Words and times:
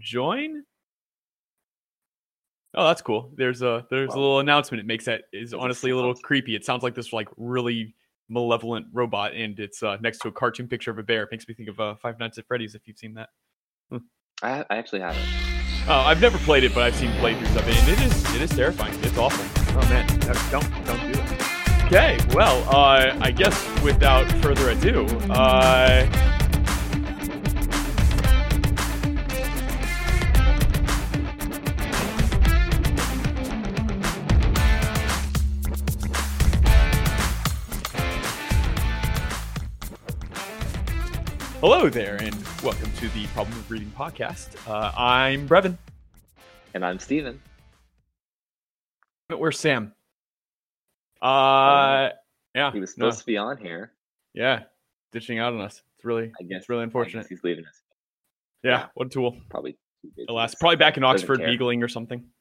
join. 0.00 0.64
Oh, 2.74 2.86
that's 2.86 3.02
cool. 3.02 3.32
There's 3.36 3.62
a 3.62 3.84
there's 3.90 4.14
a 4.14 4.18
little 4.18 4.38
announcement. 4.40 4.80
It 4.80 4.86
makes 4.86 5.04
that 5.06 5.22
is 5.32 5.52
honestly 5.52 5.90
a 5.90 5.96
little 5.96 6.14
creepy. 6.14 6.54
It 6.54 6.64
sounds 6.64 6.82
like 6.82 6.94
this 6.94 7.12
like 7.12 7.28
really 7.36 7.94
malevolent 8.28 8.86
robot, 8.92 9.34
and 9.34 9.58
it's 9.58 9.82
uh, 9.82 9.96
next 10.00 10.18
to 10.20 10.28
a 10.28 10.32
cartoon 10.32 10.68
picture 10.68 10.90
of 10.92 10.98
a 10.98 11.02
bear. 11.02 11.24
It 11.24 11.30
makes 11.32 11.48
me 11.48 11.54
think 11.54 11.68
of 11.68 11.80
uh, 11.80 11.96
Five 11.96 12.18
Nights 12.20 12.38
at 12.38 12.46
Freddy's. 12.46 12.74
If 12.76 12.86
you've 12.86 12.96
seen 12.98 13.14
that, 13.14 13.30
I, 14.42 14.64
I 14.70 14.76
actually 14.76 15.00
haven't. 15.00 15.26
oh, 15.88 15.94
I've 16.06 16.20
never 16.20 16.38
played 16.38 16.62
it, 16.62 16.72
but 16.72 16.84
I've 16.84 16.94
seen 16.94 17.10
playthroughs 17.12 17.56
of 17.56 17.68
it, 17.68 17.76
and 17.76 17.88
it 17.88 18.00
is 18.00 18.34
it 18.36 18.42
is 18.42 18.50
terrifying. 18.50 18.94
It's 19.02 19.18
awful. 19.18 19.44
Oh 19.76 19.88
man, 19.88 20.06
no, 20.20 20.32
don't 20.50 20.86
don't 20.86 21.12
do 21.12 21.14
that. 21.14 21.86
Okay, 21.86 22.18
well, 22.34 22.62
uh, 22.72 23.18
I 23.20 23.32
guess 23.32 23.82
without 23.82 24.30
further 24.40 24.70
ado, 24.70 25.06
uh, 25.28 26.06
hello 41.60 41.88
there, 41.88 42.16
and 42.16 42.34
welcome 42.62 42.90
to 42.92 43.08
the 43.10 43.26
Problem 43.28 43.56
of 43.58 43.70
Reading 43.70 43.92
podcast. 43.96 44.48
Uh, 44.68 44.92
I'm 44.96 45.48
Brevin. 45.48 45.76
And 46.74 46.84
I'm 46.84 46.98
Stephen. 46.98 47.40
But 49.28 49.38
where's 49.40 49.58
Sam? 49.58 49.92
Uh, 51.22 52.10
yeah, 52.54 52.72
He 52.72 52.80
was 52.80 52.96
no, 52.96 53.06
supposed 53.06 53.20
to 53.20 53.26
be 53.26 53.36
on 53.36 53.58
here. 53.58 53.92
yeah, 54.34 54.62
ditching 55.12 55.38
out 55.38 55.52
on 55.52 55.60
us. 55.60 55.82
It's 55.96 56.04
really, 56.04 56.32
I 56.40 56.44
guess 56.44 56.60
it's 56.60 56.68
really 56.68 56.80
I 56.82 56.84
unfortunate. 56.84 57.22
guess 57.22 57.28
he's 57.28 57.44
leaving 57.44 57.66
us. 57.66 57.80
Yeah, 58.62 58.70
yeah. 58.70 58.86
what 58.94 59.06
a 59.08 59.10
tool. 59.10 59.36
Probably. 59.50 59.76
Alas, 60.28 60.54
probably 60.54 60.76
back 60.76 60.96
in 60.96 61.04
Oxford 61.04 61.40
care. 61.40 61.48
beagling 61.48 61.82
or 61.82 61.88
something. 61.88 62.24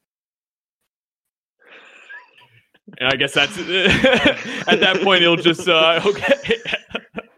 And 3.00 3.08
I 3.14 3.18
guess 3.18 3.34
that's 3.36 3.56
at 4.68 4.80
that 4.80 5.02
point 5.04 5.22
he'll 5.22 5.36
just 5.36 5.70
uh 5.70 6.02
okay. 6.04 6.58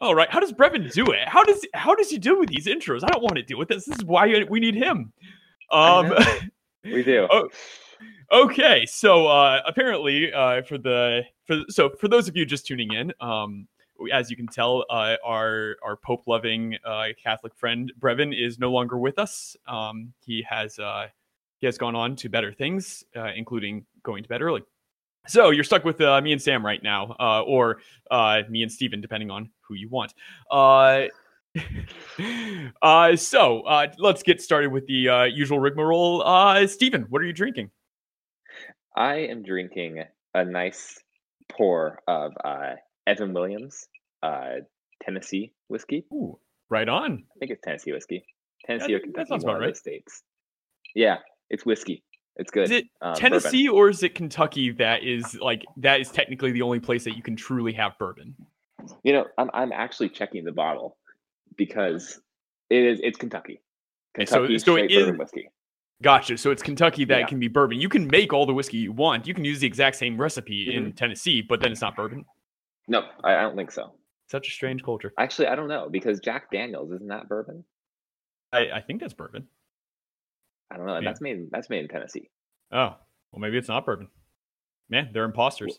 All 0.00 0.14
right, 0.14 0.30
how 0.30 0.40
does 0.40 0.52
Brevin 0.52 0.92
do 0.92 1.10
it? 1.12 1.26
How 1.26 1.44
does 1.44 1.64
how 1.74 1.94
does 1.94 2.10
he 2.10 2.18
do 2.18 2.38
with 2.38 2.48
these 2.48 2.66
intros? 2.66 3.02
I 3.04 3.08
don't 3.08 3.22
want 3.22 3.36
to 3.36 3.42
deal 3.42 3.58
with 3.58 3.68
this. 3.68 3.84
This 3.84 3.98
is 3.98 4.04
why 4.04 4.44
we 4.48 4.60
need 4.60 4.74
him. 4.74 5.12
Um. 5.70 6.14
We 6.84 7.02
do. 7.02 7.28
Oh, 8.34 8.44
okay, 8.46 8.86
so 8.86 9.26
uh, 9.28 9.60
apparently, 9.66 10.32
uh, 10.32 10.62
for 10.62 10.78
the 10.78 11.22
for 11.44 11.58
so 11.68 11.90
for 11.90 12.08
those 12.08 12.28
of 12.28 12.36
you 12.36 12.44
just 12.44 12.66
tuning 12.66 12.92
in, 12.92 13.12
um, 13.20 13.68
as 14.12 14.30
you 14.30 14.36
can 14.36 14.46
tell, 14.46 14.84
uh, 14.90 15.16
our 15.24 15.76
our 15.84 15.96
Pope 15.96 16.26
loving 16.26 16.76
uh, 16.84 17.08
Catholic 17.22 17.54
friend 17.54 17.92
Brevin 18.00 18.34
is 18.36 18.58
no 18.58 18.72
longer 18.72 18.98
with 18.98 19.18
us. 19.18 19.56
Um, 19.68 20.12
he 20.24 20.44
has 20.48 20.78
uh, 20.78 21.08
he 21.58 21.66
has 21.66 21.78
gone 21.78 21.94
on 21.94 22.16
to 22.16 22.28
better 22.28 22.52
things, 22.52 23.04
uh, 23.14 23.30
including 23.36 23.84
going 24.02 24.22
to 24.22 24.28
bed 24.28 24.42
early. 24.42 24.62
So 25.28 25.50
you're 25.50 25.64
stuck 25.64 25.84
with 25.84 26.00
uh, 26.00 26.20
me 26.20 26.32
and 26.32 26.42
Sam 26.42 26.64
right 26.64 26.82
now, 26.82 27.14
uh, 27.20 27.42
or 27.42 27.80
uh, 28.10 28.42
me 28.48 28.62
and 28.62 28.72
Stephen, 28.72 29.00
depending 29.00 29.30
on 29.30 29.50
who 29.60 29.74
you 29.74 29.88
want. 29.88 30.14
Uh, 30.50 31.04
uh, 32.82 33.16
so 33.16 33.60
uh, 33.62 33.86
let's 33.98 34.22
get 34.22 34.40
started 34.40 34.72
with 34.72 34.86
the 34.86 35.08
uh, 35.08 35.24
usual 35.24 35.60
rigmarole. 35.60 36.22
Uh, 36.22 36.66
Stephen, 36.66 37.06
what 37.08 37.22
are 37.22 37.24
you 37.24 37.32
drinking? 37.32 37.70
I 38.96 39.16
am 39.16 39.42
drinking 39.42 40.02
a 40.34 40.44
nice 40.44 40.98
pour 41.50 42.00
of 42.08 42.32
uh, 42.44 42.74
Evan 43.06 43.32
Williams 43.32 43.88
uh, 44.22 44.56
Tennessee 45.02 45.52
whiskey. 45.68 46.04
Ooh, 46.12 46.38
right 46.68 46.88
on. 46.88 47.24
I 47.34 47.38
think 47.38 47.52
it's 47.52 47.62
Tennessee 47.62 47.92
whiskey. 47.92 48.24
Tennessee 48.66 48.94
or 48.94 48.98
that 48.98 49.04
Kentucky, 49.04 49.28
sounds 49.28 49.44
one 49.44 49.56
about 49.56 49.66
right. 49.66 49.76
states. 49.76 50.22
Yeah, 50.94 51.18
it's 51.50 51.66
whiskey. 51.66 52.02
It's 52.36 52.50
good. 52.50 52.64
Is 52.64 52.70
it 52.70 52.84
Um, 53.00 53.14
Tennessee 53.14 53.68
or 53.68 53.88
is 53.90 54.02
it 54.02 54.14
Kentucky 54.14 54.70
that 54.72 55.02
is 55.02 55.34
like 55.36 55.64
that 55.78 56.00
is 56.00 56.10
technically 56.10 56.52
the 56.52 56.62
only 56.62 56.80
place 56.80 57.04
that 57.04 57.16
you 57.16 57.22
can 57.22 57.36
truly 57.36 57.72
have 57.74 57.96
bourbon? 57.98 58.34
bourbon. 58.78 58.96
You 59.04 59.12
know, 59.12 59.26
I'm 59.38 59.50
I'm 59.52 59.72
actually 59.72 60.08
checking 60.08 60.44
the 60.44 60.52
bottle 60.52 60.96
because 61.56 62.20
it 62.70 62.82
is 62.82 63.00
it's 63.02 63.18
Kentucky. 63.18 63.60
Okay, 64.16 64.26
so- 64.26 64.36
Kentucky 64.46 64.52
so 64.52 64.54
it 64.54 64.60
straight 64.60 64.90
bourbon 64.90 65.14
is- 65.14 65.18
whiskey. 65.18 65.48
Gotcha. 66.02 66.36
So 66.36 66.50
it's 66.50 66.62
Kentucky 66.64 67.04
that 67.04 67.20
Yeah. 67.20 67.26
can 67.26 67.38
be 67.38 67.46
bourbon. 67.46 67.80
You 67.80 67.88
can 67.88 68.08
make 68.08 68.32
all 68.32 68.44
the 68.44 68.52
whiskey 68.54 68.78
you 68.78 68.90
want. 68.90 69.24
You 69.28 69.34
can 69.34 69.44
use 69.44 69.60
the 69.60 69.68
exact 69.68 69.94
same 69.96 70.20
recipe 70.20 70.66
Mm-hmm. 70.66 70.86
in 70.86 70.92
Tennessee, 70.94 71.42
but 71.42 71.60
then 71.60 71.70
it's 71.70 71.80
not 71.80 71.94
bourbon. 71.94 72.24
No, 72.88 73.02
I, 73.22 73.36
I 73.36 73.42
don't 73.42 73.54
think 73.56 73.70
so. 73.70 73.94
Such 74.28 74.48
a 74.48 74.50
strange 74.50 74.82
culture. 74.82 75.12
Actually, 75.18 75.46
I 75.48 75.54
don't 75.54 75.68
know 75.68 75.88
because 75.88 76.18
Jack 76.18 76.50
Daniels 76.50 76.90
isn't 76.92 77.06
that 77.06 77.28
bourbon. 77.28 77.64
I, 78.52 78.70
I 78.74 78.80
think 78.80 79.00
that's 79.00 79.12
bourbon. 79.14 79.46
I 80.72 80.76
don't 80.76 80.86
know. 80.86 80.94
Yeah. 80.94 81.00
That's 81.04 81.20
made 81.20 81.50
that's 81.50 81.68
made 81.70 81.80
in 81.82 81.88
Tennessee. 81.88 82.30
Oh, 82.72 82.96
well, 83.30 83.40
maybe 83.40 83.58
it's 83.58 83.68
not 83.68 83.84
bourbon. 83.84 84.08
Man, 84.88 85.10
they're 85.12 85.24
imposters. 85.24 85.78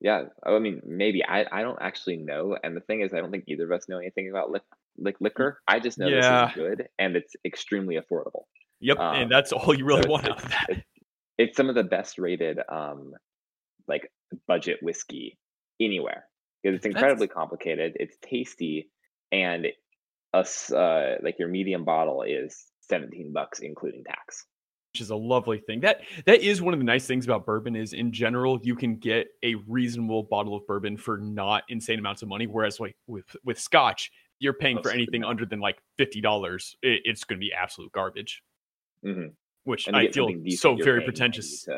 Yeah, 0.00 0.24
I 0.44 0.58
mean, 0.58 0.82
maybe 0.84 1.24
I, 1.24 1.46
I 1.50 1.62
don't 1.62 1.78
actually 1.80 2.18
know. 2.18 2.56
And 2.62 2.76
the 2.76 2.80
thing 2.82 3.00
is, 3.00 3.14
I 3.14 3.18
don't 3.18 3.30
think 3.30 3.44
either 3.48 3.64
of 3.64 3.72
us 3.72 3.88
know 3.88 3.98
anything 3.98 4.28
about 4.30 4.50
lic- 4.50 4.62
like 4.98 5.16
liquor. 5.20 5.60
I 5.66 5.80
just 5.80 5.98
know 5.98 6.06
Yeah. 6.06 6.46
this 6.46 6.50
is 6.50 6.54
good 6.62 6.88
and 6.98 7.16
it's 7.16 7.34
extremely 7.44 7.96
affordable. 7.96 8.42
Yep, 8.80 8.98
Um, 8.98 9.16
and 9.16 9.30
that's 9.30 9.52
all 9.52 9.72
you 9.74 9.84
really 9.86 10.02
so 10.02 10.10
want 10.10 10.28
out 10.28 10.42
of 10.44 10.50
that. 10.50 10.66
it's- 10.70 10.84
It's 11.38 11.56
some 11.56 11.68
of 11.68 11.74
the 11.74 11.84
best 11.84 12.18
rated 12.18 12.58
um 12.68 13.12
like 13.88 14.10
budget 14.48 14.78
whiskey 14.82 15.38
anywhere 15.80 16.24
because 16.62 16.76
it's 16.76 16.86
incredibly 16.86 17.28
complicated. 17.28 17.96
It's 18.00 18.16
tasty 18.22 18.90
and 19.32 19.66
us 20.34 20.70
uh 20.72 21.16
like 21.22 21.38
your 21.38 21.48
medium 21.48 21.84
bottle 21.84 22.22
is 22.22 22.66
17 22.88 23.32
bucks 23.32 23.60
including 23.60 24.04
tax. 24.04 24.46
which 24.92 25.00
is 25.00 25.10
a 25.10 25.16
lovely 25.16 25.58
thing. 25.58 25.80
That 25.80 26.00
that 26.24 26.40
is 26.42 26.62
one 26.62 26.72
of 26.74 26.80
the 26.80 26.84
nice 26.84 27.06
things 27.06 27.24
about 27.24 27.44
bourbon 27.44 27.76
is 27.76 27.92
in 27.92 28.12
general 28.12 28.58
you 28.62 28.74
can 28.74 28.96
get 28.96 29.28
a 29.42 29.54
reasonable 29.68 30.22
bottle 30.24 30.54
of 30.56 30.66
bourbon 30.66 30.96
for 30.96 31.18
not 31.18 31.64
insane 31.68 31.98
amounts 31.98 32.22
of 32.22 32.28
money. 32.28 32.46
Whereas 32.46 32.80
like 32.80 32.96
with 33.06 33.24
with 33.44 33.58
Scotch, 33.60 34.10
you're 34.38 34.54
paying 34.54 34.80
for 34.82 34.90
anything 34.90 35.24
under 35.24 35.44
than 35.46 35.60
like 35.60 35.78
fifty 35.98 36.20
dollars. 36.20 36.76
It, 36.82 37.02
it's 37.04 37.24
going 37.24 37.38
to 37.38 37.44
be 37.44 37.52
absolute 37.52 37.92
garbage. 37.92 38.42
Mhm. 39.04 39.32
Which 39.64 39.88
I 39.92 40.08
feel 40.08 40.28
decent, 40.28 40.60
so 40.60 40.76
very 40.82 41.02
pretentious. 41.02 41.68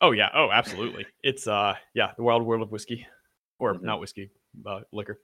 Oh 0.00 0.10
yeah, 0.10 0.28
oh 0.34 0.50
absolutely. 0.52 1.06
It's 1.22 1.46
uh 1.46 1.74
yeah, 1.94 2.12
the 2.16 2.22
wild 2.22 2.44
world 2.44 2.62
of 2.62 2.70
whiskey, 2.72 3.06
or 3.58 3.74
Mhm. 3.74 3.82
not 3.82 4.00
whiskey, 4.00 4.30
uh, 4.66 4.80
liquor. 4.92 5.20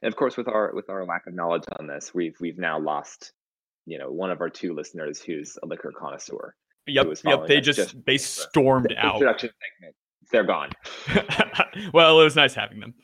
And 0.00 0.12
of 0.12 0.16
course, 0.16 0.36
with 0.36 0.48
our 0.48 0.72
with 0.74 0.88
our 0.90 1.04
lack 1.04 1.26
of 1.26 1.34
knowledge 1.34 1.64
on 1.78 1.86
this, 1.86 2.12
we've 2.14 2.36
we've 2.40 2.58
now 2.58 2.78
lost, 2.78 3.32
you 3.86 3.98
know, 3.98 4.10
one 4.10 4.30
of 4.30 4.40
our 4.40 4.50
two 4.50 4.74
listeners 4.74 5.20
who's 5.20 5.58
a 5.62 5.66
liquor 5.66 5.92
connoisseur. 5.96 6.54
Yep, 6.86 7.06
yep. 7.24 7.46
They 7.46 7.60
just, 7.60 7.78
just 7.78 8.04
they 8.06 8.18
stormed 8.18 8.90
The 8.90 8.98
out. 8.98 9.14
introduction 9.14 9.50
segment, 9.80 9.96
they're 10.32 10.44
gone. 10.44 10.70
well, 11.94 12.20
it 12.20 12.24
was 12.24 12.34
nice 12.34 12.54
having 12.54 12.80
them. 12.80 12.94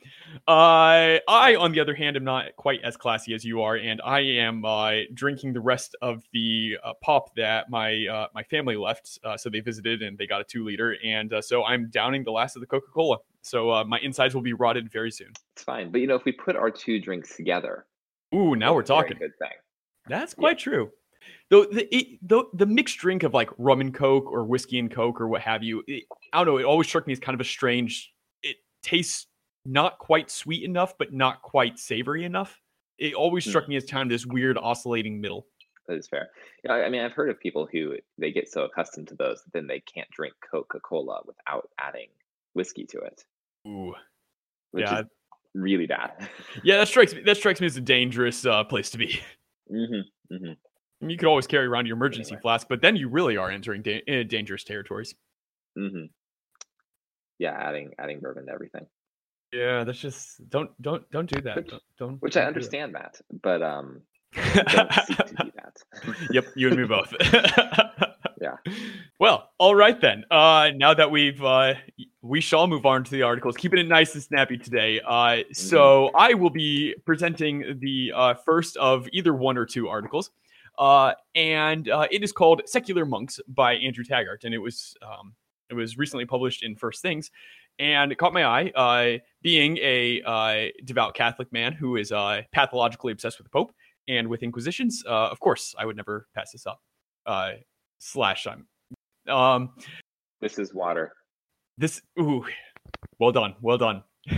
Uh, 0.47 1.17
I, 1.27 1.55
on 1.59 1.71
the 1.71 1.79
other 1.79 1.95
hand, 1.95 2.15
am 2.17 2.23
not 2.23 2.55
quite 2.55 2.81
as 2.83 2.97
classy 2.97 3.33
as 3.33 3.45
you 3.45 3.61
are, 3.61 3.75
and 3.75 4.01
I 4.03 4.19
am 4.19 4.65
uh, 4.65 4.91
drinking 5.13 5.53
the 5.53 5.59
rest 5.61 5.95
of 6.01 6.23
the 6.33 6.77
uh, 6.83 6.93
pop 7.01 7.35
that 7.35 7.69
my 7.69 8.05
uh, 8.07 8.27
my 8.33 8.43
family 8.43 8.75
left. 8.75 9.19
Uh, 9.23 9.37
so 9.37 9.49
they 9.49 9.59
visited 9.59 10.01
and 10.01 10.17
they 10.17 10.27
got 10.27 10.41
a 10.41 10.43
two 10.43 10.65
liter, 10.65 10.97
and 11.03 11.33
uh, 11.33 11.41
so 11.41 11.63
I'm 11.63 11.89
downing 11.89 12.23
the 12.23 12.31
last 12.31 12.55
of 12.55 12.61
the 12.61 12.67
Coca 12.67 12.87
Cola. 12.93 13.17
So 13.41 13.71
uh, 13.71 13.83
my 13.85 13.99
insides 13.99 14.35
will 14.35 14.41
be 14.41 14.53
rotted 14.53 14.91
very 14.91 15.11
soon. 15.11 15.31
It's 15.55 15.63
fine, 15.63 15.91
but 15.91 16.01
you 16.01 16.07
know, 16.07 16.15
if 16.15 16.25
we 16.25 16.31
put 16.31 16.55
our 16.55 16.69
two 16.69 16.99
drinks 16.99 17.35
together, 17.35 17.85
Ooh, 18.35 18.55
now 18.55 18.73
we're 18.73 18.81
it's 18.81 18.89
a 18.89 18.93
very 18.93 19.03
talking. 19.03 19.17
Good 19.19 19.37
thing. 19.39 19.57
That's 20.09 20.33
Yeah. 20.37 20.41
quite 20.41 20.59
true. 20.59 20.91
Though 21.49 21.65
the, 21.65 21.93
it, 21.95 22.19
the 22.27 22.43
the 22.53 22.65
mixed 22.65 22.97
drink 22.97 23.23
of 23.23 23.33
like 23.33 23.49
rum 23.57 23.81
and 23.81 23.93
coke 23.93 24.31
or 24.31 24.43
whiskey 24.45 24.79
and 24.79 24.89
coke 24.91 25.19
or 25.21 25.27
what 25.27 25.41
have 25.41 25.63
you, 25.63 25.83
it, 25.87 26.03
I 26.33 26.39
don't 26.43 26.47
know. 26.47 26.57
It 26.57 26.63
always 26.65 26.87
struck 26.87 27.07
me 27.07 27.13
as 27.13 27.19
kind 27.19 27.33
of 27.35 27.41
a 27.41 27.45
strange. 27.45 28.13
It 28.43 28.57
tastes 28.83 29.27
not 29.65 29.97
quite 29.99 30.29
sweet 30.31 30.63
enough, 30.63 30.97
but 30.97 31.13
not 31.13 31.41
quite 31.41 31.77
savory 31.79 32.23
enough. 32.23 32.59
It 32.97 33.13
always 33.13 33.43
Hmm. 33.45 33.49
struck 33.51 33.67
me 33.67 33.75
as 33.75 33.85
kind 33.85 34.03
of 34.03 34.09
this 34.09 34.25
weird 34.25 34.57
oscillating 34.57 35.19
middle. 35.21 35.47
That 35.87 35.97
is 35.97 36.07
fair. 36.07 36.29
Yeah, 36.63 36.73
I 36.73 36.85
I 36.85 36.89
mean, 36.89 37.01
I've 37.01 37.13
heard 37.13 37.29
of 37.29 37.39
people 37.39 37.67
who 37.71 37.95
they 38.17 38.31
get 38.31 38.47
so 38.47 38.63
accustomed 38.63 39.07
to 39.09 39.15
those 39.15 39.43
that 39.43 39.53
then 39.53 39.67
they 39.67 39.79
can't 39.81 40.09
drink 40.11 40.33
Coca 40.49 40.79
Cola 40.79 41.21
without 41.25 41.69
adding 41.79 42.09
whiskey 42.53 42.85
to 42.85 42.99
it, 42.99 43.23
Ooh, 43.67 43.95
which 44.71 44.83
yeah, 44.85 44.99
is 45.01 45.05
really 45.55 45.87
bad. 45.87 46.11
yeah. 46.63 46.77
That 46.77 46.87
strikes 46.87 47.13
me. 47.13 47.21
That 47.23 47.37
strikes 47.37 47.59
me 47.59 47.65
as 47.67 47.75
a 47.77 47.81
dangerous 47.81 48.45
uh, 48.45 48.63
place 48.63 48.89
to 48.91 48.97
be. 48.99 49.19
Hmm 49.69 50.01
hmm 50.29 50.51
I 51.01 51.05
mean, 51.05 51.11
you 51.11 51.17
could 51.17 51.29
always 51.29 51.47
carry 51.47 51.65
around 51.65 51.85
your 51.85 51.95
emergency 51.95 52.31
Anyway. 52.31 52.41
flask, 52.41 52.67
but 52.67 52.81
then 52.81 52.95
you 52.97 53.07
really 53.07 53.37
are 53.37 53.49
entering 53.49 53.81
da- 53.81 54.03
uh, 54.07 54.23
dangerous 54.23 54.65
territories. 54.65 55.15
Mm-hmm. 55.77 56.05
Yeah, 57.37 57.51
adding 57.51 57.91
adding 57.97 58.19
bourbon 58.19 58.47
to 58.47 58.51
everything, 58.51 58.85
Yeah, 59.53 59.85
that's 59.85 59.99
just 59.99 60.41
don't 60.49 60.69
don't 60.81 61.09
don't 61.11 61.29
do 61.33 61.39
that. 61.41 61.55
Which- 61.55 61.67
Don't, 61.69 61.83
don't 61.97 62.21
which 62.21 62.35
I 62.35 62.41
don't 62.41 62.53
do 62.53 62.57
understand 62.57 62.91
Matt, 62.91 63.21
but 63.41 63.61
um, 63.61 64.01
don't 64.35 64.91
seek 65.07 65.17
to 65.17 65.35
do 65.43 65.51
that. 65.55 65.77
yep, 66.31 66.45
you 66.55 66.67
and 66.67 66.77
me 66.77 66.85
both. 66.85 67.13
Yeah. 68.41 68.55
Well, 69.19 69.49
all 69.57 69.75
right 69.75 69.99
then. 69.99 70.23
Uh, 70.31 70.71
now 70.75 70.93
that 70.93 71.11
we've 71.11 71.43
uh, 71.43 71.73
we 72.21 72.41
shall 72.41 72.67
move 72.67 72.85
on 72.85 73.03
to 73.03 73.11
the 73.11 73.21
articles, 73.21 73.57
keeping 73.57 73.79
it 73.79 73.87
nice 73.87 74.13
and 74.13 74.23
snappy 74.23 74.57
today. 74.57 75.01
Uh, 75.05 75.43
so 75.51 76.07
mm-hmm. 76.07 76.17
I 76.17 76.33
will 76.33 76.49
be 76.49 76.95
presenting 77.05 77.79
the 77.79 78.13
uh, 78.15 78.33
first 78.33 78.77
of 78.77 79.07
either 79.11 79.33
one 79.33 79.57
or 79.57 79.65
two 79.65 79.89
articles, 79.89 80.31
uh, 80.77 81.13
and 81.35 81.89
uh, 81.89 82.07
it 82.11 82.23
is 82.23 82.31
called 82.31 82.61
"Secular 82.65 83.05
Monks" 83.05 83.39
by 83.47 83.73
Andrew 83.75 84.03
Taggart, 84.03 84.43
and 84.43 84.53
it 84.53 84.57
was 84.57 84.95
um, 85.01 85.33
it 85.69 85.73
was 85.73 85.97
recently 85.97 86.25
published 86.25 86.63
in 86.63 86.75
First 86.75 87.01
Things, 87.01 87.31
and 87.77 88.11
it 88.11 88.17
caught 88.17 88.33
my 88.33 88.45
eye. 88.45 88.71
Uh, 88.75 89.19
being 89.41 89.77
a 89.77 90.21
uh, 90.23 90.67
devout 90.85 91.13
Catholic 91.13 91.51
man 91.51 91.73
who 91.73 91.95
is 91.95 92.11
pathologically 92.53 93.11
obsessed 93.11 93.37
with 93.37 93.45
the 93.45 93.51
Pope 93.51 93.73
and 94.07 94.27
with 94.27 94.43
Inquisitions, 94.43 95.03
of 95.05 95.39
course, 95.39 95.75
I 95.77 95.85
would 95.85 95.95
never 95.95 96.27
pass 96.35 96.51
this 96.51 96.65
up. 96.65 96.81
Slash, 97.99 98.47
I'm. 98.47 98.65
Um, 99.33 99.71
this 100.41 100.57
is 100.57 100.73
water. 100.73 101.13
This 101.77 102.01
ooh, 102.19 102.45
well 103.19 103.31
done, 103.31 103.55
well 103.61 103.77
done. 103.77 104.03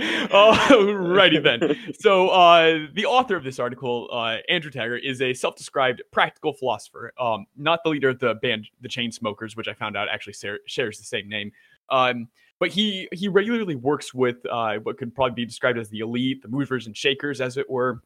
Alrighty 0.00 1.42
then. 1.42 1.76
So 1.98 2.28
uh, 2.28 2.86
the 2.94 3.06
author 3.06 3.36
of 3.36 3.44
this 3.44 3.58
article, 3.58 4.08
uh, 4.12 4.38
Andrew 4.48 4.70
Taggart, 4.70 5.02
is 5.04 5.20
a 5.20 5.34
self-described 5.34 6.02
practical 6.12 6.52
philosopher. 6.52 7.12
Um, 7.18 7.46
not 7.56 7.80
the 7.84 7.90
leader 7.90 8.08
of 8.08 8.18
the 8.18 8.34
band 8.36 8.68
The 8.80 8.88
Chainsmokers, 8.88 9.56
which 9.56 9.68
I 9.68 9.74
found 9.74 9.96
out 9.96 10.08
actually 10.08 10.34
shares 10.66 10.98
the 10.98 11.04
same 11.04 11.28
name. 11.28 11.52
Um, 11.90 12.28
but 12.58 12.70
he 12.70 13.08
he 13.12 13.28
regularly 13.28 13.74
works 13.74 14.14
with 14.14 14.36
uh, 14.50 14.76
what 14.82 14.98
could 14.98 15.14
probably 15.14 15.34
be 15.34 15.46
described 15.46 15.78
as 15.78 15.88
the 15.88 16.00
elite, 16.00 16.42
the 16.42 16.48
movers 16.48 16.86
and 16.86 16.96
shakers, 16.96 17.40
as 17.40 17.56
it 17.56 17.68
were. 17.68 18.02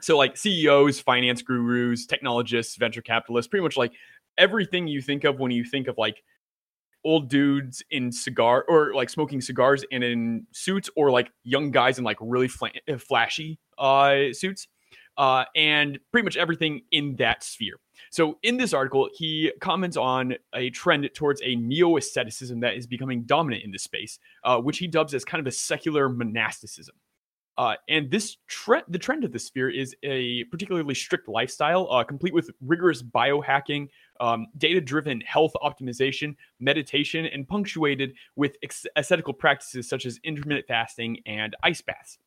So 0.00 0.16
like 0.16 0.36
CEOs, 0.36 1.00
finance 1.00 1.42
gurus, 1.42 2.06
technologists, 2.06 2.76
venture 2.76 3.02
capitalists, 3.02 3.48
pretty 3.48 3.62
much 3.62 3.76
like 3.76 3.92
everything 4.36 4.86
you 4.86 5.02
think 5.02 5.24
of 5.24 5.40
when 5.40 5.50
you 5.50 5.64
think 5.64 5.88
of 5.88 5.98
like 5.98 6.22
old 7.04 7.28
dudes 7.28 7.82
in 7.90 8.12
cigar 8.12 8.64
or 8.68 8.92
like 8.94 9.10
smoking 9.10 9.40
cigars 9.40 9.84
and 9.92 10.04
in 10.04 10.46
suits 10.52 10.90
or 10.96 11.10
like 11.10 11.30
young 11.44 11.70
guys 11.70 11.98
in 11.98 12.04
like 12.04 12.18
really 12.20 12.50
uh, 12.62 12.98
flashy 12.98 13.58
uh, 13.78 14.32
suits 14.32 14.68
uh, 15.16 15.44
and 15.56 15.98
pretty 16.12 16.24
much 16.24 16.36
everything 16.36 16.82
in 16.92 17.16
that 17.16 17.42
sphere. 17.42 17.74
So 18.10 18.38
in 18.42 18.56
this 18.56 18.72
article, 18.72 19.08
he 19.12 19.52
comments 19.60 19.96
on 19.96 20.34
a 20.54 20.70
trend 20.70 21.08
towards 21.14 21.42
a 21.42 21.56
neo-asceticism 21.56 22.60
that 22.60 22.76
is 22.76 22.86
becoming 22.86 23.22
dominant 23.24 23.64
in 23.64 23.72
this 23.72 23.82
space, 23.82 24.18
uh, 24.44 24.58
which 24.58 24.78
he 24.78 24.86
dubs 24.86 25.14
as 25.14 25.24
kind 25.24 25.40
of 25.40 25.46
a 25.46 25.50
secular 25.52 26.08
monasticism. 26.08 26.94
Uh, 27.58 27.74
and 27.88 28.08
this 28.08 28.36
trend, 28.46 28.84
the 28.88 28.98
trend 28.98 29.24
of 29.24 29.32
the 29.32 29.38
sphere 29.38 29.68
is 29.68 29.94
a 30.04 30.44
particularly 30.44 30.94
strict 30.94 31.28
lifestyle, 31.28 31.90
uh, 31.90 32.04
complete 32.04 32.32
with 32.32 32.50
rigorous 32.60 33.02
biohacking, 33.02 33.88
um, 34.20 34.46
data 34.58 34.80
driven 34.80 35.20
health 35.22 35.52
optimization, 35.60 36.36
meditation, 36.60 37.26
and 37.26 37.48
punctuated 37.48 38.14
with 38.36 38.56
ex- 38.62 38.86
ascetical 38.94 39.32
practices 39.34 39.88
such 39.88 40.06
as 40.06 40.20
intermittent 40.22 40.68
fasting 40.68 41.18
and 41.26 41.56
ice 41.64 41.82
baths. 41.82 42.18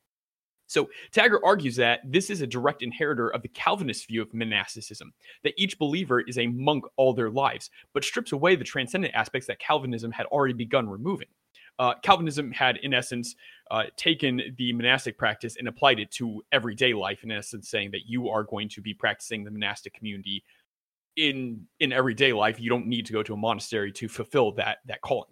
So 0.68 0.90
Taggart 1.12 1.42
argues 1.46 1.78
that 1.78 2.00
this 2.06 2.30
is 2.30 2.42
a 2.42 2.48
direct 2.48 2.82
inheritor 2.82 3.30
of 3.30 3.42
the 3.42 3.50
Calvinist 3.50 4.08
view 4.08 4.22
of 4.22 4.34
monasticism, 4.34 5.14
that 5.44 5.54
each 5.58 5.80
believer 5.80 6.22
is 6.22 6.38
a 6.38 6.48
monk 6.48 6.84
all 6.98 7.14
their 7.14 7.30
lives, 7.30 7.70
but 7.94 8.04
strips 8.04 8.34
away 8.34 8.58
the 8.58 8.64
transcendent 8.66 9.14
aspects 9.14 9.48
that 9.48 9.60
Calvinism 9.60 10.12
had 10.12 10.26
already 10.28 10.54
begun 10.54 10.90
removing. 10.90 11.28
Uh, 11.80 11.96
Calvinism 12.04 12.52
had, 12.52 12.78
in 12.84 12.94
essence, 12.94 13.36
uh, 13.72 13.86
taken 13.96 14.42
the 14.58 14.74
monastic 14.74 15.18
practice 15.18 15.56
and 15.56 15.68
applied 15.68 15.98
it 15.98 16.12
to 16.12 16.44
everyday 16.52 16.94
life, 16.94 17.24
in 17.24 17.32
essence, 17.32 17.70
saying 17.70 17.90
that 17.92 18.02
you 18.06 18.28
are 18.28 18.44
going 18.44 18.68
to 18.68 18.82
be 18.82 18.94
practicing 18.94 19.46
the 19.46 19.52
monastic 19.52 19.94
community 19.94 20.44
in 21.16 21.66
in 21.80 21.94
everyday 21.94 22.34
life. 22.34 22.60
You 22.60 22.70
don't 22.70 22.86
need 22.86 23.06
to 23.06 23.14
go 23.14 23.24
to 23.24 23.34
a 23.34 23.38
monastery 23.38 23.94
to 23.94 24.10
fulfill 24.10 24.52
that 24.54 24.80
that 24.88 25.00
calling. 25.02 25.32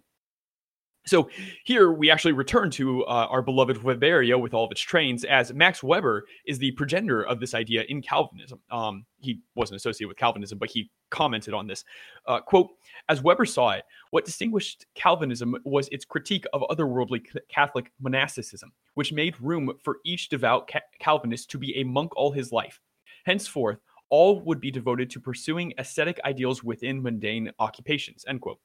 So 1.06 1.30
here 1.64 1.92
we 1.92 2.10
actually 2.10 2.32
return 2.32 2.70
to 2.72 3.04
uh, 3.04 3.26
our 3.30 3.40
beloved 3.40 3.78
Weberia 3.78 4.38
with 4.38 4.52
all 4.52 4.64
of 4.64 4.70
its 4.70 4.82
trains, 4.82 5.24
as 5.24 5.52
Max 5.52 5.82
Weber 5.82 6.26
is 6.46 6.58
the 6.58 6.72
progenitor 6.72 7.22
of 7.26 7.40
this 7.40 7.54
idea 7.54 7.84
in 7.88 8.02
Calvinism. 8.02 8.60
Um, 8.70 9.06
he 9.18 9.40
wasn't 9.54 9.76
associated 9.76 10.08
with 10.08 10.18
Calvinism, 10.18 10.58
but 10.58 10.70
he 10.70 10.90
commented 11.10 11.54
on 11.54 11.66
this. 11.66 11.84
Uh, 12.26 12.40
quote, 12.40 12.68
as 13.08 13.22
Weber 13.22 13.46
saw 13.46 13.70
it, 13.70 13.84
what 14.10 14.26
distinguished 14.26 14.86
Calvinism 14.94 15.56
was 15.64 15.88
its 15.88 16.04
critique 16.04 16.44
of 16.52 16.62
otherworldly 16.70 17.24
Catholic 17.48 17.90
monasticism, 18.00 18.70
which 18.94 19.12
made 19.12 19.40
room 19.40 19.72
for 19.82 19.98
each 20.04 20.28
devout 20.28 20.68
ca- 20.68 20.80
Calvinist 20.98 21.50
to 21.50 21.58
be 21.58 21.76
a 21.78 21.84
monk 21.84 22.14
all 22.14 22.30
his 22.30 22.52
life. 22.52 22.78
Henceforth, 23.24 23.78
all 24.10 24.40
would 24.40 24.60
be 24.60 24.70
devoted 24.70 25.08
to 25.10 25.20
pursuing 25.20 25.72
ascetic 25.78 26.20
ideals 26.24 26.62
within 26.62 27.02
mundane 27.02 27.50
occupations. 27.58 28.24
End 28.28 28.40
quote. 28.40 28.58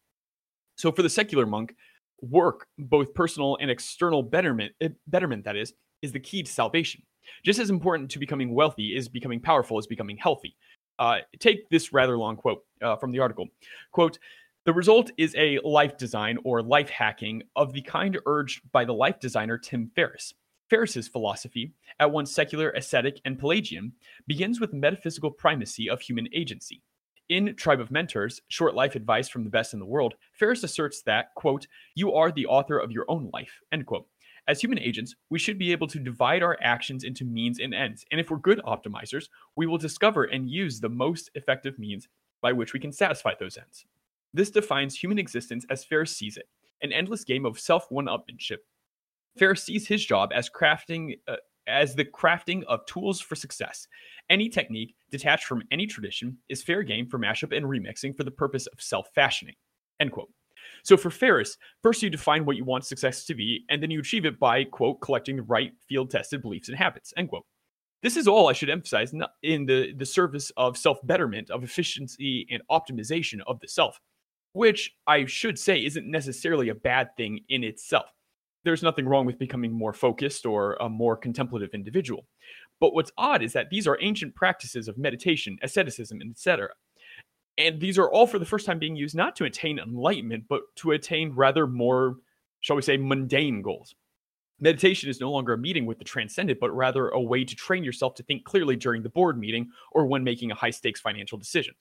So 0.75 0.91
for 0.91 1.03
the 1.03 1.09
secular 1.09 1.45
monk, 1.45 1.75
work, 2.21 2.67
both 2.77 3.13
personal 3.13 3.57
and 3.59 3.69
external 3.69 4.23
betterment, 4.23 4.73
eh, 4.81 4.89
betterment 5.07 5.43
that 5.45 5.55
is, 5.55 5.73
is 6.01 6.11
the 6.11 6.19
key 6.19 6.43
to 6.43 6.51
salvation. 6.51 7.01
Just 7.43 7.59
as 7.59 7.69
important 7.69 8.11
to 8.11 8.19
becoming 8.19 8.53
wealthy 8.53 8.95
is 8.95 9.07
becoming 9.07 9.39
powerful 9.39 9.79
is 9.79 9.87
becoming 9.87 10.17
healthy. 10.17 10.55
Uh, 10.99 11.17
take 11.39 11.67
this 11.69 11.91
rather 11.91 12.17
long 12.17 12.35
quote 12.35 12.63
uh, 12.81 12.95
from 12.95 13.11
the 13.11 13.19
article. 13.19 13.47
Quote, 13.91 14.19
the 14.65 14.73
result 14.73 15.11
is 15.17 15.35
a 15.37 15.59
life 15.63 15.97
design 15.97 16.39
or 16.43 16.61
life 16.63 16.89
hacking 16.89 17.43
of 17.55 17.73
the 17.73 17.81
kind 17.81 18.17
urged 18.25 18.61
by 18.71 18.85
the 18.85 18.93
life 18.93 19.19
designer 19.19 19.57
Tim 19.57 19.91
Ferriss. 19.95 20.33
Ferriss's 20.69 21.07
philosophy, 21.07 21.73
at 21.99 22.11
once 22.11 22.33
secular, 22.33 22.71
ascetic, 22.71 23.21
and 23.25 23.37
Pelagian, 23.37 23.93
begins 24.25 24.59
with 24.59 24.73
metaphysical 24.73 25.29
primacy 25.29 25.87
of 25.87 26.01
human 26.01 26.27
agency. 26.33 26.81
In 27.29 27.55
Tribe 27.55 27.79
of 27.79 27.89
Mentors, 27.89 28.39
Short 28.49 28.75
Life 28.75 28.95
Advice 28.95 29.29
from 29.29 29.43
the 29.43 29.49
Best 29.49 29.73
in 29.73 29.79
the 29.79 29.85
World, 29.85 30.13
Ferriss 30.33 30.63
asserts 30.63 31.01
that, 31.03 31.33
quote, 31.35 31.65
you 31.95 32.13
are 32.13 32.31
the 32.31 32.45
author 32.45 32.77
of 32.77 32.91
your 32.91 33.05
own 33.07 33.31
life, 33.33 33.61
end 33.71 33.87
quote. 33.87 34.07
As 34.47 34.61
human 34.61 34.77
agents, 34.77 35.15
we 35.31 35.39
should 35.39 35.57
be 35.57 35.71
able 35.71 35.87
to 35.87 35.97
divide 35.97 36.43
our 36.43 36.55
actions 36.61 37.03
into 37.03 37.25
means 37.25 37.59
and 37.59 37.73
ends. 37.73 38.05
And 38.11 38.21
if 38.21 38.29
we're 38.29 38.37
good 38.37 38.61
optimizers, 38.63 39.29
we 39.55 39.65
will 39.65 39.79
discover 39.79 40.25
and 40.25 40.47
use 40.47 40.79
the 40.79 40.89
most 40.89 41.31
effective 41.33 41.79
means 41.79 42.07
by 42.41 42.51
which 42.51 42.73
we 42.73 42.79
can 42.79 42.91
satisfy 42.91 43.33
those 43.39 43.57
ends. 43.57 43.85
This 44.31 44.51
defines 44.51 44.95
human 44.95 45.17
existence 45.17 45.65
as 45.71 45.83
Ferriss 45.83 46.15
sees 46.15 46.37
it 46.37 46.47
an 46.81 46.91
endless 46.91 47.23
game 47.23 47.45
of 47.45 47.59
self 47.59 47.89
one 47.89 48.05
upmanship. 48.05 48.57
Ferriss 49.37 49.63
sees 49.63 49.87
his 49.87 50.05
job 50.05 50.31
as 50.33 50.49
crafting, 50.49 51.17
uh, 51.27 51.37
as 51.65 51.95
the 51.95 52.05
crafting 52.05 52.63
of 52.65 52.85
tools 52.85 53.19
for 53.19 53.35
success. 53.35 53.87
Any 54.29 54.49
technique 54.49 54.95
detached 55.11 55.45
from 55.45 55.61
any 55.71 55.85
tradition 55.85 56.37
is 56.49 56.63
fair 56.63 56.81
game 56.83 57.07
for 57.07 57.19
mashup 57.19 57.55
and 57.55 57.65
remixing 57.65 58.17
for 58.17 58.23
the 58.23 58.31
purpose 58.31 58.65
of 58.67 58.81
self-fashioning. 58.81 59.55
End 59.99 60.11
quote. 60.11 60.29
So 60.83 60.97
for 60.97 61.11
Ferriss, 61.11 61.57
first 61.83 62.01
you 62.01 62.09
define 62.09 62.43
what 62.43 62.55
you 62.55 62.65
want 62.65 62.85
success 62.85 63.25
to 63.25 63.35
be, 63.35 63.65
and 63.69 63.81
then 63.81 63.91
you 63.91 63.99
achieve 63.99 64.25
it 64.25 64.39
by, 64.39 64.63
quote, 64.63 64.99
collecting 64.99 65.35
the 65.35 65.43
right 65.43 65.71
field-tested 65.87 66.41
beliefs 66.41 66.69
and 66.69 66.77
habits, 66.77 67.13
end 67.17 67.29
quote. 67.29 67.45
This 68.01 68.17
is 68.17 68.27
all 68.27 68.49
I 68.49 68.53
should 68.53 68.69
emphasize 68.69 69.13
in 69.43 69.65
the, 69.65 69.93
the 69.95 70.05
service 70.05 70.51
of 70.57 70.77
self-betterment, 70.77 71.49
of 71.49 71.63
efficiency 71.63 72.47
and 72.49 72.61
optimization 72.69 73.39
of 73.47 73.59
the 73.59 73.67
self, 73.67 73.99
which 74.53 74.91
I 75.07 75.25
should 75.25 75.57
say 75.57 75.85
isn't 75.85 76.09
necessarily 76.09 76.69
a 76.69 76.75
bad 76.75 77.09
thing 77.15 77.41
in 77.49 77.63
itself 77.63 78.09
there's 78.65 78.83
nothing 78.83 79.07
wrong 79.07 79.25
with 79.25 79.37
becoming 79.39 79.71
more 79.71 79.93
focused 79.93 80.45
or 80.45 80.73
a 80.81 80.89
more 80.89 81.15
contemplative 81.15 81.69
individual. 81.73 82.25
But 82.79 82.93
what's 82.93 83.11
odd 83.17 83.41
is 83.41 83.53
that 83.53 83.69
these 83.69 83.87
are 83.87 83.97
ancient 84.01 84.35
practices 84.35 84.87
of 84.87 84.97
meditation, 84.97 85.57
asceticism, 85.61 86.19
etc. 86.21 86.69
And 87.57 87.79
these 87.79 87.97
are 87.97 88.09
all 88.09 88.27
for 88.27 88.39
the 88.39 88.45
first 88.45 88.65
time 88.65 88.79
being 88.79 88.95
used 88.95 89.15
not 89.15 89.35
to 89.37 89.45
attain 89.45 89.79
enlightenment, 89.79 90.45
but 90.49 90.61
to 90.77 90.91
attain 90.91 91.31
rather 91.33 91.67
more, 91.67 92.17
shall 92.59 92.75
we 92.75 92.81
say, 92.81 92.97
mundane 92.97 93.61
goals. 93.61 93.95
Meditation 94.59 95.09
is 95.09 95.19
no 95.19 95.31
longer 95.31 95.53
a 95.53 95.57
meeting 95.57 95.85
with 95.85 95.97
the 95.97 96.05
transcendent, 96.05 96.59
but 96.59 96.71
rather 96.71 97.09
a 97.09 97.21
way 97.21 97.43
to 97.43 97.55
train 97.55 97.83
yourself 97.83 98.13
to 98.15 98.23
think 98.23 98.45
clearly 98.45 98.75
during 98.75 99.03
the 99.03 99.09
board 99.09 99.37
meeting 99.37 99.69
or 99.91 100.05
when 100.05 100.23
making 100.23 100.51
a 100.51 100.55
high 100.55 100.69
stakes 100.69 100.99
financial 100.99 101.37
decision 101.37 101.75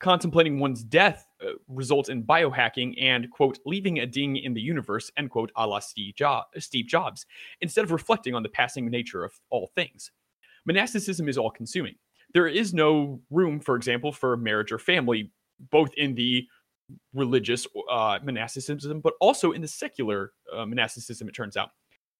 contemplating 0.00 0.58
one's 0.58 0.82
death 0.82 1.26
uh, 1.44 1.50
results 1.68 2.08
in 2.08 2.24
biohacking 2.24 2.94
and, 3.00 3.30
quote, 3.30 3.58
leaving 3.64 4.00
a 4.00 4.06
ding 4.06 4.36
in 4.36 4.54
the 4.54 4.60
universe, 4.60 5.10
end 5.16 5.30
quote, 5.30 5.52
a 5.56 5.66
la 5.66 5.78
Steve 5.78 6.14
Jobs, 6.16 7.26
instead 7.60 7.84
of 7.84 7.92
reflecting 7.92 8.34
on 8.34 8.42
the 8.42 8.48
passing 8.48 8.86
nature 8.90 9.22
of 9.22 9.38
all 9.50 9.70
things. 9.74 10.10
Monasticism 10.66 11.28
is 11.28 11.38
all 11.38 11.50
consuming. 11.50 11.94
There 12.32 12.46
is 12.46 12.72
no 12.72 13.20
room, 13.30 13.60
for 13.60 13.76
example, 13.76 14.12
for 14.12 14.36
marriage 14.36 14.72
or 14.72 14.78
family, 14.78 15.32
both 15.70 15.90
in 15.96 16.14
the 16.14 16.46
religious 17.14 17.66
uh, 17.90 18.18
monasticism, 18.22 19.00
but 19.00 19.14
also 19.20 19.52
in 19.52 19.62
the 19.62 19.68
secular 19.68 20.32
uh, 20.54 20.66
monasticism, 20.66 21.28
it 21.28 21.32
turns 21.32 21.56
out. 21.56 21.70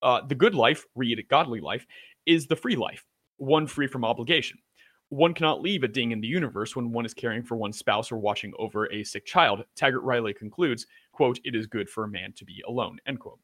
Uh, 0.02 0.20
the 0.26 0.35
good 0.35 0.54
life, 0.54 0.85
read 0.94 1.23
godly 1.28 1.61
life, 1.61 1.87
is 2.26 2.47
the 2.47 2.56
free 2.56 2.76
life, 2.76 3.04
one 3.37 3.66
free 3.66 3.87
from 3.87 4.04
obligation 4.04 4.59
one 5.11 5.35
cannot 5.35 5.61
leave 5.61 5.82
a 5.82 5.88
ding 5.88 6.12
in 6.12 6.20
the 6.20 6.28
universe 6.28 6.75
when 6.75 6.92
one 6.92 7.04
is 7.04 7.12
caring 7.12 7.42
for 7.42 7.56
one's 7.56 7.76
spouse 7.76 8.11
or 8.11 8.16
watching 8.16 8.52
over 8.59 8.90
a 8.92 9.04
sick 9.04 9.26
child. 9.26 9.64
Taggart 9.75 10.04
Riley 10.04 10.32
concludes, 10.32 10.87
quote, 11.12 11.38
it 11.44 11.54
is 11.54 11.66
good 11.66 11.90
for 11.90 12.04
a 12.04 12.09
man 12.09 12.32
to 12.37 12.44
be 12.44 12.62
alone, 12.66 12.99
end 13.06 13.18
quote. 13.18 13.40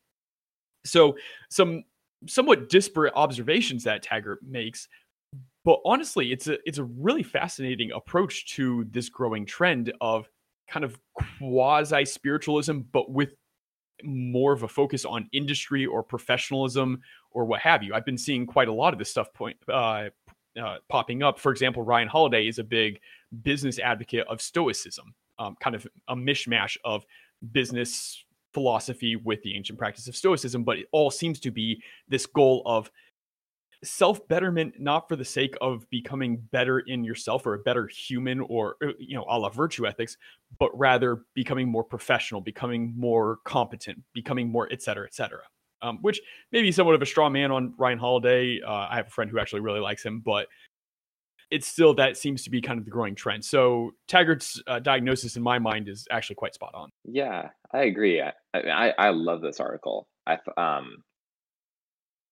So 0.85 1.17
some 1.50 1.83
somewhat 2.26 2.68
disparate 2.68 3.12
observations 3.16 3.85
that 3.85 4.02
Taggart 4.02 4.40
makes, 4.42 4.88
but 5.64 5.80
honestly, 5.85 6.33
it's 6.33 6.47
a 6.47 6.59
it's 6.64 6.78
a 6.78 6.85
really 6.85 7.23
fascinating 7.23 7.90
approach 7.92 8.47
to 8.54 8.87
this 8.90 9.09
growing 9.09 9.47
trend 9.47 9.92
of 10.00 10.28
kind 10.68 10.85
of 10.85 10.99
quasi 11.38 12.04
spiritualism, 12.04 12.80
but 12.92 13.11
with 13.11 13.35
more 14.02 14.52
of 14.52 14.62
a 14.62 14.68
focus 14.68 15.04
on 15.04 15.28
industry 15.33 15.87
or 15.87 16.02
professionalism 16.02 17.00
or 17.30 17.45
what 17.45 17.61
have 17.61 17.83
you. 17.83 17.95
I've 17.95 18.04
been 18.04 18.18
seeing 18.18 18.47
quite 18.47 18.68
a 18.68 18.73
lot 18.73 18.92
of 18.92 18.99
this 18.99 19.11
stuff 19.11 19.33
point 19.33 19.56
uh, 19.68 20.11
uh, 20.61 20.76
popping 20.88 21.23
up. 21.23 21.38
For 21.38 21.50
example, 21.50 21.83
Ryan 21.83 22.09
Holiday 22.09 22.47
is 22.47 22.59
a 22.59 22.64
big 22.64 23.00
business 23.42 23.78
advocate 23.78 24.26
of 24.28 24.40
Stoicism, 24.40 25.14
um, 25.38 25.56
kind 25.61 25.75
of 25.75 25.87
a 26.09 26.14
mishmash 26.14 26.76
of 26.85 27.04
business 27.52 28.25
philosophy 28.57 29.17
with 29.17 29.43
the 29.43 29.55
ancient 29.55 29.79
practice 29.79 30.09
of 30.09 30.17
Stoicism, 30.17 30.65
but 30.65 30.79
it 30.79 30.87
all 30.91 31.11
seems 31.11 31.39
to 31.41 31.51
be 31.51 31.83
this 32.09 32.25
goal 32.25 32.63
of 32.65 32.91
self 33.85 34.27
betterment, 34.29 34.81
not 34.81 35.11
for 35.11 35.15
the 35.15 35.27
sake 35.27 35.55
of 35.61 35.85
becoming 35.91 36.39
better 36.39 36.79
in 36.79 37.05
yourself 37.05 37.45
or 37.45 37.53
a 37.53 37.59
better 37.59 37.87
human 37.87 38.41
or, 38.41 38.77
uh, 38.83 38.93
you 38.99 39.15
know, 39.15 39.27
a 39.29 39.39
la 39.39 39.51
virtue 39.51 39.87
ethics, 39.87 40.17
but 40.59 40.71
rather 40.73 41.21
becoming 41.35 41.69
more 41.69 41.85
professional, 41.85 42.41
becoming 42.41 42.95
more 42.97 43.41
competent, 43.45 44.03
becoming 44.15 44.49
more, 44.49 44.67
et 44.73 44.81
cetera, 44.81 45.05
et 45.05 45.13
cetera 45.13 45.43
um, 45.83 45.99
which 46.03 46.21
maybe 46.53 46.73
somewhat 46.73 46.95
of 46.95 47.03
a 47.03 47.07
straw 47.07 47.29
man 47.29 47.51
on 47.51 47.75
Ryan 47.77 47.99
Holiday. 47.99 48.61
Uh, 48.63 48.89
I 48.91 48.97
have 48.97 49.09
a 49.09 49.11
friend 49.11 49.31
who 49.31 49.39
actually 49.39 49.61
really 49.61 49.81
likes 49.81 50.03
him, 50.03 50.21
but 50.21 50.49
it's 51.50 51.67
still 51.67 51.95
that 51.95 52.17
seems 52.17 52.43
to 52.45 52.50
be 52.50 52.61
kind 52.61 52.79
of 52.79 52.85
the 52.85 52.91
growing 52.91 53.15
trend. 53.15 53.45
So 53.45 53.93
Taggart's 54.09 54.61
uh, 54.67 54.81
diagnosis 54.81 55.37
in 55.37 55.43
my 55.43 55.59
mind 55.59 55.88
is 55.88 56.07
actually 56.11 56.37
quite 56.37 56.55
spot 56.55 56.73
on. 56.75 56.91
Yeah, 57.05 57.50
I 57.73 57.85
agree. 57.85 58.21
I 58.21 58.33
I, 58.55 58.93
I 58.99 59.11
love 59.11 59.43
this 59.43 59.61
article. 59.61 60.09
I 60.26 60.38
um, 60.57 61.03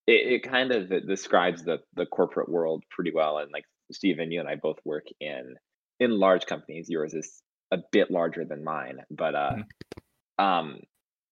it, 0.06 0.42
it 0.42 0.50
kind 0.50 0.72
of 0.72 0.90
describes 1.06 1.64
the 1.64 1.78
the 1.94 2.06
corporate 2.06 2.48
world 2.48 2.84
pretty 2.90 3.12
well. 3.14 3.38
And 3.38 3.50
like 3.52 3.64
Stephen, 3.92 4.32
you 4.32 4.40
and 4.40 4.48
I 4.48 4.56
both 4.56 4.78
work 4.84 5.04
in 5.20 5.54
in 6.00 6.18
large 6.18 6.46
companies. 6.46 6.88
Yours 6.88 7.14
is 7.14 7.42
a 7.72 7.78
bit 7.92 8.10
larger 8.10 8.44
than 8.44 8.64
mine, 8.64 8.98
but 9.10 9.34
uh, 9.34 9.52
mm-hmm. 9.56 10.44
um, 10.44 10.80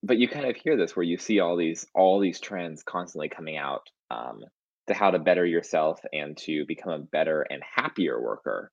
but 0.02 0.18
you 0.18 0.28
kind 0.28 0.46
of 0.46 0.56
hear 0.56 0.76
this 0.76 0.96
where 0.96 1.04
you 1.04 1.18
see 1.18 1.40
all 1.40 1.56
these 1.56 1.86
all 1.94 2.20
these 2.20 2.40
trends 2.40 2.82
constantly 2.82 3.28
coming 3.28 3.56
out 3.56 3.88
um, 4.10 4.40
to 4.88 4.94
how 4.94 5.10
to 5.10 5.18
better 5.18 5.44
yourself 5.46 6.00
and 6.12 6.36
to 6.36 6.64
become 6.66 6.92
a 6.92 6.98
better 6.98 7.42
and 7.42 7.62
happier 7.62 8.20
worker. 8.20 8.70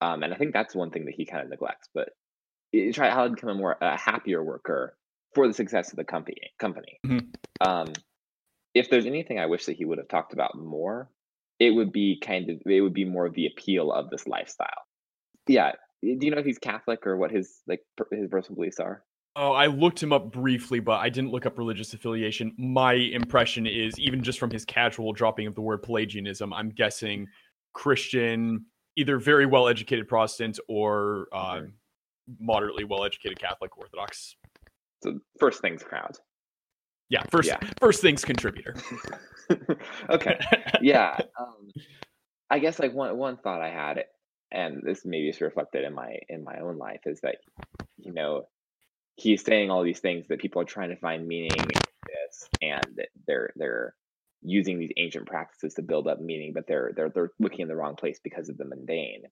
Um, 0.00 0.22
and 0.22 0.32
I 0.32 0.36
think 0.36 0.52
that's 0.52 0.74
one 0.74 0.90
thing 0.90 1.04
that 1.04 1.14
he 1.14 1.26
kind 1.26 1.42
of 1.42 1.50
neglects. 1.50 1.88
But 1.94 2.10
you 2.72 2.92
try 2.92 3.10
how 3.10 3.24
to 3.24 3.30
become 3.30 3.50
a 3.50 3.54
more 3.54 3.76
a 3.80 3.96
happier 3.96 4.42
worker 4.42 4.96
for 5.34 5.46
the 5.46 5.54
success 5.54 5.90
of 5.90 5.96
the 5.96 6.04
company. 6.04 6.52
Company. 6.58 6.98
Mm-hmm. 7.06 7.68
Um, 7.68 7.92
if 8.74 8.88
there's 8.90 9.06
anything 9.06 9.38
I 9.38 9.46
wish 9.46 9.66
that 9.66 9.76
he 9.76 9.84
would 9.84 9.98
have 9.98 10.08
talked 10.08 10.32
about 10.32 10.56
more, 10.56 11.10
it 11.58 11.70
would 11.70 11.92
be 11.92 12.18
kind 12.18 12.50
of 12.50 12.62
it 12.66 12.80
would 12.80 12.94
be 12.94 13.04
more 13.04 13.26
of 13.26 13.34
the 13.34 13.46
appeal 13.46 13.92
of 13.92 14.10
this 14.10 14.26
lifestyle. 14.26 14.68
Yeah. 15.46 15.72
Do 16.02 16.18
you 16.20 16.30
know 16.32 16.38
if 16.38 16.46
he's 16.46 16.58
Catholic 16.58 17.06
or 17.06 17.16
what 17.16 17.30
his 17.30 17.60
like 17.68 17.82
his 18.10 18.28
personal 18.28 18.56
beliefs 18.56 18.80
are? 18.80 19.04
Oh, 19.34 19.52
I 19.52 19.66
looked 19.66 20.02
him 20.02 20.12
up 20.12 20.30
briefly, 20.30 20.78
but 20.78 21.00
I 21.00 21.08
didn't 21.08 21.30
look 21.30 21.46
up 21.46 21.56
religious 21.56 21.94
affiliation. 21.94 22.54
My 22.58 22.92
impression 22.92 23.66
is, 23.66 23.98
even 23.98 24.22
just 24.22 24.38
from 24.38 24.50
his 24.50 24.64
casual 24.64 25.12
dropping 25.14 25.46
of 25.46 25.54
the 25.54 25.62
word 25.62 25.82
Pelagianism, 25.82 26.52
I'm 26.52 26.68
guessing 26.68 27.26
Christian, 27.72 28.66
either 28.96 29.18
very 29.18 29.46
well 29.46 29.68
educated 29.68 30.06
Protestant 30.06 30.58
or 30.68 31.28
uh, 31.32 31.62
moderately 32.38 32.84
well 32.84 33.04
educated 33.04 33.40
Catholic 33.40 33.76
Orthodox. 33.78 34.36
So 35.02 35.18
first 35.38 35.62
things 35.62 35.82
crowd. 35.82 36.18
Yeah, 37.08 37.22
first 37.30 37.48
yeah. 37.48 37.58
first 37.80 38.00
things 38.00 38.24
contributor. 38.24 38.74
okay. 40.10 40.38
Yeah. 40.80 41.18
Um, 41.38 41.70
I 42.50 42.58
guess 42.58 42.78
like 42.78 42.92
one 42.92 43.16
one 43.16 43.38
thought 43.38 43.62
I 43.62 43.70
had, 43.70 44.04
and 44.50 44.82
this 44.82 45.02
maybe 45.04 45.28
is 45.28 45.40
reflected 45.40 45.84
in 45.84 45.94
my 45.94 46.16
in 46.28 46.44
my 46.44 46.58
own 46.60 46.78
life, 46.78 47.00
is 47.06 47.20
that 47.22 47.36
you 47.98 48.12
know 48.12 48.44
he's 49.16 49.44
saying 49.44 49.70
all 49.70 49.82
these 49.82 50.00
things 50.00 50.26
that 50.28 50.40
people 50.40 50.62
are 50.62 50.66
trying 50.66 50.90
to 50.90 50.96
find 50.96 51.26
meaning 51.26 51.50
in 51.56 51.66
this 51.66 52.48
and 52.60 53.02
they're 53.26 53.52
they're 53.56 53.94
using 54.42 54.78
these 54.78 54.92
ancient 54.96 55.26
practices 55.26 55.74
to 55.74 55.82
build 55.82 56.08
up 56.08 56.20
meaning 56.20 56.52
but 56.52 56.66
they're 56.66 56.92
they're 56.96 57.10
they're 57.10 57.30
looking 57.38 57.60
in 57.60 57.68
the 57.68 57.76
wrong 57.76 57.96
place 57.96 58.20
because 58.22 58.48
of 58.48 58.56
the 58.58 58.64
mundane. 58.64 59.22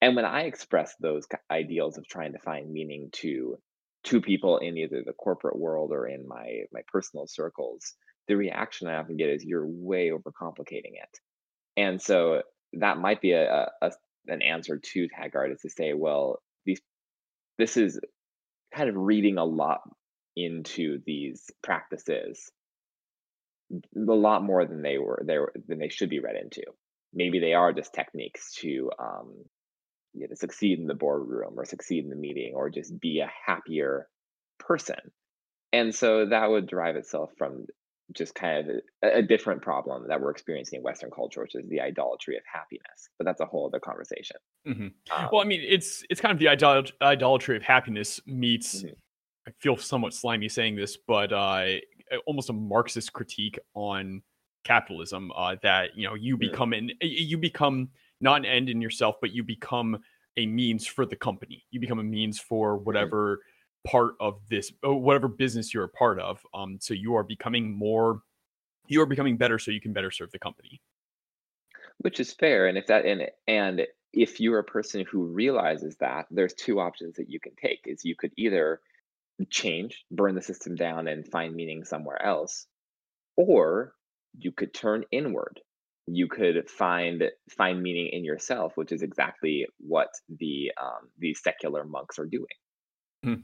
And 0.00 0.16
when 0.16 0.24
i 0.24 0.42
express 0.42 0.94
those 1.00 1.26
ideals 1.50 1.98
of 1.98 2.06
trying 2.08 2.32
to 2.32 2.38
find 2.40 2.70
meaning 2.72 3.10
to 3.12 3.56
to 4.04 4.20
people 4.20 4.58
in 4.58 4.76
either 4.76 5.02
the 5.04 5.12
corporate 5.12 5.58
world 5.58 5.92
or 5.92 6.06
in 6.06 6.26
my 6.26 6.62
my 6.72 6.80
personal 6.88 7.26
circles 7.26 7.94
the 8.28 8.36
reaction 8.36 8.88
i 8.88 8.96
often 8.96 9.16
get 9.16 9.30
is 9.30 9.44
you're 9.44 9.66
way 9.66 10.10
overcomplicating 10.10 10.94
it. 10.94 11.18
And 11.76 12.00
so 12.00 12.42
that 12.74 12.98
might 12.98 13.20
be 13.20 13.32
a, 13.32 13.70
a 13.80 13.92
an 14.28 14.42
answer 14.42 14.78
to 14.78 15.08
taggart 15.08 15.52
is 15.52 15.60
to 15.60 15.70
say 15.70 15.92
well 15.94 16.40
these 16.64 16.80
this 17.58 17.76
is 17.76 18.00
kind 18.74 18.88
of 18.88 18.96
reading 18.96 19.38
a 19.38 19.44
lot 19.44 19.80
into 20.36 21.00
these 21.06 21.50
practices 21.62 22.50
a 23.96 24.12
lot 24.12 24.42
more 24.42 24.66
than 24.66 24.82
they 24.82 24.98
were 24.98 25.22
they 25.26 25.38
were 25.38 25.52
than 25.66 25.78
they 25.78 25.88
should 25.88 26.10
be 26.10 26.20
read 26.20 26.36
into. 26.36 26.62
Maybe 27.14 27.38
they 27.38 27.54
are 27.54 27.72
just 27.72 27.94
techniques 27.94 28.54
to 28.56 28.90
um 28.98 29.44
you 30.14 30.28
know, 30.28 30.34
succeed 30.34 30.78
in 30.78 30.86
the 30.86 30.94
boardroom 30.94 31.54
or 31.56 31.64
succeed 31.64 32.04
in 32.04 32.10
the 32.10 32.16
meeting 32.16 32.52
or 32.54 32.70
just 32.70 32.98
be 33.00 33.20
a 33.20 33.30
happier 33.46 34.08
person. 34.58 34.98
And 35.72 35.94
so 35.94 36.26
that 36.26 36.50
would 36.50 36.66
derive 36.66 36.96
itself 36.96 37.30
from 37.38 37.66
just 38.14 38.34
kind 38.34 38.68
of 38.70 38.76
a, 39.02 39.18
a, 39.18 39.22
different 39.22 39.62
problem 39.62 40.06
that 40.08 40.20
we're 40.20 40.30
experiencing 40.30 40.78
in 40.78 40.82
Western 40.82 41.10
culture, 41.10 41.42
which 41.42 41.54
is 41.54 41.68
the 41.68 41.80
idolatry 41.80 42.36
of 42.36 42.42
happiness. 42.52 43.08
But 43.18 43.24
that's 43.24 43.40
a 43.40 43.46
whole 43.46 43.66
other 43.66 43.80
conversation. 43.80 44.36
Mm-hmm. 44.66 44.86
Um, 45.10 45.28
well, 45.32 45.42
I 45.42 45.44
mean, 45.44 45.62
it's 45.66 46.04
it's 46.10 46.20
kind 46.20 46.32
of 46.32 46.38
the 46.38 46.48
idol- 46.48 46.84
idolatry 47.00 47.56
of 47.56 47.62
happiness 47.62 48.20
meets. 48.26 48.82
Mm-hmm. 48.82 48.94
I 49.48 49.50
feel 49.58 49.76
somewhat 49.76 50.14
slimy 50.14 50.48
saying 50.48 50.76
this, 50.76 50.96
but 50.96 51.32
uh, 51.32 51.66
almost 52.26 52.50
a 52.50 52.52
Marxist 52.52 53.12
critique 53.12 53.58
on 53.74 54.22
capitalism. 54.64 55.32
Uh, 55.36 55.56
that 55.62 55.96
you 55.96 56.06
know, 56.06 56.14
you 56.14 56.36
mm-hmm. 56.36 56.50
become 56.50 56.72
an 56.72 56.90
you 57.00 57.38
become 57.38 57.90
not 58.20 58.38
an 58.38 58.44
end 58.44 58.68
in 58.68 58.80
yourself, 58.80 59.16
but 59.20 59.32
you 59.32 59.42
become 59.42 59.98
a 60.36 60.46
means 60.46 60.86
for 60.86 61.04
the 61.04 61.16
company. 61.16 61.64
You 61.70 61.80
become 61.80 61.98
a 61.98 62.04
means 62.04 62.38
for 62.38 62.76
mm-hmm. 62.76 62.84
whatever 62.84 63.40
part 63.84 64.14
of 64.20 64.38
this 64.48 64.72
oh, 64.84 64.94
whatever 64.94 65.28
business 65.28 65.74
you're 65.74 65.84
a 65.84 65.88
part 65.88 66.20
of 66.20 66.44
um 66.54 66.78
so 66.80 66.94
you 66.94 67.14
are 67.16 67.24
becoming 67.24 67.76
more 67.76 68.22
you 68.86 69.00
are 69.00 69.06
becoming 69.06 69.36
better 69.36 69.58
so 69.58 69.70
you 69.70 69.80
can 69.80 69.92
better 69.92 70.10
serve 70.10 70.30
the 70.32 70.38
company. 70.38 70.80
Which 71.98 72.20
is 72.20 72.32
fair 72.32 72.66
and 72.66 72.78
if 72.78 72.86
that 72.86 73.04
and 73.06 73.28
and 73.46 73.86
if 74.12 74.40
you're 74.40 74.58
a 74.58 74.64
person 74.64 75.04
who 75.10 75.24
realizes 75.24 75.96
that 75.96 76.26
there's 76.30 76.54
two 76.54 76.80
options 76.80 77.16
that 77.16 77.30
you 77.30 77.40
can 77.40 77.52
take 77.60 77.80
is 77.86 78.04
you 78.04 78.14
could 78.16 78.32
either 78.36 78.80
change 79.50 80.04
burn 80.10 80.34
the 80.34 80.42
system 80.42 80.74
down 80.74 81.08
and 81.08 81.26
find 81.26 81.54
meaning 81.54 81.84
somewhere 81.84 82.22
else 82.22 82.66
or 83.36 83.94
you 84.38 84.52
could 84.52 84.74
turn 84.74 85.04
inward. 85.10 85.60
You 86.06 86.28
could 86.28 86.68
find 86.68 87.24
find 87.56 87.82
meaning 87.82 88.08
in 88.12 88.24
yourself 88.24 88.72
which 88.76 88.92
is 88.92 89.02
exactly 89.02 89.66
what 89.78 90.08
the 90.28 90.72
um, 90.80 91.08
these 91.18 91.40
secular 91.42 91.84
monks 91.84 92.18
are 92.18 92.26
doing. 92.26 92.46
Hmm. 93.22 93.34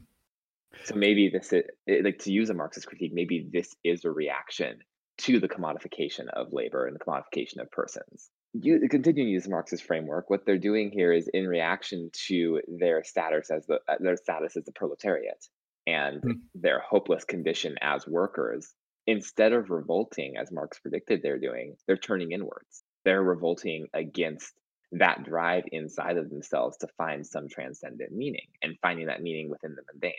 So 0.85 0.95
maybe 0.95 1.29
this 1.29 1.53
is 1.53 1.65
like 2.05 2.19
to 2.21 2.33
use 2.33 2.51
a 2.51 2.55
Marxist 2.55 2.87
critique, 2.87 3.13
maybe 3.13 3.49
this 3.53 3.75
is 3.85 4.05
a 4.05 4.11
reaction 4.11 4.79
to 5.19 5.41
the 5.41 5.49
commodification 5.49 6.29
of 6.33 6.53
labor 6.53 6.87
and 6.87 6.95
the 6.95 7.05
commodification 7.05 7.61
of 7.61 7.71
persons. 7.71 8.31
You 8.55 8.81
continuing 8.89 9.29
to 9.29 9.33
use 9.33 9.45
the 9.45 9.51
Marxist 9.51 9.85
framework, 9.85 10.31
what 10.31 10.47
they're 10.47 10.59
doing 10.59 10.91
here 10.91 11.13
is 11.13 11.29
in 11.29 11.47
reaction 11.47 12.11
to 12.29 12.63
their 12.67 13.05
status 13.05 13.51
as 13.51 13.67
the 13.67 13.81
uh, 13.89 13.97
their 14.01 14.17
status 14.17 14.57
as 14.57 14.65
the 14.65 14.73
proletariat 14.73 15.45
and 15.87 16.23
mm. 16.23 16.33
their 16.55 16.81
hopeless 16.81 17.25
condition 17.25 17.77
as 17.83 18.07
workers. 18.07 18.75
Instead 19.07 19.53
of 19.53 19.71
revolting, 19.71 20.37
as 20.37 20.53
Marx 20.53 20.79
predicted 20.79 21.23
they're 21.23 21.39
doing, 21.39 21.77
they're 21.87 21.97
turning 21.97 22.33
inwards. 22.33 22.85
They're 23.05 23.23
revolting 23.23 23.87
against 23.95 24.53
that 24.93 25.25
drive 25.25 25.65
inside 25.73 26.17
of 26.17 26.31
themselves 26.31 26.77
to 26.79 26.89
find 26.97 27.27
some 27.27 27.49
transcendent 27.49 28.13
meaning 28.13 28.49
and 28.63 28.77
finding 28.81 29.07
that 29.07 29.23
meaning 29.23 29.51
within 29.51 29.75
the 29.75 29.83
mundane. 29.93 30.13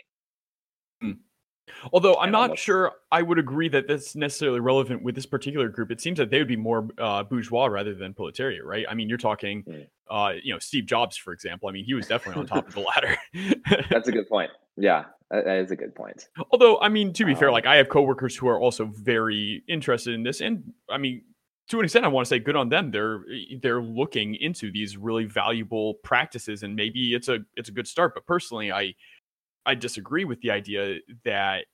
Hmm. 1.00 1.12
Although 1.92 2.16
I'm 2.16 2.30
not 2.30 2.58
sure 2.58 2.92
I 3.12 3.22
would 3.22 3.38
agree 3.38 3.68
that 3.68 3.86
that's 3.86 4.14
necessarily 4.16 4.60
relevant 4.60 5.02
with 5.02 5.14
this 5.14 5.26
particular 5.26 5.68
group. 5.68 5.90
It 5.90 6.00
seems 6.00 6.18
that 6.18 6.30
they 6.30 6.38
would 6.38 6.48
be 6.48 6.56
more 6.56 6.88
uh, 6.98 7.22
bourgeois 7.22 7.66
rather 7.66 7.94
than 7.94 8.14
proletariat, 8.14 8.64
right? 8.64 8.84
I 8.88 8.94
mean, 8.94 9.08
you're 9.08 9.18
talking, 9.18 9.62
mm. 9.64 9.86
uh, 10.10 10.34
you 10.42 10.52
know, 10.52 10.58
Steve 10.58 10.86
Jobs, 10.86 11.16
for 11.16 11.32
example. 11.32 11.68
I 11.68 11.72
mean, 11.72 11.84
he 11.84 11.94
was 11.94 12.06
definitely 12.06 12.40
on 12.40 12.46
top 12.46 12.68
of 12.68 12.74
the 12.74 12.80
ladder. 12.80 13.16
that's 13.90 14.08
a 14.08 14.12
good 14.12 14.28
point. 14.28 14.50
Yeah, 14.76 15.04
that 15.30 15.46
is 15.46 15.70
a 15.70 15.76
good 15.76 15.94
point. 15.94 16.28
Although, 16.50 16.80
I 16.80 16.88
mean, 16.88 17.12
to 17.14 17.24
be 17.24 17.32
um, 17.32 17.38
fair, 17.38 17.52
like 17.52 17.66
I 17.66 17.76
have 17.76 17.88
coworkers 17.88 18.36
who 18.36 18.48
are 18.48 18.58
also 18.58 18.86
very 18.86 19.62
interested 19.68 20.14
in 20.14 20.22
this, 20.22 20.40
and 20.40 20.72
I 20.88 20.98
mean, 20.98 21.22
to 21.68 21.78
an 21.78 21.84
extent, 21.84 22.04
I 22.04 22.08
want 22.08 22.26
to 22.26 22.28
say 22.28 22.40
good 22.40 22.56
on 22.56 22.68
them. 22.68 22.90
They're 22.90 23.20
they're 23.62 23.80
looking 23.80 24.34
into 24.34 24.72
these 24.72 24.96
really 24.96 25.24
valuable 25.24 25.94
practices, 26.02 26.64
and 26.64 26.74
maybe 26.74 27.14
it's 27.14 27.28
a 27.28 27.38
it's 27.54 27.68
a 27.68 27.72
good 27.72 27.86
start. 27.86 28.14
But 28.14 28.26
personally, 28.26 28.72
I 28.72 28.94
I 29.66 29.74
disagree 29.74 30.24
with 30.24 30.40
the 30.40 30.50
idea 30.50 30.98
that 31.24 31.66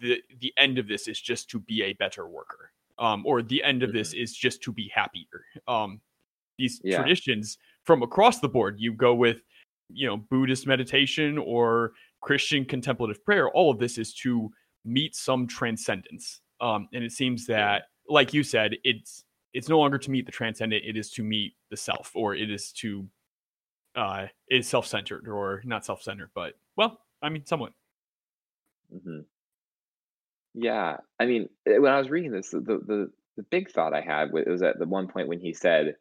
the 0.00 0.22
the 0.40 0.52
end 0.56 0.78
of 0.78 0.88
this 0.88 1.08
is 1.08 1.20
just 1.20 1.50
to 1.50 1.58
be 1.60 1.82
a 1.82 1.92
better 1.94 2.28
worker, 2.28 2.72
um, 2.98 3.24
or 3.26 3.42
the 3.42 3.62
end 3.62 3.82
of 3.82 3.90
mm-hmm. 3.90 3.98
this 3.98 4.12
is 4.12 4.34
just 4.34 4.62
to 4.62 4.72
be 4.72 4.90
happier. 4.94 5.44
Um, 5.66 6.00
these 6.58 6.80
yeah. 6.84 6.96
traditions 6.96 7.58
from 7.84 8.02
across 8.02 8.40
the 8.40 8.48
board, 8.48 8.76
you 8.78 8.92
go 8.92 9.14
with 9.14 9.42
you 9.88 10.06
know 10.06 10.16
Buddhist 10.16 10.66
meditation 10.66 11.38
or 11.38 11.92
Christian 12.20 12.64
contemplative 12.64 13.24
prayer. 13.24 13.50
All 13.50 13.70
of 13.70 13.78
this 13.78 13.98
is 13.98 14.14
to 14.14 14.50
meet 14.84 15.14
some 15.14 15.46
transcendence. 15.46 16.40
Um, 16.60 16.88
and 16.92 17.02
it 17.02 17.12
seems 17.12 17.46
that, 17.46 17.84
like 18.08 18.32
you 18.32 18.42
said, 18.42 18.76
it's 18.84 19.24
it's 19.52 19.68
no 19.68 19.78
longer 19.78 19.98
to 19.98 20.10
meet 20.10 20.26
the 20.26 20.32
transcendent; 20.32 20.84
it 20.84 20.96
is 20.96 21.10
to 21.12 21.22
meet 21.22 21.54
the 21.70 21.76
self, 21.76 22.12
or 22.14 22.34
it 22.34 22.50
is 22.50 22.72
to 22.72 23.06
uh, 23.96 24.26
is 24.48 24.68
self-centered, 24.68 25.28
or 25.28 25.62
not 25.64 25.84
self-centered, 25.84 26.30
but 26.34 26.54
well, 26.76 27.00
I 27.22 27.28
mean, 27.30 27.46
somewhat. 27.46 27.72
hmm 28.90 29.22
Yeah, 30.54 30.98
I 31.18 31.26
mean, 31.26 31.48
eh, 31.66 31.78
when 31.78 31.92
I 31.92 31.98
was 31.98 32.10
reading 32.10 32.30
this, 32.32 32.50
the 32.50 32.60
the 32.60 33.12
the 33.36 33.42
big 33.44 33.70
thought 33.70 33.94
I 33.94 34.02
had 34.02 34.32
wa- 34.32 34.42
was 34.46 34.62
at 34.62 34.78
the 34.78 34.86
one 34.86 35.08
point 35.08 35.28
when 35.28 35.40
he 35.40 35.54
said 35.54 35.96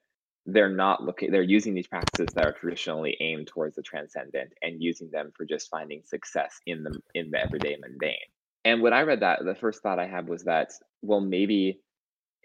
they're 0.45 0.69
not 0.73 1.03
looking, 1.03 1.31
they're 1.31 1.41
using 1.41 1.73
these 1.73 1.87
practices 1.87 2.33
that 2.33 2.43
are 2.43 2.51
traditionally 2.53 3.15
aimed 3.21 3.47
towards 3.47 3.75
the 3.75 3.81
transcendent 3.83 4.53
and 4.61 4.81
using 4.83 5.09
them 5.11 5.31
for 5.35 5.45
just 5.45 5.69
finding 5.69 6.03
success 6.03 6.59
in 6.65 6.83
the 6.83 6.99
in 7.13 7.31
the 7.31 7.39
everyday 7.39 7.77
mundane. 7.77 8.17
And 8.65 8.81
when 8.81 8.93
I 8.93 9.01
read 9.03 9.21
that, 9.21 9.43
the 9.45 9.55
first 9.55 9.81
thought 9.81 9.99
I 9.99 10.07
had 10.07 10.27
was 10.27 10.43
that, 10.43 10.71
well, 11.01 11.21
maybe 11.21 11.81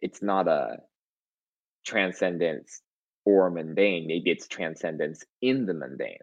it's 0.00 0.23
not 0.23 0.49
a 0.49 0.78
transcendence 1.85 2.83
or 3.25 3.50
mundane, 3.50 4.06
maybe 4.06 4.30
it's 4.30 4.47
transcendence 4.49 5.25
in 5.40 5.66
the 5.66 5.75
mundane, 5.75 6.18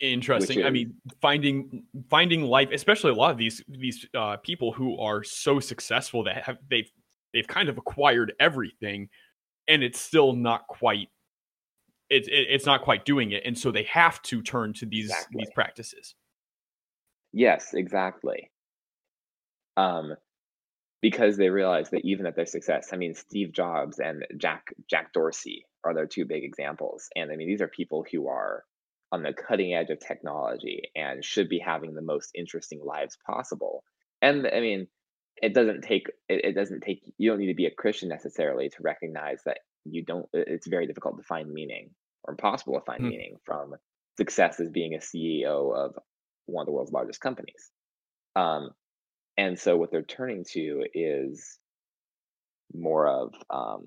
Interesting. 0.00 0.64
I 0.64 0.70
mean, 0.70 0.94
finding 1.22 1.84
finding 2.10 2.42
life, 2.42 2.68
especially 2.72 3.12
a 3.12 3.14
lot 3.14 3.30
of 3.30 3.38
these 3.38 3.62
these 3.68 4.06
uh, 4.14 4.36
people 4.38 4.72
who 4.72 4.98
are 4.98 5.24
so 5.24 5.58
successful 5.58 6.24
that 6.24 6.44
have 6.44 6.58
they've 6.68 6.90
they've 7.32 7.46
kind 7.46 7.68
of 7.68 7.78
acquired 7.78 8.34
everything, 8.38 9.08
and 9.68 9.82
it's 9.82 9.98
still 9.98 10.34
not 10.34 10.66
quite 10.66 11.08
it's 12.10 12.28
it, 12.28 12.46
it's 12.50 12.66
not 12.66 12.82
quite 12.82 13.06
doing 13.06 13.32
it, 13.32 13.42
and 13.46 13.56
so 13.56 13.70
they 13.70 13.84
have 13.84 14.20
to 14.22 14.42
turn 14.42 14.74
to 14.74 14.86
these 14.86 15.12
these 15.30 15.48
practices. 15.54 16.14
Yes, 17.32 17.72
exactly. 17.72 18.50
Um, 19.78 20.14
because 21.02 21.36
they 21.36 21.50
realize 21.50 21.90
that 21.90 22.04
even 22.04 22.26
at 22.26 22.36
their 22.36 22.46
success, 22.46 22.90
I 22.92 22.96
mean, 22.96 23.14
Steve 23.14 23.52
Jobs 23.52 23.98
and 23.98 24.26
Jack 24.36 24.74
Jack 24.88 25.12
Dorsey 25.12 25.66
are 25.84 25.94
their 25.94 26.06
two 26.06 26.24
big 26.24 26.44
examples. 26.44 27.08
And 27.14 27.30
I 27.30 27.36
mean, 27.36 27.48
these 27.48 27.60
are 27.60 27.68
people 27.68 28.04
who 28.10 28.28
are 28.28 28.64
on 29.12 29.22
the 29.22 29.32
cutting 29.32 29.74
edge 29.74 29.90
of 29.90 30.00
technology 30.00 30.90
and 30.94 31.24
should 31.24 31.48
be 31.48 31.58
having 31.58 31.94
the 31.94 32.02
most 32.02 32.30
interesting 32.34 32.80
lives 32.84 33.16
possible. 33.26 33.84
And 34.22 34.46
I 34.46 34.60
mean, 34.60 34.88
it 35.42 35.54
doesn't 35.54 35.82
take 35.82 36.08
it, 36.28 36.44
it 36.44 36.52
doesn't 36.54 36.80
take 36.82 37.02
you 37.18 37.30
don't 37.30 37.38
need 37.38 37.48
to 37.48 37.54
be 37.54 37.66
a 37.66 37.70
Christian 37.70 38.08
necessarily 38.08 38.68
to 38.70 38.82
recognize 38.82 39.42
that 39.44 39.58
you 39.84 40.04
don't 40.04 40.28
it's 40.32 40.66
very 40.66 40.86
difficult 40.86 41.18
to 41.18 41.24
find 41.24 41.50
meaning 41.52 41.90
or 42.24 42.32
impossible 42.32 42.74
to 42.74 42.84
find 42.84 43.02
Hmm. 43.02 43.08
meaning 43.08 43.36
from 43.44 43.74
success 44.16 44.58
as 44.60 44.70
being 44.70 44.94
a 44.94 44.98
CEO 44.98 45.74
of 45.76 45.96
one 46.46 46.62
of 46.62 46.66
the 46.66 46.72
world's 46.72 46.92
largest 46.92 47.20
companies. 47.20 47.70
Um, 48.36 48.70
and 49.36 49.58
so 49.58 49.76
what 49.76 49.90
they're 49.90 50.02
turning 50.02 50.44
to 50.52 50.84
is 50.94 51.58
more 52.74 53.06
of 53.06 53.34
um, 53.50 53.86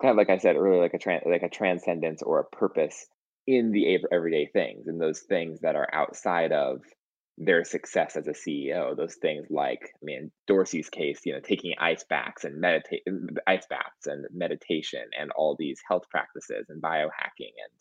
kind 0.00 0.12
of 0.12 0.16
like 0.16 0.30
I 0.30 0.38
said 0.38 0.56
earlier, 0.56 0.80
like 0.80 0.94
a 0.94 0.98
tran 0.98 1.26
like 1.26 1.42
a 1.42 1.48
transcendence 1.48 2.22
or 2.22 2.40
a 2.40 2.44
purpose 2.44 3.06
in 3.46 3.72
the 3.72 3.98
everyday 4.12 4.46
things, 4.46 4.86
and 4.86 5.00
those 5.00 5.20
things 5.20 5.60
that 5.60 5.76
are 5.76 5.88
outside 5.92 6.52
of 6.52 6.80
their 7.38 7.64
success 7.64 8.16
as 8.16 8.26
a 8.26 8.32
CEO. 8.32 8.96
Those 8.96 9.14
things 9.14 9.46
like, 9.50 9.80
I 9.82 10.02
mean, 10.02 10.30
Dorsey's 10.46 10.90
case, 10.90 11.20
you 11.24 11.32
know, 11.32 11.40
taking 11.40 11.74
ice 11.78 12.04
baths 12.08 12.44
and 12.44 12.60
meditate, 12.60 13.02
ice 13.46 13.66
baths 13.68 14.06
and 14.06 14.26
meditation, 14.32 15.04
and 15.18 15.30
all 15.32 15.56
these 15.58 15.80
health 15.88 16.04
practices 16.10 16.66
and 16.68 16.82
biohacking 16.82 17.54
and 17.56 17.72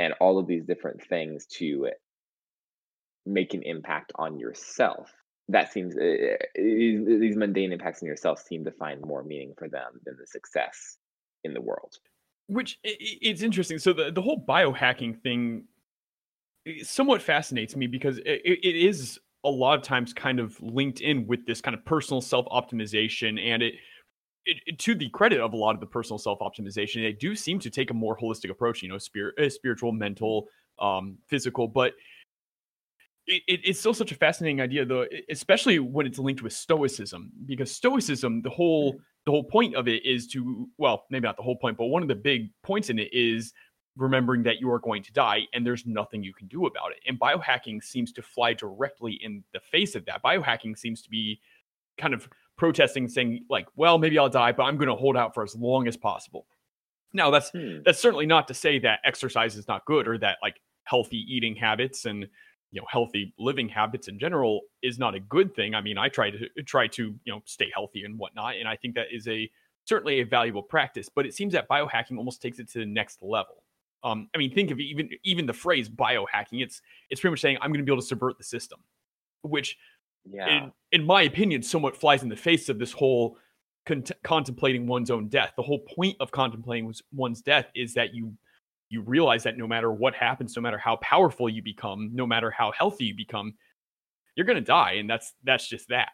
and 0.00 0.14
all 0.20 0.38
of 0.38 0.46
these 0.46 0.64
different 0.64 1.02
things 1.08 1.46
to 1.46 1.88
make 3.26 3.52
an 3.52 3.62
impact 3.64 4.12
on 4.14 4.38
yourself. 4.38 5.12
That 5.48 5.72
seems 5.72 5.96
uh, 5.96 6.36
these 6.54 7.04
these 7.06 7.36
mundane 7.36 7.72
impacts 7.72 8.02
on 8.02 8.08
yourself 8.08 8.40
seem 8.40 8.64
to 8.64 8.72
find 8.72 9.00
more 9.00 9.22
meaning 9.22 9.54
for 9.58 9.68
them 9.68 10.00
than 10.04 10.16
the 10.18 10.26
success 10.26 10.98
in 11.44 11.54
the 11.54 11.60
world. 11.60 11.98
Which 12.46 12.78
it's 12.82 13.42
interesting. 13.42 13.78
So 13.78 13.92
the 13.92 14.10
the 14.10 14.22
whole 14.22 14.42
biohacking 14.46 15.20
thing 15.22 15.64
somewhat 16.82 17.22
fascinates 17.22 17.76
me 17.76 17.86
because 17.86 18.18
it, 18.18 18.42
it 18.44 18.76
is 18.76 19.18
a 19.44 19.50
lot 19.50 19.78
of 19.78 19.84
times 19.84 20.12
kind 20.12 20.40
of 20.40 20.60
linked 20.60 21.00
in 21.00 21.26
with 21.26 21.46
this 21.46 21.60
kind 21.60 21.74
of 21.74 21.84
personal 21.84 22.20
self 22.20 22.46
optimization 22.46 23.40
and 23.40 23.62
it, 23.62 23.74
it, 24.44 24.78
to 24.78 24.94
the 24.94 25.08
credit 25.10 25.40
of 25.40 25.52
a 25.52 25.56
lot 25.56 25.74
of 25.74 25.80
the 25.80 25.86
personal 25.86 26.18
self 26.18 26.40
optimization 26.40 27.02
they 27.02 27.12
do 27.12 27.36
seem 27.36 27.58
to 27.60 27.70
take 27.70 27.90
a 27.90 27.94
more 27.94 28.18
holistic 28.18 28.50
approach 28.50 28.82
you 28.82 28.88
know 28.88 28.98
spirit 28.98 29.34
uh, 29.38 29.48
spiritual 29.48 29.92
mental 29.92 30.48
um 30.80 31.16
physical 31.28 31.68
but 31.68 31.92
it, 33.28 33.42
it- 33.46 33.60
it's 33.64 33.78
still 33.78 33.94
such 33.94 34.10
a 34.12 34.14
fascinating 34.16 34.60
idea 34.60 34.84
though 34.84 35.06
especially 35.30 35.78
when 35.78 36.06
it's 36.06 36.18
linked 36.18 36.42
with 36.42 36.52
stoicism 36.52 37.30
because 37.46 37.70
stoicism 37.70 38.42
the 38.42 38.50
whole 38.50 38.98
the 39.26 39.30
whole 39.30 39.44
point 39.44 39.74
of 39.76 39.86
it 39.88 40.04
is 40.04 40.26
to 40.28 40.68
well 40.78 41.04
maybe 41.10 41.26
not 41.26 41.36
the 41.36 41.42
whole 41.42 41.56
point 41.56 41.76
but 41.76 41.86
one 41.86 42.02
of 42.02 42.08
the 42.08 42.14
big 42.14 42.50
points 42.62 42.88
in 42.90 42.98
it 42.98 43.12
is 43.12 43.52
remembering 43.96 44.42
that 44.44 44.60
you 44.60 44.70
are 44.70 44.78
going 44.78 45.02
to 45.02 45.12
die 45.12 45.40
and 45.52 45.66
there's 45.66 45.84
nothing 45.84 46.22
you 46.22 46.32
can 46.32 46.46
do 46.46 46.66
about 46.66 46.92
it. 46.92 46.98
And 47.08 47.18
biohacking 47.18 47.82
seems 47.82 48.12
to 48.12 48.22
fly 48.22 48.52
directly 48.54 49.14
in 49.24 49.42
the 49.52 49.58
face 49.58 49.96
of 49.96 50.04
that. 50.04 50.22
Biohacking 50.22 50.78
seems 50.78 51.02
to 51.02 51.10
be 51.10 51.40
kind 51.98 52.14
of 52.14 52.28
protesting 52.56 53.08
saying 53.08 53.44
like 53.50 53.66
well 53.74 53.98
maybe 53.98 54.16
i'll 54.18 54.28
die 54.28 54.52
but 54.52 54.62
i'm 54.64 54.76
going 54.76 54.88
to 54.88 54.94
hold 54.94 55.16
out 55.16 55.34
for 55.34 55.42
as 55.42 55.54
long 55.56 55.86
as 55.88 55.96
possible. 55.96 56.46
Now 57.12 57.30
that's 57.30 57.50
Hmm. 57.50 57.78
that's 57.84 57.98
certainly 57.98 58.26
not 58.26 58.46
to 58.48 58.54
say 58.54 58.78
that 58.80 59.00
exercise 59.04 59.56
is 59.56 59.66
not 59.66 59.84
good 59.84 60.06
or 60.06 60.16
that 60.18 60.38
like 60.42 60.60
healthy 60.84 61.18
eating 61.28 61.54
habits 61.56 62.04
and 62.04 62.28
you 62.70 62.80
know 62.80 62.86
healthy 62.90 63.32
living 63.38 63.68
habits 63.68 64.08
in 64.08 64.18
general 64.18 64.60
is 64.82 64.98
not 64.98 65.14
a 65.14 65.20
good 65.20 65.54
thing. 65.54 65.74
I 65.74 65.80
mean 65.80 65.96
i 65.98 66.08
try 66.08 66.30
to 66.30 66.48
try 66.64 66.86
to 66.88 67.02
you 67.24 67.32
know 67.32 67.42
stay 67.46 67.70
healthy 67.74 68.04
and 68.04 68.18
whatnot 68.18 68.56
and 68.56 68.68
i 68.68 68.76
think 68.76 68.94
that 68.94 69.06
is 69.12 69.26
a 69.28 69.50
certainly 69.84 70.20
a 70.20 70.24
valuable 70.24 70.62
practice 70.62 71.08
but 71.08 71.24
it 71.26 71.34
seems 71.34 71.52
that 71.54 71.66
biohacking 71.68 72.18
almost 72.18 72.42
takes 72.42 72.58
it 72.58 72.68
to 72.72 72.78
the 72.80 72.86
next 72.86 73.22
level. 73.22 73.62
Um 74.04 74.28
i 74.34 74.38
mean 74.38 74.52
think 74.54 74.70
of 74.70 74.78
even 74.80 75.08
even 75.24 75.46
the 75.46 75.52
phrase 75.54 75.88
biohacking 75.88 76.62
it's 76.62 76.82
it's 77.10 77.20
pretty 77.20 77.32
much 77.32 77.40
saying 77.40 77.56
i'm 77.62 77.70
going 77.70 77.80
to 77.80 77.84
be 77.84 77.92
able 77.92 78.02
to 78.02 78.06
subvert 78.06 78.36
the 78.38 78.44
system 78.44 78.80
which 79.42 79.76
Yeah. 80.30 80.48
in 80.48 80.72
in 80.92 81.06
my 81.06 81.22
opinion 81.22 81.62
somewhat 81.62 81.96
flies 81.96 82.22
in 82.22 82.28
the 82.28 82.36
face 82.36 82.68
of 82.68 82.78
this 82.78 82.92
whole 82.92 83.38
cont- 83.86 84.12
contemplating 84.22 84.86
one's 84.86 85.10
own 85.10 85.28
death. 85.28 85.52
The 85.56 85.62
whole 85.62 85.80
point 85.96 86.16
of 86.20 86.30
contemplating 86.30 86.92
one's 87.12 87.40
death 87.40 87.66
is 87.74 87.94
that 87.94 88.14
you 88.14 88.34
you 88.90 89.02
realize 89.02 89.42
that 89.42 89.56
no 89.58 89.66
matter 89.66 89.90
what 89.92 90.14
happens 90.14 90.56
no 90.56 90.62
matter 90.62 90.78
how 90.78 90.96
powerful 90.96 91.48
you 91.48 91.62
become 91.62 92.10
no 92.14 92.26
matter 92.26 92.50
how 92.50 92.72
healthy 92.72 93.06
you 93.06 93.14
become 93.14 93.54
you're 94.34 94.46
going 94.46 94.56
to 94.56 94.62
die 94.62 94.92
and 94.92 95.08
that's 95.10 95.34
that's 95.44 95.68
just 95.68 95.88
that. 95.88 96.10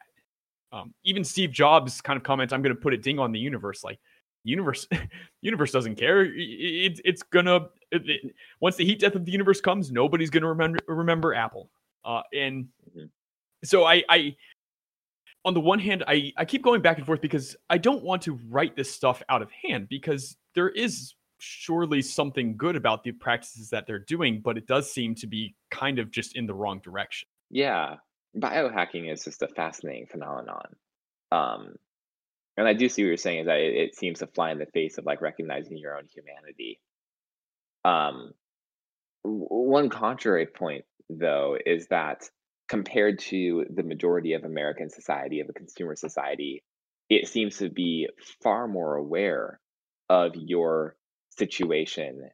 Um, 0.73 0.93
even 1.05 1.23
steve 1.25 1.53
jobs 1.53 2.01
kind 2.01 2.17
of 2.17 2.23
comments 2.25 2.53
i'm 2.53 2.63
going 2.63 2.75
to 2.75 2.81
put 2.81 2.93
a 2.95 2.97
ding 2.99 3.19
on 3.19 3.31
the 3.33 3.39
universe. 3.39 3.85
Like 3.85 4.01
universe 4.45 4.87
universe 5.43 5.71
doesn't 5.73 5.95
care. 5.97 6.25
It, 6.25 6.33
it, 6.37 7.01
it's 7.05 7.23
gonna 7.23 7.69
it, 7.93 8.09
it- 8.09 8.35
once 8.61 8.77
the 8.77 8.85
heat 8.85 8.99
death 8.99 9.15
of 9.15 9.25
the 9.25 9.33
universe 9.33 9.61
comes 9.61 9.93
nobody's 9.93 10.31
going 10.31 10.43
to 10.43 10.49
remember 10.49 10.79
remember 10.89 11.33
apple. 11.35 11.71
Uh, 12.05 12.23
and 12.35 12.69
Mhm. 12.97 13.09
so 13.65 13.85
I, 13.85 14.03
I 14.09 14.37
on 15.45 15.55
the 15.55 15.61
one 15.61 15.79
hand 15.79 16.03
I, 16.07 16.33
I 16.37 16.45
keep 16.45 16.63
going 16.63 16.81
back 16.83 16.97
and 16.99 17.07
forth 17.07 17.21
because 17.21 17.57
i 17.71 17.79
don't 17.79 18.03
want 18.03 18.23
to 18.23 18.35
write 18.49 18.75
this 18.77 18.91
stuff 18.91 19.23
out 19.29 19.43
of 19.43 19.51
hand 19.53 19.89
because 19.89 20.37
there 20.55 20.71
is 20.71 21.15
surely 21.38 22.01
something 22.01 22.57
good 22.57 22.77
about 22.77 23.03
the 23.05 23.12
practices 23.12 23.70
that 23.70 23.87
they're 23.87 23.99
doing 23.99 24.40
but 24.40 24.57
it 24.57 24.66
does 24.66 24.92
seem 24.92 25.14
to 25.14 25.27
be 25.27 25.55
kind 25.70 25.99
of 25.99 26.11
just 26.11 26.37
in 26.37 26.47
the 26.47 26.55
wrong 26.55 26.81
direction 26.83 27.29
Yeah. 27.51 27.97
Biohacking 28.37 29.12
is 29.12 29.25
just 29.25 29.42
a 29.42 29.49
fascinating 29.49 30.07
phenomenon. 30.07 30.75
Um, 31.31 31.77
and 32.57 32.66
I 32.66 32.73
do 32.73 32.88
see 32.88 33.03
what 33.03 33.09
you're 33.09 33.16
saying 33.16 33.40
is 33.40 33.47
that 33.47 33.61
it, 33.61 33.75
it 33.77 33.97
seems 33.97 34.18
to 34.18 34.27
fly 34.27 34.51
in 34.51 34.59
the 34.59 34.66
face 34.66 34.99
of 34.99 35.07
like 35.07 35.20
recognizing 35.20 35.79
your 35.79 35.97
own 35.97 36.07
humanity. 36.12 36.81
Um, 37.85 38.33
one 39.23 39.88
contrary 39.88 40.47
point, 40.47 40.85
though, 41.09 41.57
is 41.64 41.87
that 41.88 42.29
compared 42.68 43.20
to 43.20 43.66
the 43.70 43.85
majority 43.85 44.33
of 44.33 44.44
American 44.44 44.90
society, 44.90 45.40
of 45.40 45.49
a 45.49 45.53
consumer 45.53 45.94
society, 45.94 46.64
it 47.09 47.29
seems 47.29 47.59
to 47.59 47.68
be 47.68 48.09
far 48.42 48.66
more 48.66 48.97
aware 48.97 49.61
of 50.09 50.35
your 50.35 50.97
situation 51.37 52.31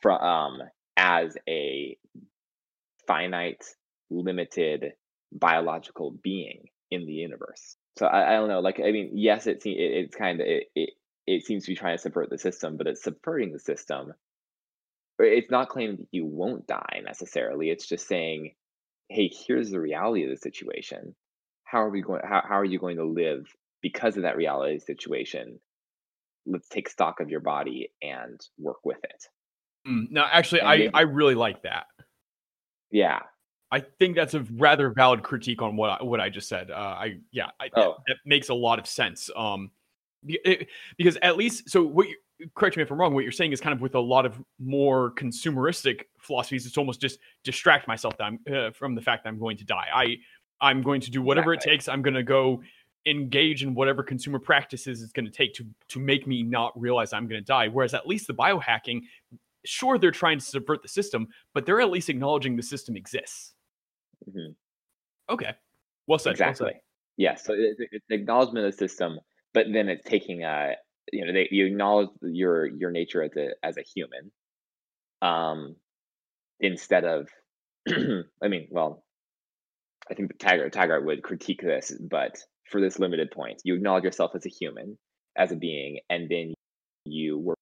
from 0.00 0.20
um, 0.20 0.58
as 0.96 1.36
a 1.48 1.96
finite, 3.06 3.64
limited 4.10 4.92
biological 5.32 6.16
being 6.22 6.64
in 6.90 7.06
the 7.06 7.12
universe. 7.12 7.76
So 7.98 8.06
I, 8.06 8.30
I 8.30 8.36
don't 8.36 8.48
know. 8.48 8.60
Like 8.60 8.80
I 8.80 8.90
mean, 8.92 9.10
yes, 9.14 9.46
it, 9.46 9.62
it 9.64 9.70
it's 9.70 10.16
kind 10.16 10.40
of 10.40 10.46
it, 10.46 10.64
it 10.74 10.90
it 11.26 11.46
seems 11.46 11.64
to 11.64 11.72
be 11.72 11.76
trying 11.76 11.96
to 11.96 12.02
subvert 12.02 12.30
the 12.30 12.38
system, 12.38 12.76
but 12.76 12.86
it's 12.86 13.02
subverting 13.02 13.52
the 13.52 13.58
system. 13.58 14.12
It's 15.18 15.50
not 15.50 15.68
claiming 15.68 15.96
that 15.98 16.08
you 16.10 16.26
won't 16.26 16.66
die 16.66 17.02
necessarily. 17.04 17.70
It's 17.70 17.86
just 17.86 18.08
saying, 18.08 18.54
hey, 19.08 19.30
here's 19.46 19.70
the 19.70 19.80
reality 19.80 20.24
of 20.24 20.30
the 20.30 20.36
situation. 20.36 21.14
How 21.62 21.82
are 21.82 21.90
we 21.90 22.02
going? 22.02 22.22
How 22.24 22.42
how 22.46 22.58
are 22.58 22.64
you 22.64 22.78
going 22.78 22.96
to 22.96 23.04
live 23.04 23.46
because 23.80 24.16
of 24.16 24.24
that 24.24 24.36
reality 24.36 24.78
situation? 24.80 25.60
Let's 26.46 26.68
take 26.68 26.88
stock 26.88 27.20
of 27.20 27.30
your 27.30 27.40
body 27.40 27.90
and 28.02 28.40
work 28.58 28.84
with 28.84 29.02
it. 29.04 29.24
Mm, 29.88 30.10
no, 30.10 30.26
actually, 30.30 30.62
I 30.62 30.90
I 30.92 31.02
really 31.02 31.34
like 31.34 31.62
that. 31.62 31.86
Yeah, 32.90 33.20
I 33.70 33.80
think 33.80 34.14
that's 34.14 34.34
a 34.34 34.40
rather 34.52 34.90
valid 34.90 35.22
critique 35.22 35.60
on 35.60 35.76
what 35.76 36.00
I, 36.00 36.04
what 36.04 36.20
I 36.20 36.28
just 36.28 36.48
said. 36.48 36.70
Uh, 36.70 36.74
I 36.74 37.16
yeah, 37.32 37.50
I, 37.60 37.68
oh. 37.74 37.80
that, 37.80 37.94
that, 38.06 38.16
makes 38.24 38.48
a 38.48 38.54
lot 38.54 38.78
of 38.78 38.86
sense. 38.86 39.30
Um, 39.36 39.70
it, 40.26 40.68
because 40.96 41.18
at 41.22 41.36
least 41.36 41.68
so 41.68 41.82
what 41.82 42.08
you 42.08 42.16
correct 42.54 42.76
me 42.76 42.82
if 42.82 42.90
I'm 42.90 43.00
wrong. 43.00 43.14
What 43.14 43.24
you're 43.24 43.32
saying 43.32 43.52
is 43.52 43.60
kind 43.60 43.74
of 43.74 43.80
with 43.80 43.94
a 43.94 44.00
lot 44.00 44.26
of 44.26 44.40
more 44.58 45.12
consumeristic 45.14 46.02
philosophies. 46.20 46.66
It's 46.66 46.78
almost 46.78 47.00
just 47.00 47.18
distract 47.42 47.88
myself 47.88 48.16
that 48.18 48.24
I'm, 48.24 48.38
uh, 48.52 48.70
from 48.70 48.94
the 48.94 49.00
fact 49.00 49.24
that 49.24 49.30
I'm 49.30 49.38
going 49.38 49.56
to 49.58 49.64
die. 49.64 49.88
I 49.92 50.16
I'm 50.60 50.82
going 50.82 51.00
to 51.02 51.10
do 51.10 51.22
whatever 51.22 51.52
exactly. 51.52 51.72
it 51.72 51.74
takes. 51.76 51.88
I'm 51.88 52.02
going 52.02 52.14
to 52.14 52.22
go 52.22 52.62
engage 53.06 53.62
in 53.62 53.74
whatever 53.74 54.02
consumer 54.02 54.38
practices 54.38 55.02
it's 55.02 55.12
going 55.12 55.26
to 55.26 55.30
take 55.30 55.54
to 55.54 55.66
to 55.88 55.98
make 55.98 56.26
me 56.26 56.42
not 56.42 56.78
realize 56.80 57.12
I'm 57.12 57.28
going 57.28 57.40
to 57.40 57.46
die. 57.46 57.68
Whereas 57.68 57.94
at 57.94 58.06
least 58.06 58.26
the 58.26 58.34
biohacking, 58.34 59.02
sure 59.64 59.98
they're 59.98 60.10
trying 60.10 60.38
to 60.38 60.44
subvert 60.44 60.82
the 60.82 60.88
system, 60.88 61.28
but 61.52 61.66
they're 61.66 61.80
at 61.80 61.90
least 61.90 62.08
acknowledging 62.08 62.56
the 62.56 62.62
system 62.62 62.96
exists. 62.96 63.54
Mm-hmm. 64.28 64.52
Okay, 65.32 65.52
well 66.06 66.18
said. 66.18 66.32
Exactly. 66.32 66.64
Well 66.64 66.72
said. 66.72 66.80
Yes. 67.16 67.44
So 67.44 67.54
it's, 67.56 67.80
it's 67.92 68.04
acknowledgement 68.10 68.66
of 68.66 68.72
the 68.72 68.78
system, 68.78 69.20
but 69.52 69.66
then 69.72 69.88
it's 69.88 70.04
taking 70.04 70.44
a 70.44 70.74
you 71.12 71.26
know 71.26 71.32
they, 71.32 71.48
you 71.50 71.66
acknowledge 71.66 72.10
your 72.22 72.66
your 72.66 72.90
nature 72.90 73.22
as 73.22 73.36
a 73.36 73.50
as 73.62 73.76
a 73.76 73.82
human, 73.82 74.30
um, 75.22 75.76
instead 76.60 77.04
of 77.04 77.28
I 77.88 78.48
mean, 78.48 78.68
well, 78.70 79.04
I 80.10 80.14
think 80.14 80.38
Taggart 80.38 80.72
Taggart 80.72 81.04
would 81.04 81.22
critique 81.22 81.62
this, 81.62 81.92
but 82.00 82.42
for 82.70 82.80
this 82.80 82.98
limited 82.98 83.30
point. 83.30 83.60
You 83.64 83.74
acknowledge 83.74 84.04
yourself 84.04 84.32
as 84.34 84.46
a 84.46 84.50
human, 84.50 84.96
as 85.36 85.52
a 85.52 85.56
being, 85.56 86.00
and 86.10 86.28
then 86.28 86.54
you 87.04 87.38
work 87.38 87.58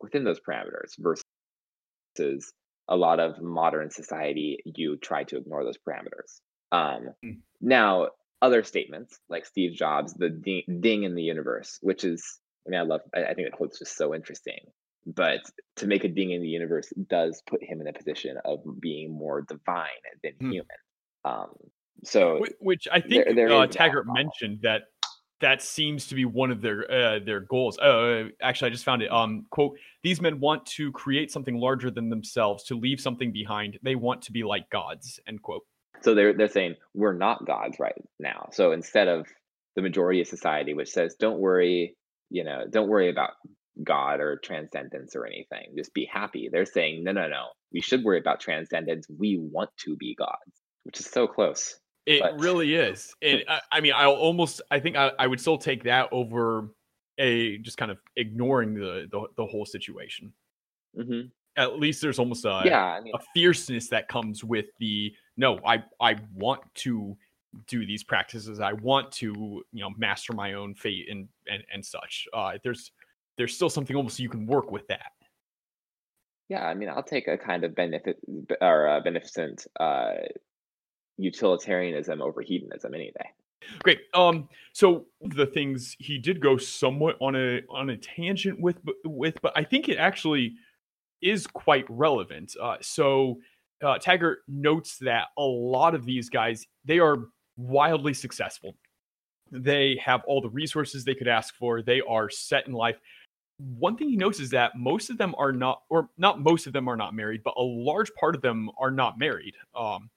within 0.00 0.24
those 0.24 0.40
parameters 0.40 0.92
versus 0.98 2.52
a 2.88 2.96
lot 2.96 3.20
of 3.20 3.40
modern 3.40 3.90
society, 3.90 4.58
you 4.64 4.96
try 4.96 5.24
to 5.24 5.36
ignore 5.36 5.64
those 5.64 5.78
parameters. 5.78 6.40
Um, 6.72 7.08
mm. 7.24 7.38
Now, 7.60 8.08
other 8.42 8.62
statements 8.62 9.18
like 9.28 9.46
Steve 9.46 9.74
Jobs, 9.74 10.14
the 10.14 10.28
ding, 10.28 10.62
ding, 10.80 11.02
in 11.04 11.14
the 11.14 11.22
universe, 11.22 11.78
which 11.80 12.04
is, 12.04 12.38
I 12.66 12.70
mean, 12.70 12.80
I 12.80 12.84
love, 12.84 13.00
I, 13.14 13.24
I 13.24 13.34
think 13.34 13.48
that 13.48 13.56
quote's 13.56 13.78
just 13.78 13.96
so 13.96 14.14
interesting. 14.14 14.60
But 15.06 15.40
to 15.76 15.86
make 15.86 16.04
a 16.04 16.08
ding 16.08 16.30
in 16.30 16.42
the 16.42 16.48
universe 16.48 16.92
does 17.08 17.42
put 17.48 17.62
him 17.62 17.80
in 17.80 17.86
a 17.86 17.92
position 17.92 18.36
of 18.44 18.60
being 18.80 19.16
more 19.16 19.42
divine 19.42 19.86
than 20.22 20.32
mm. 20.32 20.52
human. 20.52 20.76
Um, 21.24 21.54
so, 22.04 22.44
which 22.60 22.86
I 22.90 23.00
think 23.00 23.24
there, 23.24 23.34
there 23.34 23.52
uh, 23.52 23.66
Taggart 23.66 24.06
mentioned 24.06 24.60
that 24.62 24.82
that 25.40 25.62
seems 25.62 26.06
to 26.06 26.14
be 26.14 26.24
one 26.24 26.50
of 26.50 26.62
their 26.62 26.90
uh, 26.90 27.18
their 27.24 27.40
goals. 27.40 27.78
Uh, 27.78 28.28
actually, 28.40 28.70
I 28.70 28.72
just 28.72 28.84
found 28.84 29.02
it. 29.02 29.12
Um, 29.12 29.46
quote: 29.50 29.78
These 30.02 30.20
men 30.20 30.40
want 30.40 30.66
to 30.66 30.92
create 30.92 31.30
something 31.30 31.56
larger 31.56 31.90
than 31.90 32.08
themselves, 32.08 32.64
to 32.64 32.78
leave 32.78 33.00
something 33.00 33.32
behind. 33.32 33.78
They 33.82 33.96
want 33.96 34.22
to 34.22 34.32
be 34.32 34.44
like 34.44 34.70
gods. 34.70 35.20
End 35.26 35.42
quote. 35.42 35.62
So 36.02 36.14
they're 36.14 36.32
they're 36.32 36.48
saying 36.48 36.76
we're 36.94 37.14
not 37.14 37.46
gods 37.46 37.78
right 37.78 37.94
now. 38.18 38.48
So 38.52 38.72
instead 38.72 39.08
of 39.08 39.26
the 39.74 39.82
majority 39.82 40.20
of 40.20 40.26
society, 40.26 40.74
which 40.74 40.90
says 40.90 41.16
don't 41.18 41.38
worry, 41.38 41.96
you 42.30 42.44
know, 42.44 42.64
don't 42.68 42.88
worry 42.88 43.10
about 43.10 43.32
God 43.82 44.20
or 44.20 44.38
transcendence 44.42 45.14
or 45.14 45.26
anything, 45.26 45.74
just 45.76 45.92
be 45.92 46.08
happy. 46.10 46.48
They're 46.50 46.64
saying 46.64 47.04
no, 47.04 47.12
no, 47.12 47.28
no. 47.28 47.48
We 47.72 47.82
should 47.82 48.04
worry 48.04 48.18
about 48.18 48.40
transcendence. 48.40 49.06
We 49.08 49.38
want 49.38 49.70
to 49.84 49.96
be 49.96 50.14
gods, 50.14 50.62
which 50.84 51.00
is 51.00 51.06
so 51.06 51.26
close. 51.26 51.78
It 52.06 52.22
but. 52.22 52.40
really 52.40 52.74
is. 52.74 53.14
And 53.20 53.42
I, 53.48 53.60
I, 53.72 53.80
mean, 53.80 53.92
I'll 53.94 54.12
almost, 54.12 54.62
I 54.70 54.78
think 54.78 54.96
I, 54.96 55.10
I, 55.18 55.26
would 55.26 55.40
still 55.40 55.58
take 55.58 55.82
that 55.84 56.08
over 56.12 56.70
a 57.18 57.58
just 57.58 57.78
kind 57.78 57.90
of 57.90 57.98
ignoring 58.16 58.74
the 58.74 59.08
the, 59.10 59.26
the 59.36 59.44
whole 59.44 59.66
situation. 59.66 60.32
Mm-hmm. 60.96 61.28
At 61.56 61.78
least 61.78 62.02
there's 62.02 62.18
almost 62.18 62.44
a 62.44 62.62
yeah, 62.64 62.84
I 62.84 63.00
mean, 63.00 63.14
a 63.14 63.18
fierceness 63.34 63.88
that 63.88 64.08
comes 64.08 64.44
with 64.44 64.66
the 64.78 65.12
no, 65.36 65.58
I 65.66 65.82
I 66.00 66.16
want 66.34 66.60
to 66.76 67.16
do 67.66 67.86
these 67.86 68.04
practices. 68.04 68.60
I 68.60 68.74
want 68.74 69.10
to 69.12 69.64
you 69.72 69.80
know 69.80 69.90
master 69.96 70.32
my 70.32 70.52
own 70.52 70.74
fate 70.74 71.08
and 71.10 71.28
and 71.50 71.62
and 71.72 71.84
such. 71.84 72.26
Uh, 72.34 72.58
there's 72.62 72.92
there's 73.38 73.54
still 73.54 73.70
something 73.70 73.96
almost 73.96 74.20
you 74.20 74.28
can 74.28 74.46
work 74.46 74.70
with 74.70 74.86
that. 74.88 75.12
Yeah, 76.48 76.64
I 76.64 76.74
mean, 76.74 76.88
I'll 76.88 77.02
take 77.02 77.26
a 77.26 77.36
kind 77.36 77.64
of 77.64 77.74
benefit 77.74 78.18
or 78.60 78.88
uh, 78.88 79.00
beneficent 79.00 79.66
uh, 79.80 80.12
utilitarianism 81.18 82.22
over 82.22 82.42
hedonism 82.42 82.94
any 82.94 83.12
day. 83.12 83.30
Great. 83.82 84.00
Um, 84.14 84.48
so 84.72 85.06
the 85.20 85.46
things 85.46 85.96
he 85.98 86.18
did 86.18 86.40
go 86.40 86.56
somewhat 86.56 87.16
on 87.20 87.34
a 87.34 87.62
on 87.70 87.90
a 87.90 87.96
tangent 87.96 88.60
with 88.60 88.76
with, 89.04 89.40
but 89.42 89.52
I 89.56 89.64
think 89.64 89.88
it 89.88 89.98
actually 89.98 90.54
is 91.22 91.46
quite 91.46 91.84
relevant. 91.88 92.54
Uh, 92.60 92.76
so 92.80 93.38
uh, 93.82 93.98
Taggart 93.98 94.40
notes 94.46 94.98
that 95.00 95.28
a 95.38 95.42
lot 95.42 95.94
of 95.94 96.04
these 96.04 96.28
guys 96.28 96.66
they 96.84 96.98
are 96.98 97.16
wildly 97.56 98.14
successful. 98.14 98.76
They 99.50 99.98
have 100.04 100.22
all 100.26 100.40
the 100.40 100.50
resources 100.50 101.04
they 101.04 101.14
could 101.14 101.28
ask 101.28 101.54
for. 101.54 101.82
They 101.82 102.00
are 102.02 102.28
set 102.28 102.66
in 102.66 102.72
life. 102.72 102.96
One 103.58 103.96
thing 103.96 104.10
he 104.10 104.16
notes 104.16 104.40
is 104.40 104.50
that 104.50 104.72
most 104.76 105.08
of 105.08 105.18
them 105.18 105.34
are 105.38 105.52
not, 105.52 105.82
or 105.88 106.10
not 106.18 106.40
most 106.40 106.66
of 106.66 106.72
them 106.72 106.88
are 106.88 106.96
not 106.96 107.14
married, 107.14 107.42
but 107.42 107.54
a 107.56 107.62
large 107.62 108.12
part 108.20 108.34
of 108.34 108.42
them 108.42 108.70
are 108.78 108.90
not 108.90 109.18
married. 109.18 109.54
Um, 109.74 110.10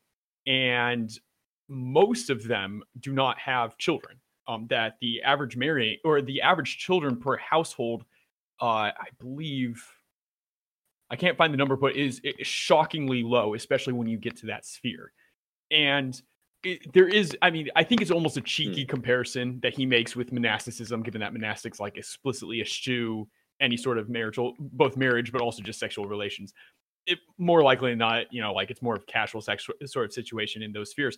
and 0.50 1.18
most 1.70 2.32
of 2.32 2.46
them 2.46 2.84
do 3.00 3.14
not 3.14 3.40
have 3.40 3.78
children. 3.78 4.18
Um, 4.48 4.66
that 4.72 4.96
the 5.00 5.22
average 5.22 5.56
marrying 5.56 6.00
or 6.04 6.24
the 6.24 6.42
average 6.42 6.80
children 6.80 7.18
per 7.18 7.38
household, 7.38 8.04
uh, 8.60 8.90
I 8.98 9.10
believe, 9.20 9.86
I 11.12 11.16
can't 11.18 11.38
find 11.38 11.54
the 11.54 11.58
number, 11.58 11.76
but 11.76 11.96
is, 11.96 12.20
is 12.24 12.48
shockingly 12.48 13.22
low, 13.22 13.54
especially 13.54 13.94
when 13.94 14.08
you 14.08 14.18
get 14.18 14.38
to 14.38 14.48
that 14.48 14.66
sphere. 14.66 15.14
And 15.70 16.20
it, 16.64 16.92
there 16.94 17.08
is, 17.08 17.38
I 17.44 17.52
mean, 17.52 17.70
I 17.76 17.84
think 17.84 18.02
it's 18.02 18.10
almost 18.10 18.38
a 18.38 18.42
cheeky 18.42 18.86
hmm. 18.86 18.90
comparison 18.90 19.60
that 19.62 19.76
he 19.76 19.86
makes 19.86 20.16
with 20.16 20.32
monasticism, 20.32 21.04
given 21.04 21.22
that 21.22 21.32
monastics 21.32 21.80
like 21.80 21.96
explicitly 21.96 22.60
eschew 22.60 23.28
any 23.62 23.78
sort 23.78 24.00
of 24.00 24.10
marital, 24.10 24.56
both 24.58 24.98
marriage, 24.98 25.32
but 25.32 25.42
also 25.42 25.62
just 25.62 25.80
sexual 25.80 26.08
relations 26.08 26.54
it, 27.06 27.20
more 27.38 27.64
likely 27.64 27.92
than 27.92 28.00
not, 28.00 28.32
you 28.32 28.42
know, 28.42 28.54
like 28.54 28.72
it's 28.72 28.82
more 28.82 28.96
of 28.96 29.06
casual 29.08 29.42
sex 29.42 29.68
sort 29.86 30.06
of 30.06 30.14
situation 30.14 30.62
in 30.62 30.72
those 30.72 30.92
spheres. 30.92 31.18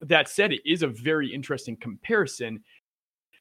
That 0.00 0.28
said, 0.28 0.52
it 0.52 0.62
is 0.64 0.82
a 0.82 0.88
very 0.88 1.32
interesting 1.32 1.76
comparison. 1.76 2.62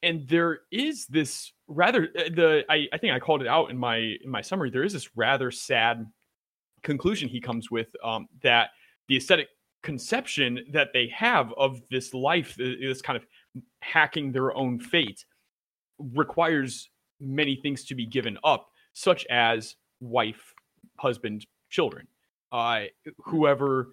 And 0.03 0.27
there 0.27 0.61
is 0.71 1.05
this 1.07 1.51
rather 1.67 2.09
uh, 2.17 2.29
the 2.33 2.63
I, 2.69 2.87
I 2.93 2.97
think 2.97 3.13
I 3.13 3.19
called 3.19 3.41
it 3.41 3.47
out 3.47 3.69
in 3.69 3.77
my 3.77 3.97
in 3.97 4.29
my 4.29 4.41
summary. 4.41 4.69
There 4.69 4.83
is 4.83 4.93
this 4.93 5.09
rather 5.15 5.51
sad 5.51 6.05
conclusion 6.83 7.27
he 7.27 7.41
comes 7.41 7.69
with 7.69 7.87
um, 8.03 8.27
that 8.41 8.69
the 9.07 9.17
aesthetic 9.17 9.49
conception 9.83 10.65
that 10.71 10.89
they 10.93 11.07
have 11.07 11.53
of 11.57 11.81
this 11.89 12.13
life, 12.13 12.55
this 12.57 13.01
kind 13.01 13.17
of 13.17 13.25
hacking 13.81 14.31
their 14.31 14.55
own 14.55 14.79
fate, 14.79 15.25
requires 15.97 16.89
many 17.19 17.55
things 17.55 17.83
to 17.85 17.95
be 17.95 18.05
given 18.05 18.37
up, 18.43 18.69
such 18.93 19.25
as 19.27 19.75
wife, 19.99 20.53
husband, 20.97 21.45
children. 21.69 22.08
Uh, 22.51 22.84
whoever 23.25 23.89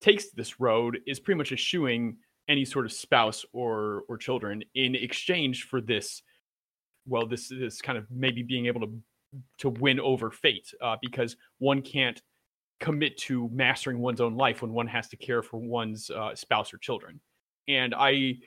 takes 0.00 0.30
this 0.30 0.60
road 0.60 1.00
is 1.06 1.20
pretty 1.20 1.38
much 1.38 1.52
eschewing 1.52 2.16
any 2.48 2.64
sort 2.64 2.84
of 2.84 2.92
spouse 2.92 3.44
or 3.52 4.02
or 4.08 4.16
children 4.16 4.62
in 4.74 4.94
exchange 4.94 5.64
for 5.64 5.80
this. 5.80 6.22
Well, 7.06 7.26
this 7.26 7.48
this 7.48 7.80
kind 7.80 7.98
of 7.98 8.06
maybe 8.10 8.42
being 8.42 8.66
able 8.66 8.80
to 8.80 8.92
to 9.58 9.70
win 9.70 10.00
over 10.00 10.30
fate 10.30 10.72
uh, 10.82 10.96
because 11.00 11.36
one 11.58 11.82
can't 11.82 12.20
commit 12.80 13.16
to 13.18 13.48
mastering 13.52 14.00
one's 14.00 14.20
own 14.20 14.36
life 14.36 14.62
when 14.62 14.72
one 14.72 14.86
has 14.86 15.08
to 15.08 15.16
care 15.16 15.42
for 15.42 15.58
one's 15.58 16.10
uh, 16.10 16.34
spouse 16.34 16.72
or 16.72 16.78
children. 16.78 17.20
And 17.68 17.94
I 17.94 18.38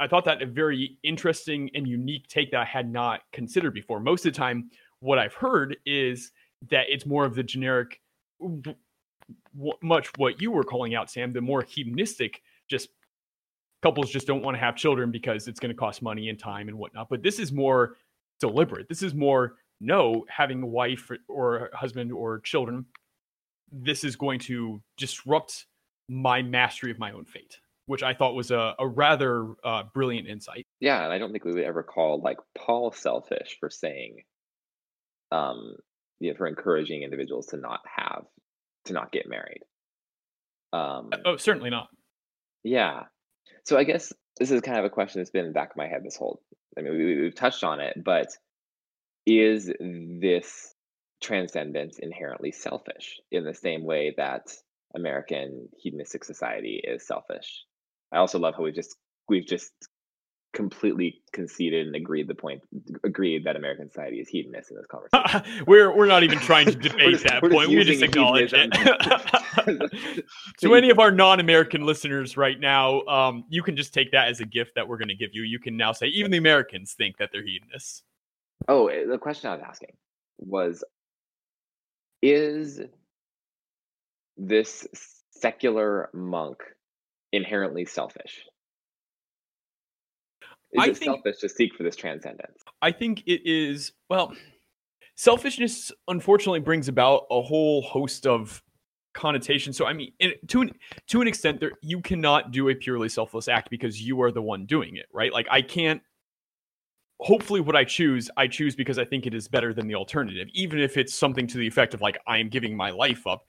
I 0.00 0.08
thought 0.08 0.24
that 0.24 0.42
a 0.42 0.46
very 0.46 0.98
interesting 1.04 1.70
and 1.74 1.86
unique 1.86 2.26
take 2.26 2.50
that 2.50 2.60
I 2.60 2.64
had 2.64 2.90
not 2.90 3.20
considered 3.32 3.74
before. 3.74 4.00
Most 4.00 4.26
of 4.26 4.32
the 4.32 4.38
time, 4.38 4.70
what 4.98 5.18
I've 5.18 5.34
heard 5.34 5.76
is 5.86 6.32
that 6.70 6.86
it's 6.88 7.06
more 7.06 7.24
of 7.24 7.34
the 7.34 7.42
generic 7.42 8.00
w- 8.40 8.76
much 9.82 10.10
what 10.16 10.40
you 10.40 10.50
were 10.50 10.64
calling 10.64 10.94
out, 10.94 11.10
Sam, 11.10 11.32
the 11.32 11.40
more 11.40 11.62
hedonistic, 11.62 12.42
just 12.68 12.88
couples 13.82 14.10
just 14.10 14.26
don't 14.26 14.42
want 14.42 14.56
to 14.56 14.60
have 14.60 14.76
children 14.76 15.10
because 15.10 15.46
it's 15.48 15.60
going 15.60 15.72
to 15.72 15.78
cost 15.78 16.02
money 16.02 16.28
and 16.28 16.38
time 16.38 16.68
and 16.68 16.78
whatnot. 16.78 17.08
But 17.08 17.22
this 17.22 17.38
is 17.38 17.52
more 17.52 17.96
deliberate. 18.40 18.88
This 18.88 19.02
is 19.02 19.14
more 19.14 19.56
no, 19.80 20.24
having 20.28 20.62
a 20.62 20.66
wife 20.66 21.10
or 21.28 21.66
a 21.66 21.76
husband 21.76 22.12
or 22.12 22.40
children, 22.40 22.86
this 23.70 24.04
is 24.04 24.16
going 24.16 24.38
to 24.40 24.80
disrupt 24.96 25.66
my 26.08 26.42
mastery 26.42 26.90
of 26.90 26.98
my 26.98 27.12
own 27.12 27.24
fate, 27.24 27.58
which 27.86 28.02
I 28.02 28.14
thought 28.14 28.34
was 28.34 28.50
a, 28.50 28.74
a 28.78 28.86
rather 28.86 29.48
uh, 29.64 29.84
brilliant 29.92 30.28
insight. 30.28 30.66
Yeah, 30.80 31.04
and 31.04 31.12
I 31.12 31.18
don't 31.18 31.32
think 31.32 31.44
we 31.44 31.52
would 31.52 31.64
ever 31.64 31.82
call 31.82 32.20
like 32.20 32.38
Paul 32.56 32.92
selfish 32.92 33.56
for 33.58 33.70
saying, 33.70 34.22
um, 35.32 35.76
you 36.24 36.30
know, 36.30 36.36
for 36.36 36.46
encouraging 36.46 37.02
individuals 37.02 37.46
to 37.46 37.56
not 37.56 37.80
have 37.96 38.24
to 38.86 38.92
not 38.92 39.12
get 39.12 39.28
married. 39.28 39.60
Um, 40.72 41.10
oh, 41.24 41.36
certainly 41.36 41.70
not. 41.70 41.88
Yeah. 42.62 43.04
So 43.64 43.76
I 43.76 43.84
guess 43.84 44.12
this 44.38 44.50
is 44.50 44.60
kind 44.62 44.78
of 44.78 44.84
a 44.84 44.90
question 44.90 45.20
that's 45.20 45.30
been 45.30 45.44
in 45.44 45.50
the 45.50 45.54
back 45.54 45.70
of 45.70 45.76
my 45.76 45.86
head 45.86 46.02
this 46.02 46.16
whole. 46.16 46.40
I 46.76 46.82
mean, 46.82 46.96
we, 46.96 47.20
we've 47.20 47.34
touched 47.34 47.62
on 47.62 47.80
it, 47.80 48.02
but 48.02 48.28
is 49.26 49.70
this 49.80 50.74
transcendence 51.22 51.98
inherently 51.98 52.52
selfish 52.52 53.20
in 53.30 53.44
the 53.44 53.54
same 53.54 53.84
way 53.84 54.14
that 54.16 54.52
American 54.94 55.68
hedonistic 55.76 56.24
society 56.24 56.82
is 56.82 57.06
selfish. 57.06 57.64
I 58.12 58.18
also 58.18 58.38
love 58.38 58.54
how 58.56 58.62
we 58.62 58.72
just 58.72 58.96
we've 59.28 59.46
just 59.46 59.72
completely 60.54 61.20
conceded 61.32 61.86
and 61.86 61.96
agreed 61.96 62.28
the 62.28 62.34
point 62.34 62.62
agreed 63.02 63.44
that 63.44 63.56
American 63.56 63.88
society 63.88 64.20
is 64.20 64.28
hedonist 64.28 64.70
in 64.70 64.76
this 64.76 64.86
conversation. 64.86 65.64
we're 65.66 65.94
we're 65.94 66.06
not 66.06 66.22
even 66.22 66.38
trying 66.38 66.66
to 66.66 66.74
debate 66.88 67.12
just, 67.12 67.24
that 67.24 67.42
point. 67.42 67.68
we 67.68 67.84
just 67.84 68.02
acknowledge 68.02 68.54
it. 68.54 70.24
to 70.60 70.74
any 70.74 70.90
of 70.90 70.98
our 70.98 71.10
non-American 71.10 71.84
listeners 71.84 72.36
right 72.36 72.58
now, 72.58 73.02
um, 73.02 73.44
you 73.50 73.62
can 73.62 73.76
just 73.76 73.92
take 73.92 74.12
that 74.12 74.28
as 74.28 74.40
a 74.40 74.46
gift 74.46 74.72
that 74.76 74.88
we're 74.88 74.96
going 74.96 75.08
to 75.08 75.16
give 75.16 75.30
you. 75.34 75.42
You 75.42 75.58
can 75.58 75.76
now 75.76 75.92
say 75.92 76.06
even 76.06 76.30
the 76.30 76.38
Americans 76.38 76.94
think 76.94 77.18
that 77.18 77.30
they're 77.32 77.44
hedonists. 77.44 78.02
Oh, 78.68 78.86
eh, 78.86 79.04
the 79.06 79.18
question 79.18 79.50
I 79.50 79.54
was 79.54 79.64
asking 79.66 79.96
was 80.38 80.84
is 82.22 82.80
this 84.36 84.86
secular 85.32 86.08
monk 86.14 86.62
inherently 87.32 87.84
selfish? 87.84 88.46
Is 90.74 90.82
I 90.82 90.86
it 90.88 90.96
think, 90.96 91.10
selfish 91.10 91.38
to 91.38 91.48
seek 91.48 91.74
for 91.74 91.84
this 91.84 91.96
transcendence? 91.96 92.62
I 92.82 92.90
think 92.90 93.22
it 93.26 93.42
is. 93.44 93.92
Well, 94.10 94.34
selfishness 95.14 95.92
unfortunately 96.08 96.60
brings 96.60 96.88
about 96.88 97.26
a 97.30 97.40
whole 97.40 97.82
host 97.82 98.26
of 98.26 98.62
connotations. 99.14 99.76
So 99.76 99.86
I 99.86 99.92
mean, 99.92 100.12
to 100.48 100.62
an 100.62 100.72
to 101.06 101.22
an 101.22 101.28
extent, 101.28 101.60
there 101.60 101.72
you 101.80 102.00
cannot 102.00 102.50
do 102.50 102.68
a 102.68 102.74
purely 102.74 103.08
selfless 103.08 103.46
act 103.46 103.70
because 103.70 104.02
you 104.02 104.20
are 104.20 104.32
the 104.32 104.42
one 104.42 104.66
doing 104.66 104.96
it, 104.96 105.06
right? 105.12 105.32
Like 105.32 105.46
I 105.50 105.62
can't. 105.62 106.02
Hopefully, 107.20 107.60
what 107.60 107.76
I 107.76 107.84
choose, 107.84 108.28
I 108.36 108.48
choose 108.48 108.74
because 108.74 108.98
I 108.98 109.04
think 109.04 109.26
it 109.26 109.34
is 109.34 109.46
better 109.46 109.72
than 109.72 109.86
the 109.86 109.94
alternative, 109.94 110.48
even 110.52 110.80
if 110.80 110.96
it's 110.96 111.14
something 111.14 111.46
to 111.46 111.58
the 111.58 111.66
effect 111.66 111.94
of 111.94 112.00
like 112.00 112.18
I 112.26 112.38
am 112.38 112.48
giving 112.48 112.76
my 112.76 112.90
life 112.90 113.26
up. 113.28 113.44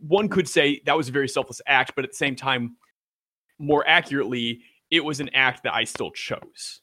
One 0.00 0.30
could 0.30 0.48
say 0.48 0.80
that 0.86 0.96
was 0.96 1.10
a 1.10 1.12
very 1.12 1.28
selfless 1.28 1.60
act, 1.66 1.92
but 1.94 2.04
at 2.04 2.12
the 2.12 2.16
same 2.16 2.34
time, 2.34 2.76
more 3.58 3.86
accurately, 3.86 4.62
it 4.90 5.04
was 5.04 5.20
an 5.20 5.30
act 5.34 5.64
that 5.64 5.74
I 5.74 5.84
still 5.84 6.10
chose. 6.10 6.80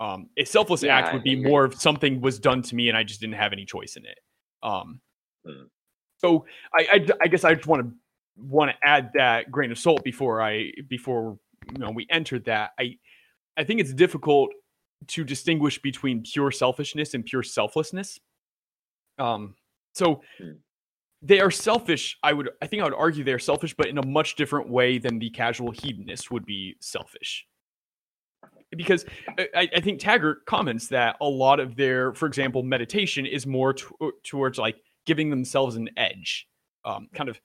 Um, 0.00 0.28
a 0.36 0.44
selfless 0.44 0.82
yeah, 0.82 0.96
act 0.96 1.12
would 1.12 1.24
be 1.24 1.34
more 1.34 1.64
of 1.64 1.74
something 1.74 2.20
was 2.20 2.38
done 2.38 2.62
to 2.62 2.74
me 2.76 2.88
and 2.88 2.96
I 2.96 3.02
just 3.02 3.20
didn't 3.20 3.34
have 3.34 3.52
any 3.52 3.64
choice 3.64 3.96
in 3.96 4.04
it. 4.06 4.18
Um, 4.62 5.00
hmm. 5.44 5.64
So 6.18 6.46
I, 6.74 6.86
I, 6.92 7.06
I, 7.22 7.26
guess 7.28 7.44
I 7.44 7.54
just 7.54 7.66
want 7.66 7.82
to 7.82 7.92
want 8.36 8.70
to 8.70 8.76
add 8.86 9.10
that 9.14 9.50
grain 9.50 9.72
of 9.72 9.78
salt 9.78 10.04
before 10.04 10.40
I 10.40 10.70
before 10.88 11.38
you 11.72 11.78
know 11.78 11.90
we 11.90 12.06
entered 12.10 12.44
that. 12.44 12.70
I 12.78 12.96
I 13.56 13.64
think 13.64 13.80
it's 13.80 13.92
difficult 13.92 14.50
to 15.08 15.24
distinguish 15.24 15.80
between 15.80 16.22
pure 16.22 16.50
selfishness 16.50 17.14
and 17.14 17.24
pure 17.24 17.42
selflessness. 17.42 18.20
Um, 19.18 19.54
so 19.94 20.22
hmm. 20.40 20.52
they 21.22 21.40
are 21.40 21.50
selfish. 21.50 22.18
I 22.22 22.32
would 22.32 22.50
I 22.62 22.68
think 22.68 22.82
I 22.82 22.84
would 22.84 22.94
argue 22.94 23.24
they 23.24 23.32
are 23.32 23.38
selfish, 23.40 23.74
but 23.76 23.86
in 23.86 23.98
a 23.98 24.06
much 24.06 24.36
different 24.36 24.68
way 24.68 24.98
than 24.98 25.18
the 25.18 25.30
casual 25.30 25.72
hedonist 25.72 26.30
would 26.30 26.46
be 26.46 26.76
selfish 26.80 27.47
because 28.78 29.04
I, 29.36 29.68
I, 29.74 29.80
think 29.80 29.98
Taggart 29.98 30.46
comments 30.46 30.86
that 30.88 31.16
a 31.20 31.28
lot 31.28 31.58
of 31.58 31.74
their, 31.74 32.14
for 32.14 32.26
example, 32.26 32.62
meditation 32.62 33.26
is 33.26 33.44
more 33.44 33.72
to, 33.74 34.12
towards 34.22 34.56
like 34.56 34.76
giving 35.04 35.30
themselves 35.30 35.74
an 35.74 35.90
edge, 35.96 36.46
um, 36.84 37.08
kind 37.12 37.28
of 37.28 37.40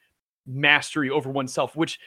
mastery 0.45 1.09
over 1.09 1.29
oneself. 1.31 1.75
Which 1.75 1.99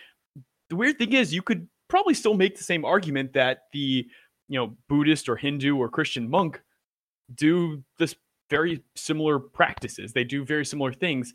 the 0.70 0.76
weird 0.76 0.96
thing 0.98 1.12
is, 1.12 1.34
you 1.34 1.42
could 1.42 1.66
probably 1.88 2.14
still 2.14 2.34
make 2.34 2.56
the 2.56 2.64
same 2.64 2.84
argument 2.84 3.32
that 3.32 3.64
the 3.72 4.06
you 4.48 4.58
know 4.58 4.76
Buddhist 4.88 5.28
or 5.28 5.34
Hindu 5.34 5.76
or 5.76 5.88
Christian 5.88 6.30
monk 6.30 6.62
do 7.34 7.82
this 7.98 8.14
very 8.48 8.84
similar 8.94 9.40
practices. 9.40 10.12
They 10.12 10.22
do 10.22 10.44
very 10.44 10.64
similar 10.64 10.92
things, 10.92 11.34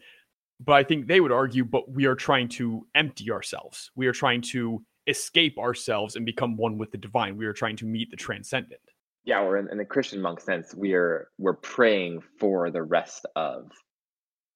but 0.62 0.74
I 0.74 0.84
think 0.84 1.08
they 1.08 1.20
would 1.20 1.34
argue, 1.34 1.66
but 1.66 1.92
we 1.92 2.06
are 2.06 2.16
trying 2.16 2.48
to 2.50 2.88
empty 2.96 3.30
ourselves. 3.32 3.92
We 3.98 4.08
are 4.08 4.14
trying 4.14 4.42
to 4.54 4.82
escape 5.12 5.58
ourselves 5.60 6.16
and 6.16 6.26
become 6.26 6.58
one 6.58 6.78
with 6.78 6.92
the 6.92 6.98
divine. 6.98 7.38
We 7.38 7.46
are 7.46 7.54
trying 7.54 7.76
to 7.78 7.86
meet 7.86 8.10
the 8.10 8.18
transcendent. 8.18 8.82
Yeah, 9.24 9.44
we're 9.44 9.58
in, 9.58 9.70
in 9.70 9.78
the 9.78 9.86
Christian 9.86 10.20
monk 10.22 10.40
sense. 10.40 10.74
We 10.74 10.94
are 10.94 11.30
we're 11.38 11.54
praying 11.54 12.24
for 12.40 12.72
the 12.72 12.82
rest 12.82 13.26
of 13.36 13.70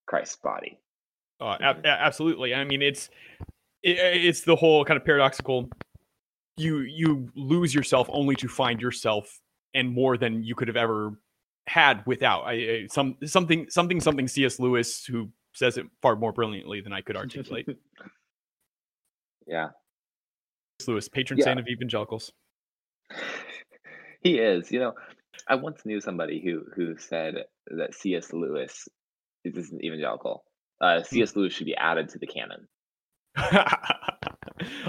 Christ's 0.06 0.36
body. 0.36 0.80
Uh, 1.40 1.58
mm-hmm. 1.58 1.86
absolutely. 1.86 2.54
I 2.54 2.64
mean, 2.64 2.82
it's 2.82 3.10
it, 3.82 3.98
it's 3.98 4.40
the 4.40 4.56
whole 4.56 4.84
kind 4.84 4.96
of 4.96 5.04
paradoxical. 5.04 5.68
You 6.56 6.80
you 6.80 7.30
lose 7.36 7.74
yourself 7.74 8.08
only 8.10 8.34
to 8.36 8.48
find 8.48 8.80
yourself, 8.80 9.40
and 9.74 9.92
more 9.92 10.16
than 10.16 10.42
you 10.42 10.54
could 10.54 10.68
have 10.68 10.76
ever 10.76 11.12
had 11.68 12.02
without. 12.06 12.42
I, 12.42 12.52
I 12.52 12.86
some 12.90 13.16
something 13.24 13.68
something 13.68 14.00
something. 14.00 14.26
C.S. 14.26 14.58
Lewis, 14.58 15.04
who 15.04 15.28
says 15.54 15.78
it 15.78 15.86
far 16.02 16.16
more 16.16 16.32
brilliantly 16.32 16.80
than 16.80 16.92
I 16.92 17.02
could 17.02 17.16
articulate. 17.16 17.68
yeah, 19.46 19.68
Lewis, 20.86 21.08
patron 21.08 21.38
yeah. 21.38 21.44
saint 21.44 21.58
of 21.58 21.68
evangelicals. 21.68 22.32
he 24.22 24.38
is. 24.38 24.70
You 24.70 24.80
know, 24.80 24.92
I 25.48 25.54
once 25.56 25.84
knew 25.84 26.00
somebody 26.00 26.40
who 26.42 26.64
who 26.74 26.96
said 26.98 27.34
that 27.66 27.94
C.S. 27.94 28.32
Lewis 28.32 28.88
is 29.44 29.70
an 29.70 29.84
evangelical. 29.84 30.44
Uh, 30.80 31.02
C.S. 31.02 31.32
Hmm. 31.32 31.40
Lewis 31.40 31.52
should 31.52 31.66
be 31.66 31.76
added 31.76 32.08
to 32.10 32.18
the 32.18 32.26
canon. 32.26 32.68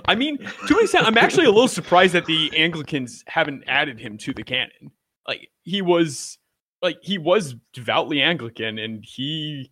I 0.05 0.15
mean, 0.15 0.37
to 0.37 0.77
an 0.77 0.83
extent, 0.83 1.05
I'm 1.05 1.17
actually 1.17 1.45
a 1.45 1.51
little 1.51 1.67
surprised 1.67 2.13
that 2.13 2.25
the 2.25 2.51
Anglicans 2.55 3.23
haven't 3.27 3.63
added 3.67 3.99
him 3.99 4.17
to 4.19 4.33
the 4.33 4.43
canon. 4.43 4.91
Like 5.27 5.49
he 5.63 5.81
was, 5.81 6.37
like 6.81 6.99
he 7.01 7.17
was 7.17 7.55
devoutly 7.73 8.21
Anglican, 8.21 8.77
and 8.79 9.03
he 9.05 9.71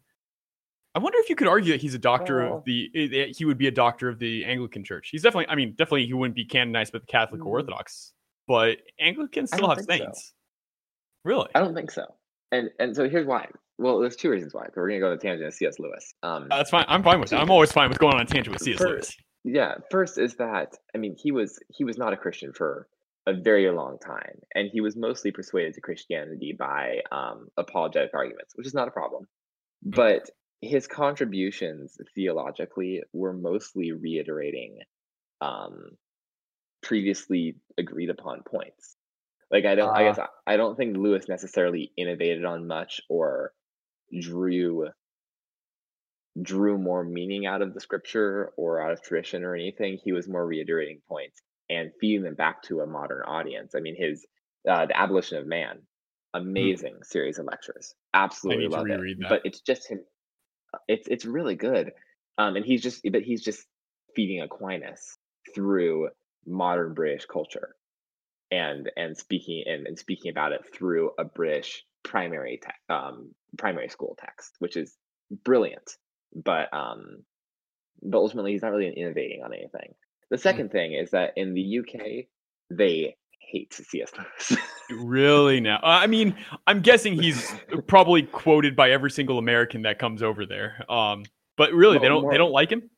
I 0.96 1.00
wonder 1.00 1.18
if 1.20 1.30
you 1.30 1.36
could 1.36 1.48
argue 1.48 1.74
that 1.74 1.82
he's 1.82 1.94
a 1.94 2.00
doctor 2.00 2.42
oh. 2.42 2.58
of 2.58 2.64
the 2.64 2.90
eh, 2.96 3.34
he 3.36 3.44
would 3.44 3.58
be 3.58 3.68
a 3.68 3.72
doctor 3.72 4.08
of 4.08 4.18
the 4.18 4.46
Anglican 4.46 4.84
Church. 4.84 5.10
He's 5.12 5.22
definitely 5.22 5.48
I 5.50 5.56
mean 5.56 5.72
definitely 5.72 6.06
he 6.06 6.14
wouldn't 6.14 6.36
be 6.36 6.46
canonized 6.46 6.94
by 6.94 7.00
the 7.00 7.06
Catholic 7.06 7.42
mm. 7.42 7.46
or 7.46 7.60
Orthodox, 7.60 8.14
but 8.48 8.78
Anglicans 9.00 9.52
still 9.52 9.70
have 9.70 9.82
saints. 9.82 10.28
So. 10.28 10.34
Really? 11.26 11.50
I 11.54 11.60
don't 11.60 11.76
think 11.76 11.92
so. 11.92 12.06
And 12.52 12.70
and 12.80 12.96
so 12.96 13.10
here's 13.10 13.28
why. 13.28 13.48
Well, 13.78 14.00
there's 14.00 14.16
two 14.16 14.30
reasons 14.30 14.54
why. 14.54 14.64
But 14.68 14.78
we're 14.78 14.88
gonna 14.88 15.02
go 15.02 15.10
to 15.12 15.18
tangent 15.18 15.48
of 15.48 15.54
C.S. 15.54 15.80
Lewis. 15.80 16.14
Um, 16.24 16.48
that's 16.50 16.70
fine. 16.70 16.86
I'm 16.88 17.04
fine 17.04 17.20
with 17.20 17.32
that. 17.32 17.42
I'm 17.42 17.52
always 17.52 17.74
fine 17.74 17.90
with 17.90 18.00
going 18.00 18.14
on 18.14 18.22
a 18.22 18.26
tangent 18.26 18.54
with 18.54 18.62
C.S. 18.62 18.80
Lewis. 18.80 19.14
Yeah. 19.44 19.76
First 19.92 20.18
is 20.18 20.36
that 20.36 20.78
I 20.96 20.98
mean 20.98 21.16
he 21.18 21.32
was 21.32 21.60
he 21.70 21.84
was 21.84 21.98
not 21.98 22.14
a 22.14 22.18
Christian 22.18 22.54
for 22.54 22.88
a 23.28 23.34
very 23.34 23.70
long 23.70 23.98
time, 24.00 24.40
and 24.54 24.70
he 24.72 24.80
was 24.80 24.96
mostly 24.96 25.32
persuaded 25.32 25.74
to 25.74 25.82
Christianity 25.82 26.56
by 26.58 27.00
um, 27.12 27.48
apologetic 27.58 28.12
arguments, 28.14 28.54
which 28.56 28.68
is 28.68 28.74
not 28.74 28.88
a 28.88 28.92
problem. 28.92 29.28
Mm. 29.86 29.96
But 29.96 30.30
his 30.66 30.88
contributions 30.88 31.98
theologically 32.14 33.04
were 33.14 33.34
mostly 33.34 33.92
reiterating 33.92 34.80
um, 35.42 35.92
previously 36.82 37.56
agreed 37.78 38.10
upon 38.10 38.44
points. 38.44 38.96
Like 39.52 39.66
I 39.66 39.76
don't, 39.76 39.90
uh, 39.90 39.94
I 39.94 40.04
guess 40.04 40.20
I 40.48 40.58
don't 40.58 40.76
think 40.76 40.98
Lewis 40.98 41.28
necessarily 41.30 41.92
innovated 41.98 42.46
on 42.46 42.68
much 42.68 43.02
or 43.10 43.54
drew 44.20 44.90
drew 46.42 46.78
more 46.78 47.04
meaning 47.04 47.46
out 47.46 47.62
of 47.62 47.74
the 47.74 47.80
scripture 47.80 48.52
or 48.58 48.82
out 48.82 48.92
of 48.92 49.02
tradition 49.02 49.44
or 49.44 49.56
anything. 49.56 50.00
He 50.04 50.12
was 50.12 50.28
more 50.28 50.46
reiterating 50.46 51.00
points 51.08 51.42
and 51.70 51.92
feeding 52.02 52.24
them 52.24 52.36
back 52.36 52.64
to 52.64 52.82
a 52.82 52.88
modern 52.88 53.24
audience. 53.26 53.74
I 53.76 53.80
mean, 53.80 53.96
his 53.98 54.26
uh, 54.70 54.88
the 54.88 55.00
abolition 55.00 55.38
of 55.38 55.48
man, 55.48 55.78
hmm. 56.34 56.42
amazing 56.42 56.96
mm. 56.96 57.06
series 57.06 57.38
of 57.38 57.46
lectures. 57.46 57.94
Absolutely 58.14 58.68
love 58.68 58.88
it. 58.90 59.20
That. 59.20 59.30
But 59.30 59.42
it's 59.46 59.62
just 59.62 59.90
him 59.90 60.00
it's 60.88 61.08
it's 61.08 61.26
really 61.26 61.56
good. 61.56 61.92
Um, 62.38 62.56
and 62.56 62.66
he's 62.66 62.82
just 62.82 63.02
but 63.10 63.22
he's 63.22 63.44
just 63.44 63.66
feeding 64.16 64.42
Aquinas 64.42 65.18
through 65.54 66.10
modern 66.46 66.94
British 66.94 67.26
culture 67.26 67.76
and 68.52 68.92
and 68.96 69.18
speaking 69.18 69.64
and, 69.66 69.88
and 69.88 69.98
speaking 69.98 70.32
about 70.32 70.52
it 70.52 70.62
through 70.74 71.12
a 71.20 71.24
British 71.24 71.84
primary 72.04 72.60
te- 72.64 72.94
um, 72.94 73.34
primary 73.58 73.90
school 73.90 74.18
text, 74.20 74.56
which 74.60 74.78
is 74.78 74.96
brilliant. 75.44 75.92
But 76.34 76.74
um, 76.74 77.24
but 78.02 78.18
ultimately, 78.18 78.52
he's 78.52 78.62
not 78.62 78.72
really 78.72 78.94
innovating 78.96 79.42
on 79.44 79.54
anything. 79.54 79.94
The 80.30 80.38
2nd 80.38 80.66
mm 80.66 80.72
thing 80.72 80.94
is 80.94 81.12
that 81.12 81.34
in 81.36 81.54
the 81.54 81.80
UK, 81.80 82.26
they 82.70 83.16
hate 83.48 83.74
C.S. 83.74 84.12
Lewis. 84.18 84.62
really 84.90 85.60
now? 85.60 85.78
Uh, 85.78 86.00
I 86.02 86.08
mean, 86.08 86.36
I'm 86.68 86.82
guessing 86.82 87.22
he's 87.22 87.54
probably 87.88 88.24
quoted 88.24 88.76
by 88.76 88.92
every 88.92 89.12
single 89.12 89.38
American 89.38 89.84
that 89.84 90.00
comes 90.00 90.24
over 90.24 90.46
there. 90.46 90.84
Um, 90.90 91.24
but 91.58 91.74
really, 91.74 91.96
well, 91.96 92.02
they 92.02 92.10
don't 92.10 92.22
more, 92.24 92.32
they 92.32 92.38
don't 92.38 92.52
like 92.52 92.72
him. 92.72 92.90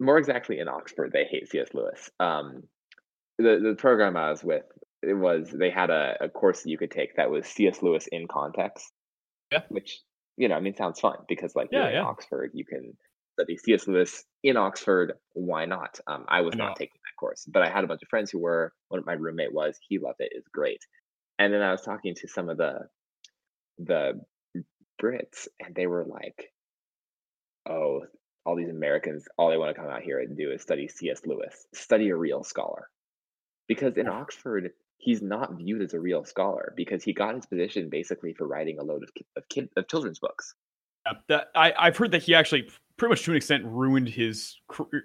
More 0.00 0.18
exactly, 0.18 0.58
in 0.58 0.68
Oxford, 0.68 1.10
they 1.12 1.24
hate 1.24 1.48
C.S. 1.48 1.68
Lewis. 1.74 2.10
Um, 2.20 2.62
the 3.38 3.60
the 3.62 3.74
program 3.76 4.16
I 4.16 4.30
was 4.30 4.42
with, 4.44 4.64
it 5.02 5.14
was 5.14 5.50
they 5.50 5.70
had 5.70 5.90
a, 5.90 6.16
a 6.20 6.28
course 6.28 6.62
that 6.62 6.70
you 6.70 6.78
could 6.78 6.90
take 6.90 7.16
that 7.16 7.30
was 7.30 7.46
C.S. 7.46 7.82
Lewis 7.82 8.06
in 8.10 8.26
context. 8.28 8.92
Yeah. 9.52 9.62
Which 9.68 10.00
you 10.36 10.48
know, 10.48 10.54
I 10.54 10.60
mean, 10.60 10.74
sounds 10.74 11.00
fun 11.00 11.16
because 11.28 11.54
like 11.54 11.68
yeah, 11.72 11.90
yeah. 11.90 12.00
in 12.00 12.06
Oxford, 12.06 12.50
you 12.54 12.64
can 12.64 12.96
study 13.38 13.56
C.S. 13.56 13.86
Lewis 13.86 14.24
in 14.42 14.56
Oxford. 14.56 15.14
Why 15.32 15.66
not? 15.66 15.98
Um, 16.06 16.24
I 16.28 16.42
was 16.42 16.54
not 16.54 16.76
taking 16.76 17.00
course, 17.16 17.44
but 17.46 17.62
I 17.62 17.70
had 17.70 17.84
a 17.84 17.86
bunch 17.86 18.02
of 18.02 18.08
friends 18.08 18.30
who 18.30 18.38
were. 18.38 18.72
One 18.88 18.98
of 18.98 19.06
my 19.06 19.14
roommate 19.14 19.52
was. 19.52 19.78
He 19.88 19.98
loved 19.98 20.20
it. 20.20 20.32
It's 20.32 20.48
great. 20.48 20.80
And 21.38 21.52
then 21.52 21.62
I 21.62 21.70
was 21.70 21.82
talking 21.82 22.14
to 22.14 22.28
some 22.28 22.48
of 22.48 22.56
the 22.56 22.88
the 23.78 24.20
Brits, 25.00 25.48
and 25.60 25.74
they 25.74 25.86
were 25.86 26.04
like, 26.04 26.52
"Oh, 27.68 28.02
all 28.44 28.56
these 28.56 28.70
Americans, 28.70 29.26
all 29.36 29.50
they 29.50 29.58
want 29.58 29.74
to 29.74 29.80
come 29.80 29.90
out 29.90 30.02
here 30.02 30.20
and 30.20 30.36
do 30.36 30.50
is 30.52 30.62
study 30.62 30.88
C.S. 30.88 31.22
Lewis, 31.26 31.66
study 31.74 32.08
a 32.10 32.16
real 32.16 32.42
scholar." 32.42 32.88
Because 33.68 33.96
in 33.96 34.08
Oxford, 34.08 34.70
he's 34.98 35.20
not 35.20 35.56
viewed 35.56 35.82
as 35.82 35.94
a 35.94 36.00
real 36.00 36.24
scholar 36.24 36.72
because 36.76 37.02
he 37.02 37.12
got 37.12 37.34
his 37.34 37.46
position 37.46 37.88
basically 37.90 38.32
for 38.32 38.46
writing 38.46 38.78
a 38.78 38.84
load 38.84 39.02
of 39.02 39.10
of, 39.36 39.48
kid, 39.48 39.68
of 39.76 39.88
children's 39.88 40.18
books. 40.18 40.54
Yeah, 41.04 41.12
that 41.28 41.48
I, 41.54 41.72
I've 41.78 41.96
heard 41.96 42.12
that 42.12 42.22
he 42.22 42.34
actually 42.34 42.68
pretty 42.98 43.10
much 43.10 43.24
to 43.24 43.30
an 43.30 43.36
extent 43.36 43.64
ruined 43.64 44.08
his 44.08 44.56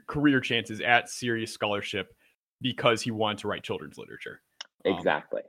career 0.08 0.39
chances 0.39 0.82
at 0.82 1.10
serious 1.10 1.51
scholarship 1.51 2.13
because 2.62 3.01
he 3.01 3.12
wanted 3.12 3.39
to 3.39 3.47
write 3.47 3.63
children's 3.63 3.97
literature. 3.97 4.41
Um, 4.86 4.93
exactly. 4.93 5.41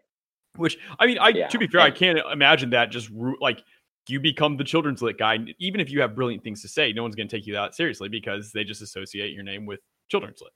Which 0.57 0.79
I 0.99 1.07
mean, 1.07 1.19
I 1.19 1.29
yeah. 1.29 1.49
to 1.49 1.59
be 1.59 1.67
fair, 1.67 1.81
I 1.81 1.91
can't 1.91 2.19
imagine 2.31 2.71
that 2.71 2.91
just 2.91 3.11
like 3.41 3.63
you 4.09 4.21
become 4.21 4.57
the 4.57 4.65
children's 4.65 5.01
lit 5.01 5.19
guy. 5.19 5.39
Even 5.59 5.81
if 5.81 5.91
you 5.91 6.01
have 6.01 6.15
brilliant 6.15 6.45
things 6.45 6.61
to 6.63 6.69
say, 6.69 6.93
no 6.93 7.03
one's 7.03 7.15
going 7.15 7.29
to 7.29 7.37
take 7.37 7.47
you 7.47 7.55
that 7.55 7.75
seriously 7.75 8.09
because 8.09 8.53
they 8.53 8.65
just 8.65 8.83
associate 8.83 9.33
your 9.33 9.45
name 9.45 9.65
with 9.65 9.81
children's 10.11 10.41
lit. 10.43 10.53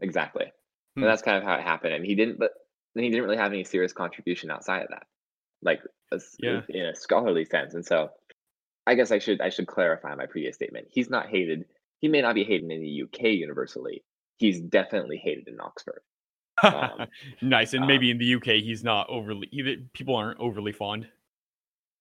Exactly, 0.00 0.46
hmm. 0.96 1.02
and 1.02 1.10
that's 1.10 1.22
kind 1.22 1.36
of 1.36 1.44
how 1.44 1.54
it 1.54 1.62
happened. 1.62 1.94
And 1.94 2.04
he 2.04 2.16
didn't, 2.16 2.38
but 2.38 2.50
he 2.94 3.08
didn't 3.08 3.22
really 3.22 3.36
have 3.36 3.52
any 3.52 3.62
serious 3.62 3.92
contribution 3.92 4.50
outside 4.50 4.82
of 4.82 4.88
that, 4.88 5.04
like 5.62 5.80
yeah. 6.40 6.62
in 6.68 6.86
a 6.86 6.96
scholarly 6.96 7.44
sense. 7.44 7.74
And 7.74 7.86
so, 7.86 8.10
I 8.86 8.94
guess 8.94 9.12
I 9.12 9.18
should 9.18 9.40
I 9.40 9.50
should 9.50 9.66
clarify 9.66 10.14
my 10.14 10.26
previous 10.26 10.56
statement. 10.56 10.88
He's 10.90 11.10
not 11.10 11.28
hated. 11.28 11.64
He 12.00 12.08
may 12.08 12.20
not 12.20 12.34
be 12.34 12.44
hated 12.44 12.70
in 12.70 12.80
the 12.80 13.02
UK 13.04 13.32
universally. 13.34 14.02
He's 14.38 14.60
definitely 14.60 15.20
hated 15.22 15.46
in 15.48 15.60
Oxford. 15.60 16.02
Um, 16.62 17.06
nice, 17.42 17.74
and 17.74 17.86
maybe 17.86 18.10
um, 18.10 18.12
in 18.12 18.18
the 18.18 18.34
UK 18.34 18.62
he's 18.62 18.82
not 18.82 19.08
overly. 19.08 19.48
People 19.92 20.16
aren't 20.16 20.40
overly 20.40 20.72
fond. 20.72 21.06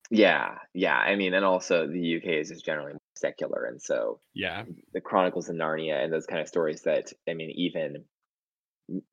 Yeah, 0.10 0.56
yeah. 0.74 0.98
I 0.98 1.15
mean, 1.15 1.34
and 1.34 1.46
also 1.46 1.88
the 1.88 2.17
UK 2.17 2.39
is 2.39 2.50
just 2.50 2.65
generally 2.65 2.94
secular, 3.15 3.65
and 3.65 3.82
so 3.82 4.20
yeah, 4.34 4.63
the 4.94 5.02
Chronicles 5.02 5.50
of 5.50 5.56
Narnia 5.56 6.04
and 6.04 6.12
those 6.12 6.26
kind 6.26 6.41
of 6.41 6.48
stories 6.48 6.82
that 6.82 7.13
I 7.30 7.34
mean, 7.34 7.52
even 7.52 8.04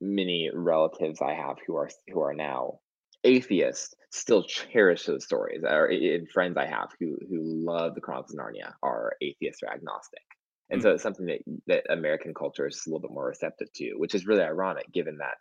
many 0.01 0.51
relatives 0.53 1.21
I 1.21 1.35
have 1.35 1.57
who 1.67 1.77
are 1.77 1.91
who 2.09 2.21
are 2.21 2.35
now 2.35 2.81
atheists 3.25 3.95
still 4.11 4.42
cherish 4.42 5.05
those 5.07 5.25
stories. 5.25 5.62
Or 5.64 5.87
in 5.87 6.27
friends 6.27 6.57
I 6.57 6.66
have 6.66 6.90
who 6.99 7.16
who 7.29 7.40
love 7.42 7.94
the 7.94 8.01
Chronicles 8.01 8.35
of 8.35 8.40
Narnia 8.40 8.73
are 8.83 9.14
atheists 9.21 9.62
or 9.62 9.73
agnostic. 9.73 10.23
And 10.71 10.83
so 10.83 10.90
it's 10.90 11.03
something 11.03 11.27
that, 11.27 11.40
that 11.66 11.90
American 11.90 12.35
culture 12.35 12.66
is 12.66 12.83
a 12.87 12.90
little 12.90 13.01
bit 13.01 13.11
more 13.11 13.27
receptive 13.27 13.73
to, 13.77 13.94
which 13.97 14.14
is 14.14 14.27
really 14.27 14.42
ironic 14.42 14.92
given 14.92 15.16
that 15.16 15.38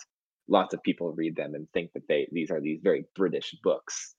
lots 0.48 0.74
of 0.74 0.82
people 0.84 1.12
read 1.12 1.36
them 1.36 1.54
and 1.54 1.68
think 1.74 1.92
that 1.94 2.08
they 2.08 2.28
these 2.32 2.52
are 2.52 2.62
these 2.62 2.80
very 2.82 3.06
British 3.16 3.56
books. 3.64 4.16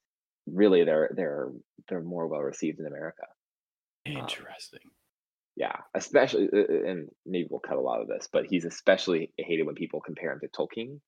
Really 0.47 0.85
they're 0.85 1.11
they're 1.15 1.51
they're 1.89 2.03
more 2.03 2.27
well 2.27 2.41
received 2.41 2.81
in 2.81 2.87
America. 2.87 3.27
Um, 4.07 4.17
Interesting. 4.17 4.81
Um, 4.85 4.93
yeah, 5.57 5.77
especially 5.95 6.49
uh, 6.53 6.59
uh, 6.59 6.91
and 6.91 7.09
maybe 7.27 7.49
we'll 7.51 7.61
cut 7.61 7.79
a 7.79 7.81
lot 7.81 8.01
of 8.01 8.09
this, 8.09 8.29
but 8.33 8.45
he's 8.49 8.65
especially 8.65 9.33
hated 9.37 9.65
when 9.65 9.75
people 9.75 10.01
compare 10.01 10.33
him 10.33 10.41
to 10.41 10.49
Tolkien 10.49 11.01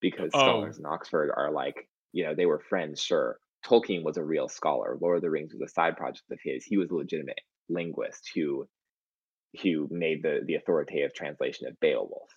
because 0.00 0.30
oh. 0.32 0.38
scholars 0.38 0.78
in 0.78 0.86
Oxford 0.86 1.30
are 1.36 1.52
like, 1.52 1.88
you 2.12 2.24
know, 2.24 2.34
they 2.34 2.46
were 2.46 2.60
friends, 2.60 3.00
sure. 3.02 3.38
Tolkien 3.66 4.04
was 4.04 4.16
a 4.16 4.24
real 4.24 4.48
scholar. 4.48 4.96
Lord 5.00 5.16
of 5.16 5.22
the 5.22 5.30
Rings 5.30 5.52
was 5.52 5.68
a 5.68 5.72
side 5.72 5.96
project 5.96 6.30
of 6.30 6.38
his. 6.42 6.64
He 6.64 6.76
was 6.76 6.90
a 6.90 6.94
legitimate 6.94 7.40
linguist 7.68 8.30
who 8.34 8.66
who 9.62 9.88
made 9.90 10.22
the 10.22 10.40
the 10.44 10.54
authoritative 10.54 11.14
translation 11.14 11.66
of 11.66 11.78
Beowulf. 11.80 12.30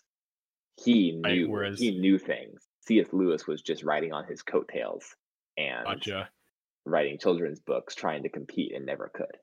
He 0.84 1.12
knew 1.12 1.46
right, 1.46 1.50
whereas... 1.50 1.80
he 1.80 2.00
knew 2.00 2.18
things. 2.18 2.62
C.S. 2.82 3.08
Lewis 3.12 3.46
was 3.46 3.62
just 3.62 3.84
writing 3.84 4.12
on 4.12 4.26
his 4.26 4.42
coattails 4.42 5.16
and 5.58 5.86
gotcha. 5.86 6.30
writing 6.86 7.20
children's 7.20 7.60
books, 7.60 7.94
trying 7.94 8.24
to 8.24 8.30
compete 8.30 8.74
and 8.74 8.86
never 8.86 9.12
could. 9.14 9.38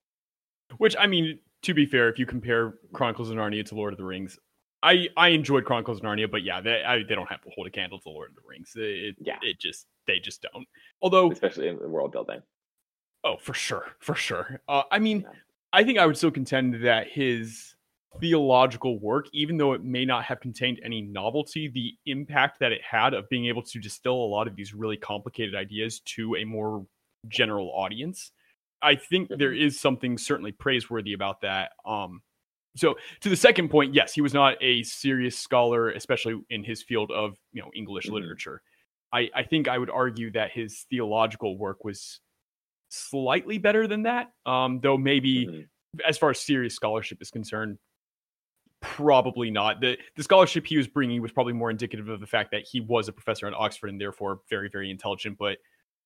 Which 0.79 0.97
I 0.99 1.07
mean, 1.07 1.39
to 1.63 1.75
be 1.75 1.87
fair, 1.87 2.09
if 2.09 2.19
you 2.19 2.27
compare 2.27 2.75
Chronicles 2.93 3.31
of 3.31 3.37
Narnia 3.37 3.65
to 3.67 3.75
Lord 3.75 3.93
of 3.93 3.99
the 3.99 4.05
Rings, 4.05 4.39
I 4.83 5.09
I 5.17 5.29
enjoyed 5.29 5.65
Chronicles 5.65 5.99
of 5.99 6.05
Narnia, 6.05 6.31
but 6.31 6.43
yeah, 6.43 6.61
they 6.61 6.83
I, 6.85 6.99
they 6.99 7.15
don't 7.15 7.29
have 7.29 7.43
to 7.43 7.51
hold 7.55 7.67
a 7.67 7.71
candle 7.71 7.99
to 8.01 8.09
Lord 8.11 8.31
of 8.31 8.37
the 8.37 8.43
Rings. 8.49 8.73
It, 8.77 9.17
yeah, 9.21 9.39
it 9.43 9.59
just 9.59 9.87
they 10.07 10.19
just 10.19 10.43
don't. 10.43 10.67
Although, 11.03 11.31
especially 11.33 11.69
in 11.69 11.79
the 11.79 11.89
world 11.89 12.13
building. 12.13 12.43
Oh, 13.25 13.37
for 13.41 13.55
sure, 13.55 13.87
for 13.99 14.15
sure. 14.15 14.61
Uh, 14.69 14.83
I 14.91 15.01
mean, 15.01 15.23
yeah. 15.23 15.39
I 15.73 15.83
think 15.83 15.99
I 15.99 16.07
would 16.07 16.17
still 16.17 16.31
contend 16.31 16.85
that 16.85 17.09
his 17.09 17.75
theological 18.21 18.99
work, 19.01 19.27
even 19.33 19.57
though 19.57 19.73
it 19.73 19.83
may 19.83 20.05
not 20.05 20.25
have 20.25 20.41
contained 20.41 20.81
any 20.85 21.03
novelty, 21.03 21.69
the 21.69 21.95
impact 22.11 22.61
that 22.61 22.73
it 22.73 22.81
had 22.83 23.15
of 23.15 23.29
being 23.29 23.47
able 23.47 23.63
to 23.63 23.79
distill 23.79 24.15
a 24.15 24.29
lot 24.29 24.47
of 24.47 24.57
these 24.57 24.73
really 24.73 24.97
complicated 24.97 25.55
ideas 25.55 26.01
to 26.01 26.37
a 26.37 26.45
more 26.45 26.87
general 27.29 27.71
audience, 27.75 28.33
I 28.81 28.95
think 28.95 29.29
there 29.29 29.53
mm-hmm. 29.53 29.69
something 29.71 30.17
certainly 30.19 30.53
praiseworthy 30.53 31.13
about 31.13 31.41
that. 31.43 31.73
Um, 31.85 32.23
so 32.77 32.97
to 33.21 33.29
the 33.29 33.37
second 33.37 33.69
point, 33.69 33.95
yes, 33.95 34.13
he 34.13 34.21
was 34.21 34.35
not 34.35 34.57
a 34.61 34.83
serious 34.83 35.39
scholar, 35.39 35.91
especially 35.91 36.41
in 36.51 36.65
his 36.65 36.83
field 36.83 37.11
of 37.11 37.37
you 37.53 37.63
know 37.63 37.71
English 37.75 38.07
mm-hmm. 38.07 38.15
literature. 38.15 38.63
I, 39.13 39.31
I 39.35 39.43
think 39.43 39.69
I 39.69 39.79
would 39.79 39.91
argue 39.91 40.31
that 40.33 40.51
his 40.53 40.85
theological 40.91 41.57
work 41.57 41.85
was 41.85 42.21
slightly 42.91 43.59
better 43.59 43.87
than 43.87 44.03
that. 44.03 44.33
Um, 44.47 44.81
though 44.81 44.99
maybe 44.99 45.47
mm-hmm. 45.47 46.01
as 46.07 46.19
far 46.19 46.31
as 46.31 46.41
serious 46.41 46.75
scholarship 46.75 47.19
is 47.23 47.31
concerned, 47.31 47.79
probably 48.81 49.51
not. 49.51 49.81
The 49.81 49.99
the 50.17 50.23
scholarship 50.23 50.67
he 50.67 50.77
was 50.77 50.87
bringing 50.87 51.23
was 51.23 51.33
probably 51.33 51.55
more 51.55 51.71
indicative 51.71 52.09
of 52.09 52.21
the 52.21 52.27
fact 52.27 52.51
that 52.53 52.63
he 52.71 52.81
was 52.81 53.09
a 53.09 53.13
professor 53.13 53.47
at 53.47 53.55
Oxford 53.55 53.89
and 53.89 54.01
therefore 54.01 54.41
very 54.49 54.69
very 54.69 54.91
intelligent, 54.91 55.39
but 55.39 55.59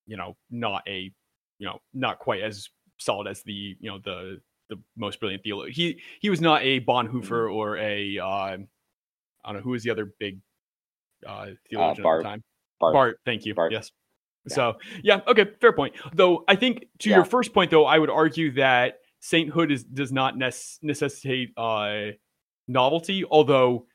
you 0.07 0.16
know 0.16 0.37
not 0.51 0.83
a 0.88 1.12
you 1.59 1.66
know 1.66 1.81
not 1.92 2.18
quite 2.18 2.42
as 2.42 2.68
solid 2.98 3.27
as 3.27 3.42
the 3.42 3.77
you 3.79 3.90
know 3.90 3.98
the 3.98 4.40
the 4.68 4.77
most 4.96 5.20
brilliant 5.20 5.42
theologian. 5.42 5.75
He 5.75 6.01
he 6.20 6.31
was 6.31 6.40
not 6.40 6.62
a 6.62 6.81
Bonhoeffer 6.81 7.46
mm-hmm. 7.46 7.55
or 7.55 7.77
a 7.79 8.18
uh, 8.18 8.25
I 8.25 8.57
don't 9.46 9.57
know 9.57 9.61
who 9.61 9.70
was 9.70 9.83
the 9.83 9.90
other 9.90 10.12
big 10.18 10.40
uh, 11.27 11.31
uh 11.31 11.46
theologian 11.68 12.07
uh, 12.07 12.11
at 12.11 12.18
the 12.18 12.22
time. 12.25 12.42
Bart. 12.81 12.94
Barth. 12.94 13.14
Thank 13.25 13.44
you. 13.44 13.55
Barth. 13.55 13.72
Yes. 13.72 13.90
Yeah. 14.48 14.55
So 14.55 14.75
yeah, 15.03 15.20
okay, 15.27 15.46
fair 15.61 15.72
point. 15.72 15.94
Though 16.14 16.44
I 16.48 16.57
think 16.57 16.87
to 17.01 17.11
yeah. 17.11 17.16
your 17.16 17.25
first 17.25 17.53
point, 17.53 17.70
though, 17.70 17.87
I 17.87 17.98
would 17.98 18.11
argue 18.11 18.53
that 18.55 18.94
sainthood 19.20 19.70
is 19.70 19.85
does 19.85 20.12
not 20.12 20.37
necessitate 20.37 21.51
uh, 21.57 22.12
novelty. 22.66 23.25
Although 23.25 23.87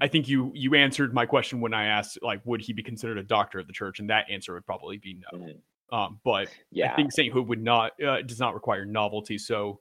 I 0.00 0.08
think 0.08 0.28
you 0.28 0.52
you 0.54 0.74
answered 0.74 1.14
my 1.14 1.26
question 1.26 1.60
when 1.60 1.72
I 1.72 1.86
asked 1.86 2.18
like, 2.22 2.42
would 2.44 2.60
he 2.60 2.72
be 2.72 2.82
considered 2.82 3.18
a 3.18 3.22
doctor 3.22 3.58
of 3.58 3.66
the 3.66 3.72
church, 3.72 3.98
and 3.98 4.10
that 4.10 4.26
answer 4.30 4.54
would 4.54 4.66
probably 4.66 4.98
be 4.98 5.20
no. 5.32 5.38
Mm-hmm. 5.38 5.58
Um, 5.90 6.20
but 6.22 6.48
yeah. 6.70 6.92
I 6.92 6.96
think 6.96 7.12
sainthood 7.12 7.48
would 7.48 7.62
not 7.62 7.92
uh, 8.02 8.20
does 8.22 8.38
not 8.38 8.54
require 8.54 8.84
novelty. 8.84 9.38
So, 9.38 9.80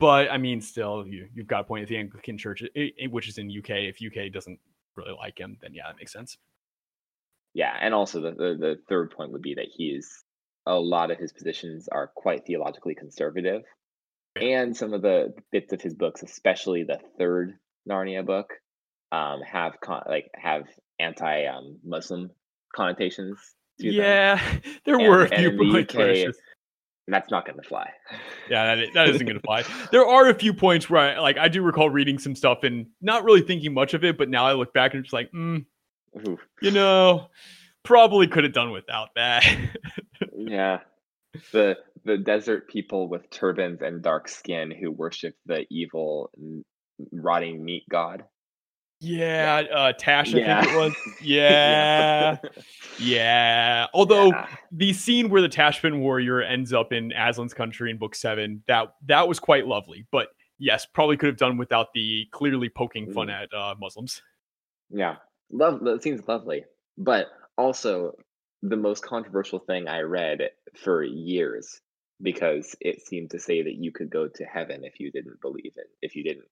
but 0.00 0.30
I 0.30 0.38
mean, 0.38 0.60
still, 0.60 1.06
you 1.06 1.28
you've 1.32 1.46
got 1.46 1.60
a 1.60 1.64
point 1.64 1.82
at 1.82 1.88
the 1.88 1.98
Anglican 1.98 2.38
Church, 2.38 2.62
it, 2.62 2.94
it, 2.96 3.12
which 3.12 3.28
is 3.28 3.38
in 3.38 3.48
UK. 3.50 3.70
If 3.70 3.98
UK 4.04 4.32
doesn't 4.32 4.58
really 4.96 5.12
like 5.12 5.38
him, 5.38 5.58
then 5.60 5.74
yeah, 5.74 5.84
that 5.86 5.96
makes 5.98 6.12
sense. 6.12 6.38
Yeah, 7.52 7.76
and 7.80 7.94
also 7.94 8.20
the, 8.20 8.30
the, 8.30 8.56
the 8.58 8.76
third 8.88 9.10
point 9.10 9.32
would 9.32 9.42
be 9.42 9.54
that 9.54 9.66
he's 9.70 10.24
a 10.66 10.74
lot 10.74 11.10
of 11.10 11.18
his 11.18 11.32
positions 11.32 11.88
are 11.90 12.10
quite 12.14 12.46
theologically 12.46 12.94
conservative, 12.94 13.62
and 14.40 14.76
some 14.76 14.94
of 14.94 15.02
the 15.02 15.34
bits 15.52 15.72
of 15.72 15.82
his 15.82 15.94
books, 15.94 16.22
especially 16.22 16.84
the 16.84 16.98
third 17.18 17.58
Narnia 17.88 18.24
book, 18.24 18.54
um, 19.12 19.40
have 19.42 19.80
con- 19.80 20.04
like 20.08 20.30
have 20.34 20.62
anti 20.98 21.44
um, 21.46 21.78
Muslim 21.84 22.30
connotations. 22.74 23.38
yeah, 23.78 24.36
them. 24.36 24.62
there 24.86 24.98
and, 24.98 25.08
were 25.08 25.24
a 25.24 25.28
few 25.28 25.56
points. 25.58 25.94
UK, 25.94 26.34
that's 27.12 27.30
not 27.30 27.46
going 27.46 27.58
to 27.60 27.66
fly. 27.66 27.90
Yeah, 28.48 28.74
that, 28.74 28.88
that 28.94 29.08
isn't 29.08 29.26
going 29.26 29.38
to 29.38 29.42
fly. 29.42 29.64
There 29.92 30.06
are 30.06 30.28
a 30.28 30.34
few 30.34 30.52
points 30.52 30.88
where, 30.90 31.16
I, 31.16 31.18
like, 31.18 31.38
I 31.38 31.48
do 31.48 31.62
recall 31.62 31.90
reading 31.90 32.18
some 32.18 32.34
stuff 32.34 32.62
and 32.62 32.86
not 33.00 33.24
really 33.24 33.42
thinking 33.42 33.74
much 33.74 33.94
of 33.94 34.04
it, 34.04 34.18
but 34.18 34.28
now 34.28 34.46
I 34.46 34.52
look 34.52 34.72
back 34.72 34.94
and 34.94 35.04
it's 35.04 35.12
like, 35.12 35.30
mm, 35.32 35.64
you 36.60 36.70
know, 36.70 37.28
probably 37.82 38.26
could 38.26 38.44
have 38.44 38.52
done 38.52 38.70
without 38.70 39.08
that. 39.16 39.44
yeah. 40.36 40.80
The 41.52 41.76
the 42.04 42.16
desert 42.16 42.68
people 42.68 43.08
with 43.08 43.28
turbans 43.30 43.82
and 43.82 44.02
dark 44.02 44.26
skin 44.26 44.70
who 44.70 44.90
worship 44.90 45.34
the 45.46 45.66
evil 45.70 46.30
rotting 47.12 47.64
meat 47.64 47.84
god. 47.90 48.24
Yeah, 49.00 49.62
uh 49.72 49.92
Tash, 49.92 50.34
I 50.34 50.38
yeah. 50.38 50.62
think 50.62 50.74
it 50.74 50.78
was. 50.78 50.94
Yeah. 51.22 52.36
yeah. 52.98 53.86
Although 53.94 54.26
yeah. 54.26 54.46
the 54.70 54.92
scene 54.92 55.30
where 55.30 55.40
the 55.40 55.48
Tashbin 55.48 56.00
warrior 56.00 56.42
ends 56.42 56.72
up 56.72 56.92
in 56.92 57.10
Aslan's 57.10 57.54
country 57.54 57.90
in 57.90 57.98
book 57.98 58.14
seven, 58.14 58.62
that 58.66 58.94
that 59.06 59.26
was 59.26 59.40
quite 59.40 59.66
lovely. 59.66 60.06
But 60.12 60.28
yes, 60.58 60.86
probably 60.86 61.16
could 61.16 61.28
have 61.28 61.38
done 61.38 61.56
without 61.56 61.88
the 61.94 62.26
clearly 62.30 62.68
poking 62.68 63.12
fun 63.12 63.28
mm. 63.28 63.42
at 63.42 63.54
uh, 63.54 63.74
Muslims. 63.80 64.20
Yeah 64.90 65.16
love 65.52 65.80
that 65.80 66.02
seems 66.02 66.26
lovely 66.26 66.64
but 66.96 67.28
also 67.58 68.14
the 68.62 68.76
most 68.76 69.04
controversial 69.04 69.58
thing 69.58 69.88
i 69.88 70.00
read 70.00 70.50
for 70.76 71.02
years 71.02 71.80
because 72.22 72.76
it 72.80 73.04
seemed 73.06 73.30
to 73.30 73.38
say 73.38 73.62
that 73.62 73.74
you 73.74 73.90
could 73.90 74.10
go 74.10 74.28
to 74.28 74.44
heaven 74.44 74.84
if 74.84 75.00
you 75.00 75.10
didn't 75.10 75.40
believe 75.40 75.72
it 75.76 75.88
if 76.02 76.14
you 76.14 76.22
didn't 76.22 76.48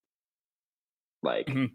like 1.22 1.46
mm-hmm. 1.46 1.66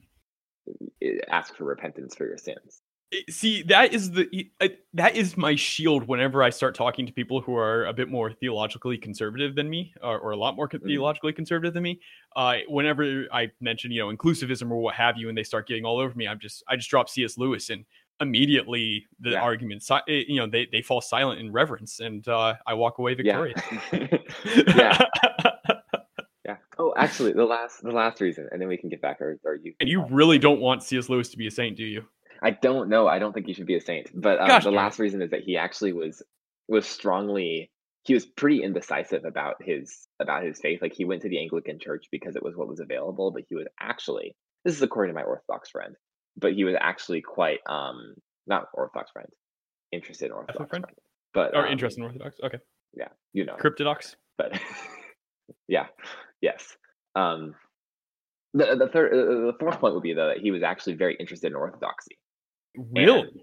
Ask 1.30 1.56
for 1.56 1.66
repentance 1.66 2.16
for 2.16 2.26
your 2.26 2.38
sins 2.38 2.82
See, 3.30 3.64
that 3.64 3.94
is 3.94 4.12
the 4.12 4.50
that 4.94 5.16
is 5.16 5.38
my 5.38 5.56
shield 5.56 6.08
whenever 6.08 6.42
I 6.42 6.50
start 6.50 6.76
talking 6.76 7.06
to 7.06 7.14
people 7.14 7.42
who 7.42 7.56
are 7.56 7.86
a 7.86 7.94
bit 7.94 8.10
more 8.10 8.32
theologically 8.32 8.98
conservative 8.98 9.56
than 9.56 9.70
me, 9.70 9.94
or, 10.02 10.20
or 10.20 10.32
a 10.32 10.36
lot 10.36 10.56
more 10.56 10.68
mm-hmm. 10.68 10.86
theologically 10.86 11.34
conservative 11.34 11.74
than 11.74 11.84
me. 11.84 12.00
Uh, 12.36 12.58
whenever 12.68 13.26
I 13.32 13.52
mention, 13.62 13.92
you 13.92 14.00
know, 14.02 14.16
inclusivism 14.16 14.72
or 14.72 14.78
what 14.78 14.96
have 14.96 15.18
you, 15.18 15.30
and 15.30 15.38
they 15.38 15.44
start 15.44 15.68
getting 15.68 15.86
all 15.86 16.00
over 16.00 16.16
me, 16.16 16.28
I'm 16.28 16.40
just 16.40 16.64
I 16.68 16.76
just 16.76 16.90
drop 16.90 17.10
C.S. 17.10 17.38
Lewis, 17.38 17.70
and 17.70 17.86
immediately 18.20 19.06
the 19.20 19.32
yeah. 19.32 19.42
argument, 19.42 19.84
eh, 19.92 20.24
you 20.28 20.38
know, 20.38 20.48
they 20.48 20.68
they 20.72 20.82
fall 20.82 21.02
silent 21.02 21.40
in 21.40 21.52
reverence, 21.52 22.00
and 22.00 22.28
uh, 22.28 22.56
I 22.66 22.74
walk 22.74 22.98
away 22.98 23.14
victorious. 23.14 23.62
Yeah. 23.92 24.18
yeah. 24.76 25.50
Oh, 26.84 26.94
actually, 26.98 27.32
the 27.32 27.46
last 27.46 27.82
the 27.82 27.92
last 27.92 28.20
reason, 28.20 28.50
and 28.52 28.62
then 28.62 28.68
we 28.68 28.78
can 28.78 28.90
get 28.90 29.02
back. 29.02 29.22
Or, 29.22 29.40
or 29.46 29.56
you 29.56 29.74
and 29.80 29.88
you 29.88 30.06
really 30.10 30.38
don't 30.38 30.60
want 30.60 30.84
C.S. 30.84 31.08
Lewis 31.08 31.30
to 31.30 31.38
be 31.38 31.48
a 31.48 31.52
saint, 31.52 31.78
do 31.78 31.86
you? 31.86 32.04
I 32.42 32.52
don't 32.52 32.90
know. 32.90 33.08
I 33.08 33.20
don't 33.20 33.32
think 33.32 33.46
he 33.46 33.54
should 33.54 33.68
be 33.68 33.78
a 33.78 33.82
saint. 33.82 34.10
But 34.14 34.42
um, 34.42 34.48
Gosh, 34.48 34.66
the 34.66 34.72
last 34.72 35.00
reason 35.00 35.22
is 35.22 35.32
that 35.32 35.44
he 35.44 35.56
actually 35.56 35.94
was 35.94 36.22
was 36.68 36.86
strongly 36.86 37.72
he 38.04 38.14
was 38.14 38.26
pretty 38.26 38.62
indecisive 38.64 39.24
about 39.24 39.64
his 39.64 40.08
about 40.20 40.44
his 40.44 40.60
faith. 40.60 40.82
Like 40.82 40.94
he 40.94 41.06
went 41.06 41.22
to 41.22 41.30
the 41.30 41.40
Anglican 41.40 41.80
Church 41.80 42.08
because 42.12 42.36
it 42.36 42.44
was 42.44 42.56
what 42.56 42.68
was 42.68 42.82
available, 42.82 43.32
but 43.32 43.44
he 43.48 43.56
was 43.56 43.68
actually 43.80 44.36
this 44.66 44.76
is 44.76 44.82
according 44.82 45.16
to 45.16 45.20
my 45.20 45.26
Orthodox 45.26 45.70
friend, 45.70 45.96
but 46.36 46.54
he 46.54 46.66
was 46.66 46.76
actually 46.80 47.22
quite 47.22 47.60
um 47.66 48.16
not 48.46 48.66
Orthodox 48.74 49.12
friend, 49.12 49.30
interested 49.94 50.26
in 50.26 50.32
Orthodox 50.34 50.70
friend, 50.70 50.84
friend 50.84 50.98
but 51.34 51.56
or 51.56 51.66
um, 51.66 51.72
interested 51.72 52.02
in 52.02 52.08
Orthodox. 52.08 52.38
Okay, 52.44 52.60
yeah, 52.94 53.08
you 53.32 53.46
know, 53.46 53.56
cryptodox. 53.56 54.16
But 54.38 54.60
yeah, 55.68 55.88
yes. 56.42 56.76
Um, 57.16 57.56
the 58.54 58.76
the 58.76 58.88
third 58.88 59.14
uh, 59.14 59.52
the 59.52 59.58
fourth 59.60 59.80
point 59.80 59.94
would 59.94 60.04
be 60.04 60.14
though 60.14 60.28
that 60.28 60.40
he 60.40 60.52
was 60.52 60.64
actually 60.64 60.96
very 60.96 61.16
interested 61.16 61.48
in 61.48 61.56
Orthodoxy. 61.56 62.18
Really? 62.76 63.22
And 63.22 63.42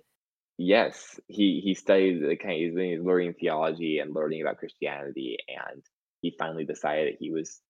yes, 0.59 1.19
he 1.27 1.61
he 1.63 1.75
studied 1.75 2.23
the 2.23 2.37
kind. 2.37 2.65
Of, 2.65 2.79
he's 2.79 3.01
learning 3.05 3.35
theology 3.35 3.99
and 3.99 4.15
learning 4.15 4.43
about 4.43 4.59
Christianity, 4.59 5.39
and 5.49 5.83
he 6.23 6.35
finally 6.39 6.65
decided 6.65 7.15
that 7.15 7.19
he 7.21 7.31
was 7.31 7.61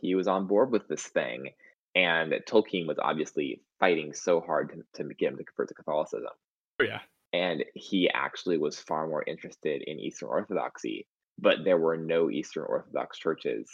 he 0.00 0.14
was 0.14 0.28
on 0.28 0.46
board 0.46 0.70
with 0.70 0.86
this 0.88 1.06
thing. 1.06 1.50
And 1.94 2.32
Tolkien 2.48 2.86
was 2.86 2.98
obviously 3.00 3.62
fighting 3.80 4.12
so 4.12 4.40
hard 4.40 4.70
to, 4.94 5.02
to 5.02 5.14
get 5.14 5.32
him 5.32 5.38
to 5.38 5.44
convert 5.44 5.68
to 5.68 5.74
Catholicism. 5.74 6.28
Oh 6.80 6.84
yeah. 6.84 7.00
And 7.32 7.64
he 7.74 8.08
actually 8.12 8.58
was 8.58 8.78
far 8.78 9.06
more 9.08 9.24
interested 9.26 9.82
in 9.82 9.98
Eastern 9.98 10.28
Orthodoxy, 10.28 11.06
but 11.38 11.64
there 11.64 11.78
were 11.78 11.96
no 11.96 12.30
Eastern 12.30 12.64
Orthodox 12.64 13.18
churches 13.18 13.70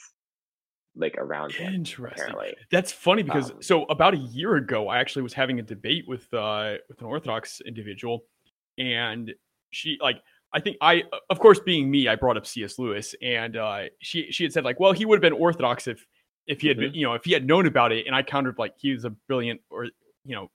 like 0.96 1.16
around 1.18 1.52
him. 1.52 1.74
Interesting. 1.74 2.28
Apparently. 2.28 2.56
That's 2.70 2.92
funny 2.92 3.22
because 3.22 3.50
um, 3.50 3.62
so 3.62 3.84
about 3.84 4.14
a 4.14 4.18
year 4.18 4.56
ago, 4.56 4.88
I 4.88 4.98
actually 4.98 5.22
was 5.22 5.32
having 5.32 5.58
a 5.58 5.62
debate 5.62 6.04
with 6.06 6.32
uh 6.32 6.74
with 6.88 7.00
an 7.00 7.06
Orthodox 7.06 7.60
individual, 7.66 8.24
and 8.78 9.32
she 9.70 9.98
like 10.00 10.22
I 10.52 10.60
think 10.60 10.76
I 10.80 11.04
of 11.30 11.40
course 11.40 11.58
being 11.60 11.90
me, 11.90 12.08
I 12.08 12.16
brought 12.16 12.36
up 12.36 12.46
C.S. 12.46 12.78
Lewis, 12.78 13.14
and 13.22 13.56
uh 13.56 13.84
she 14.00 14.30
she 14.30 14.44
had 14.44 14.52
said 14.52 14.64
like, 14.64 14.78
well, 14.78 14.92
he 14.92 15.04
would 15.04 15.16
have 15.16 15.22
been 15.22 15.38
Orthodox 15.38 15.88
if 15.88 16.04
if 16.46 16.60
he 16.60 16.68
had 16.68 16.76
mm-hmm. 16.76 16.86
been, 16.86 16.94
you 16.94 17.06
know 17.06 17.14
if 17.14 17.24
he 17.24 17.32
had 17.32 17.46
known 17.46 17.66
about 17.66 17.92
it, 17.92 18.06
and 18.06 18.14
I 18.14 18.22
countered 18.22 18.58
like 18.58 18.74
he 18.76 18.92
was 18.92 19.04
a 19.04 19.10
brilliant 19.10 19.60
or 19.70 19.86
you 20.24 20.34
know 20.34 20.50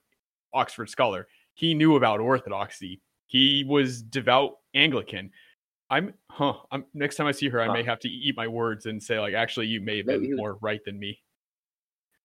Oxford 0.54 0.88
scholar. 0.88 1.28
He 1.54 1.74
knew 1.74 1.96
about 1.96 2.20
Orthodoxy. 2.20 3.02
He 3.26 3.64
was 3.68 4.02
devout 4.02 4.52
Anglican. 4.74 5.30
I'm, 5.90 6.14
huh? 6.30 6.54
I'm 6.70 6.84
next 6.94 7.16
time 7.16 7.26
I 7.26 7.32
see 7.32 7.48
her, 7.48 7.60
I 7.60 7.66
huh. 7.66 7.72
may 7.72 7.82
have 7.82 7.98
to 8.00 8.08
eat 8.08 8.36
my 8.36 8.46
words 8.46 8.86
and 8.86 9.02
say 9.02 9.18
like, 9.18 9.34
actually, 9.34 9.66
you 9.66 9.80
may 9.80 9.98
have 9.98 10.06
been 10.06 10.20
was, 10.20 10.38
more 10.38 10.58
right 10.60 10.80
than 10.84 10.98
me. 10.98 11.20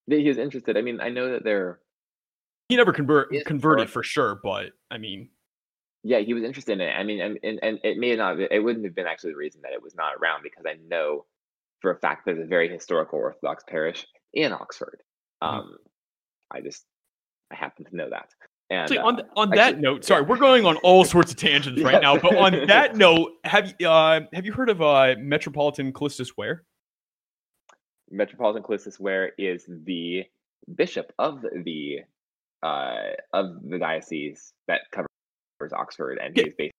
He 0.07 0.27
was 0.27 0.37
interested. 0.37 0.77
I 0.77 0.81
mean, 0.81 1.01
I 1.01 1.09
know 1.09 1.31
that 1.31 1.43
they're. 1.43 1.79
He 2.69 2.75
never 2.75 2.93
convert 2.93 3.33
converted 3.45 3.89
for 3.89 4.03
sure, 4.03 4.39
but 4.43 4.67
I 4.91 4.97
mean. 4.97 5.29
Yeah, 6.03 6.19
he 6.19 6.35
was 6.35 6.43
interested 6.43 6.73
in 6.73 6.81
it. 6.81 6.91
I 6.91 7.03
mean, 7.03 7.19
and, 7.19 7.39
and 7.43 7.59
and 7.63 7.79
it 7.83 7.97
may 7.97 8.15
not. 8.15 8.39
It 8.39 8.63
wouldn't 8.63 8.85
have 8.85 8.93
been 8.93 9.07
actually 9.07 9.31
the 9.31 9.37
reason 9.37 9.61
that 9.63 9.73
it 9.73 9.81
was 9.81 9.95
not 9.95 10.13
around 10.15 10.43
because 10.43 10.63
I 10.67 10.75
know 10.87 11.25
for 11.81 11.91
a 11.91 11.99
fact 11.99 12.25
there's 12.25 12.39
a 12.39 12.45
very 12.45 12.69
historical 12.69 13.17
Orthodox 13.17 13.63
parish 13.67 14.05
in 14.33 14.53
Oxford. 14.53 15.01
Mm-hmm. 15.43 15.57
Um, 15.57 15.77
I 16.51 16.61
just 16.61 16.85
I 17.51 17.55
happen 17.55 17.85
to 17.85 17.95
know 17.95 18.09
that. 18.11 18.29
And 18.69 18.97
uh, 18.97 19.05
on 19.05 19.21
on 19.35 19.49
that 19.51 19.59
actually, 19.59 19.81
note, 19.81 20.05
sorry, 20.05 20.23
we're 20.23 20.37
going 20.37 20.65
on 20.65 20.77
all 20.77 21.05
sorts 21.05 21.31
of 21.31 21.37
tangents 21.37 21.81
right 21.83 22.01
now. 22.01 22.17
But 22.17 22.35
on 22.35 22.65
that 22.67 22.95
note, 22.95 23.33
have 23.43 23.75
you 23.77 23.87
uh, 23.87 24.21
have 24.33 24.45
you 24.45 24.53
heard 24.53 24.69
of 24.69 24.81
uh, 24.81 25.15
Metropolitan 25.19 25.93
Kallistos 25.93 26.29
Ware? 26.35 26.63
Metropolitan 28.09 28.63
Kallistos 28.63 28.99
Ware 28.99 29.33
is 29.37 29.65
the 29.67 30.23
bishop 30.75 31.11
of 31.19 31.43
the 31.63 31.99
uh, 32.63 33.11
of 33.33 33.61
the 33.63 33.77
diocese 33.77 34.53
that 34.67 34.81
covers 34.91 35.73
Oxford, 35.73 36.17
and 36.17 36.35
yeah. 36.35 36.43
he's 36.45 36.55
based 36.55 36.73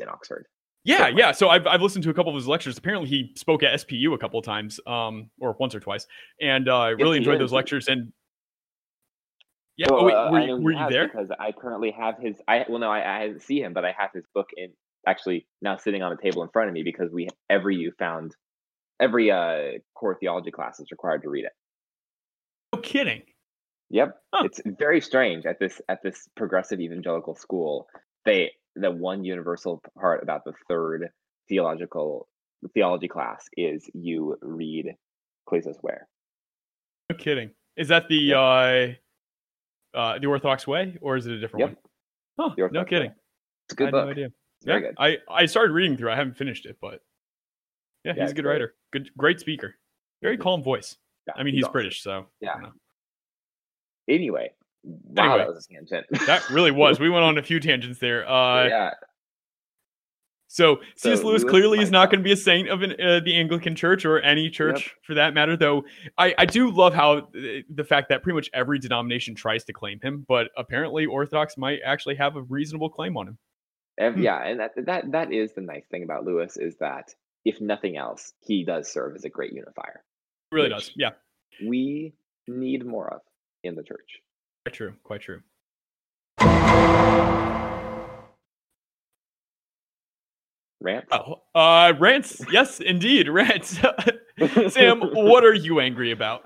in 0.00 0.08
Oxford. 0.08 0.46
Yeah, 0.82 1.08
yeah. 1.08 1.30
So 1.30 1.48
I've 1.48 1.66
I've 1.66 1.80
listened 1.80 2.02
to 2.04 2.10
a 2.10 2.14
couple 2.14 2.30
of 2.30 2.36
his 2.36 2.48
lectures. 2.48 2.76
Apparently, 2.76 3.08
he 3.08 3.32
spoke 3.36 3.62
at 3.62 3.72
SPU 3.86 4.14
a 4.14 4.18
couple 4.18 4.38
of 4.38 4.44
times, 4.44 4.80
um, 4.86 5.30
or 5.40 5.56
once 5.58 5.74
or 5.74 5.80
twice, 5.80 6.06
and 6.40 6.68
uh, 6.68 6.78
I 6.78 6.88
really 6.90 7.18
enjoyed 7.18 7.40
those 7.40 7.52
lectures. 7.52 7.88
And 7.88 8.12
yeah. 9.76 9.86
Well, 9.90 10.00
oh, 10.00 10.04
wait, 10.04 10.14
uh, 10.14 10.30
were, 10.30 10.40
uh, 10.40 10.56
were 10.58 10.72
you 10.72 10.86
there? 10.90 11.08
Because 11.08 11.28
I 11.38 11.52
currently 11.52 11.90
have 11.92 12.16
his. 12.18 12.36
I 12.48 12.64
well, 12.68 12.78
no, 12.78 12.90
I, 12.90 13.22
I 13.22 13.38
see 13.38 13.60
him, 13.60 13.72
but 13.72 13.84
I 13.84 13.94
have 13.98 14.10
his 14.12 14.24
book 14.34 14.48
in 14.56 14.72
actually 15.06 15.46
now 15.60 15.76
sitting 15.76 16.02
on 16.02 16.14
the 16.14 16.22
table 16.22 16.42
in 16.42 16.48
front 16.50 16.68
of 16.68 16.74
me 16.74 16.82
because 16.82 17.10
we 17.12 17.28
every 17.50 17.76
you 17.76 17.92
found 17.98 18.34
every 19.00 19.30
uh 19.30 19.78
core 19.94 20.16
theology 20.18 20.50
class 20.50 20.80
is 20.80 20.90
required 20.90 21.22
to 21.22 21.28
read 21.28 21.44
it. 21.44 21.52
No 22.74 22.80
kidding. 22.80 23.22
Yep, 23.90 24.16
huh. 24.32 24.44
it's 24.44 24.60
very 24.78 25.00
strange 25.00 25.46
at 25.46 25.58
this 25.58 25.80
at 25.88 26.02
this 26.02 26.28
progressive 26.36 26.80
evangelical 26.80 27.34
school. 27.34 27.86
They 28.24 28.52
the 28.76 28.90
one 28.90 29.24
universal 29.24 29.82
part 29.98 30.22
about 30.22 30.44
the 30.44 30.52
third 30.68 31.10
theological 31.48 32.28
theology 32.72 33.08
class 33.08 33.46
is 33.56 33.88
you 33.92 34.36
read 34.40 34.94
Kallistos 35.48 35.82
Ware. 35.82 36.08
No 37.10 37.16
kidding. 37.16 37.50
Is 37.76 37.88
that 37.88 38.08
the 38.08 38.16
yep. 38.16 38.38
uh 38.38 38.94
uh, 39.94 40.18
the 40.18 40.26
Orthodox 40.26 40.66
way, 40.66 40.96
or 41.00 41.16
is 41.16 41.26
it 41.26 41.32
a 41.32 41.40
different 41.40 41.60
yep. 41.60 41.78
one? 42.36 42.54
Huh, 42.56 42.68
no 42.72 42.84
kidding. 42.84 43.10
Way. 43.10 43.16
It's 43.66 43.72
a 43.72 43.76
good 43.76 43.90
book. 43.90 44.04
No 44.04 44.10
idea. 44.10 44.28
yeah, 44.62 44.80
good. 44.80 44.94
I 44.98 45.18
I 45.28 45.46
started 45.46 45.72
reading 45.72 45.96
through. 45.96 46.10
I 46.10 46.16
haven't 46.16 46.36
finished 46.36 46.66
it, 46.66 46.76
but 46.80 47.00
yeah, 48.04 48.12
yeah 48.16 48.22
he's 48.22 48.32
a 48.32 48.34
good 48.34 48.42
great. 48.42 48.52
writer. 48.52 48.74
Good, 48.92 49.10
great 49.16 49.40
speaker. 49.40 49.74
Very 50.22 50.36
calm 50.36 50.62
voice. 50.62 50.96
Yeah, 51.26 51.34
I 51.36 51.42
mean, 51.42 51.54
he's, 51.54 51.58
he's 51.58 51.64
awesome. 51.64 51.72
British, 51.72 52.02
so 52.02 52.26
yeah. 52.40 52.56
Anyway, 54.08 54.50
wow, 54.82 55.24
anyway, 55.24 55.38
that 55.38 55.48
was 55.48 55.66
a 55.70 55.74
tangent. 55.74 56.06
that 56.26 56.48
really 56.50 56.70
was. 56.72 57.00
We 57.00 57.08
went 57.08 57.24
on 57.24 57.38
a 57.38 57.42
few 57.42 57.60
tangents 57.60 57.98
there. 57.98 58.28
Uh, 58.28 58.68
yeah, 58.68 58.90
so, 60.54 60.76
so 60.94 61.08
C.S. 61.08 61.24
Lewis 61.24 61.42
clearly 61.42 61.80
is 61.80 61.90
not 61.90 62.12
going 62.12 62.20
to 62.20 62.24
be 62.24 62.30
a 62.30 62.36
saint 62.36 62.68
of 62.68 62.82
an, 62.82 62.92
uh, 62.92 63.18
the 63.18 63.34
Anglican 63.34 63.74
Church 63.74 64.04
or 64.04 64.20
any 64.20 64.48
church 64.48 64.82
yep. 64.82 64.92
for 65.02 65.14
that 65.14 65.34
matter. 65.34 65.56
Though 65.56 65.82
I, 66.16 66.32
I 66.38 66.46
do 66.46 66.70
love 66.70 66.94
how 66.94 67.16
uh, 67.16 67.22
the 67.68 67.82
fact 67.82 68.08
that 68.10 68.22
pretty 68.22 68.36
much 68.36 68.50
every 68.54 68.78
denomination 68.78 69.34
tries 69.34 69.64
to 69.64 69.72
claim 69.72 69.98
him, 70.00 70.24
but 70.28 70.50
apparently 70.56 71.06
Orthodox 71.06 71.56
might 71.56 71.80
actually 71.84 72.14
have 72.14 72.36
a 72.36 72.42
reasonable 72.42 72.88
claim 72.88 73.16
on 73.16 73.26
him. 73.26 73.38
Hmm. 73.98 74.22
yeah, 74.22 74.46
and 74.46 74.60
that 74.60 74.70
that 74.86 75.10
that 75.10 75.32
is 75.32 75.54
the 75.54 75.60
nice 75.60 75.86
thing 75.90 76.04
about 76.04 76.24
Lewis 76.24 76.56
is 76.56 76.76
that 76.78 77.12
if 77.44 77.60
nothing 77.60 77.96
else, 77.96 78.32
he 78.38 78.64
does 78.64 78.88
serve 78.88 79.16
as 79.16 79.24
a 79.24 79.30
great 79.30 79.52
unifier. 79.52 80.04
Really 80.52 80.68
does. 80.68 80.92
Yeah. 80.94 81.10
We 81.66 82.14
need 82.46 82.86
more 82.86 83.12
of 83.12 83.22
in 83.64 83.74
the 83.74 83.82
church. 83.82 84.20
Quite 84.64 84.74
true. 84.74 84.94
Quite 85.02 85.20
true. 85.22 85.40
Rants? 90.84 91.08
Oh, 91.10 91.42
uh, 91.54 91.94
rants. 91.98 92.40
Yes, 92.52 92.78
indeed, 92.78 93.28
rants. 93.28 93.78
Sam, 94.68 95.00
what 95.00 95.44
are 95.44 95.54
you 95.54 95.80
angry 95.80 96.10
about? 96.10 96.42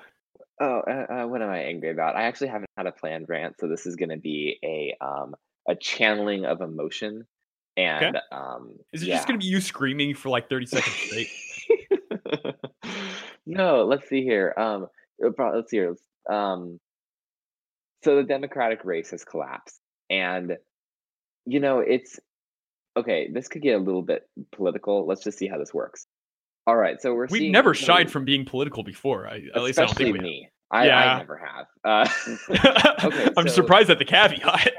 Oh, 0.60 0.82
uh, 0.88 1.12
uh, 1.12 1.26
what 1.26 1.42
am 1.42 1.50
I 1.50 1.64
angry 1.64 1.90
about? 1.90 2.16
I 2.16 2.22
actually 2.22 2.48
haven't 2.48 2.70
had 2.76 2.86
a 2.86 2.92
planned 2.92 3.26
rant, 3.28 3.56
so 3.58 3.68
this 3.68 3.86
is 3.86 3.96
going 3.96 4.10
to 4.10 4.16
be 4.16 4.58
a 4.64 4.96
um 5.04 5.34
a 5.68 5.74
channeling 5.74 6.44
of 6.44 6.60
emotion. 6.60 7.26
And 7.76 8.16
okay. 8.16 8.24
um, 8.32 8.74
is 8.92 9.02
it 9.02 9.08
yeah. 9.08 9.16
just 9.16 9.28
going 9.28 9.38
to 9.38 9.44
be 9.44 9.50
you 9.50 9.60
screaming 9.60 10.14
for 10.14 10.30
like 10.30 10.48
thirty 10.48 10.66
seconds 10.66 10.94
straight? 10.94 11.28
no, 13.46 13.84
let's 13.84 14.08
see 14.08 14.22
here. 14.22 14.54
Um, 14.56 14.86
uh, 15.24 15.50
let's 15.54 15.70
see 15.70 15.76
here. 15.76 15.96
Um, 16.28 16.80
so 18.02 18.16
the 18.16 18.24
Democratic 18.24 18.84
race 18.84 19.10
has 19.10 19.24
collapsed, 19.24 19.80
and 20.10 20.56
you 21.46 21.60
know 21.60 21.78
it's 21.78 22.18
okay, 22.98 23.28
this 23.32 23.48
could 23.48 23.62
get 23.62 23.74
a 23.74 23.78
little 23.78 24.02
bit 24.02 24.28
political. 24.52 25.06
Let's 25.06 25.22
just 25.22 25.38
see 25.38 25.48
how 25.48 25.58
this 25.58 25.72
works. 25.72 26.06
All 26.66 26.76
right, 26.76 27.00
so 27.00 27.14
we're 27.14 27.28
we've 27.30 27.50
never 27.50 27.74
shied 27.74 28.10
from 28.10 28.24
being 28.24 28.44
political 28.44 28.82
before. 28.82 29.26
I, 29.26 29.42
at 29.54 29.62
least 29.62 29.78
I 29.78 29.86
don't 29.86 29.96
think 29.96 30.12
we 30.12 30.20
me. 30.20 30.50
I, 30.70 30.86
yeah. 30.86 31.14
I 31.14 31.18
never 31.18 31.36
have. 31.38 31.66
Uh, 31.82 32.08
okay, 33.04 33.28
I'm 33.36 33.48
so, 33.48 33.54
surprised 33.54 33.88
at 33.90 33.98
the 33.98 34.04
caveat. 34.04 34.72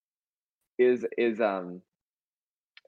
is 0.78 1.04
is 1.16 1.40
um 1.40 1.80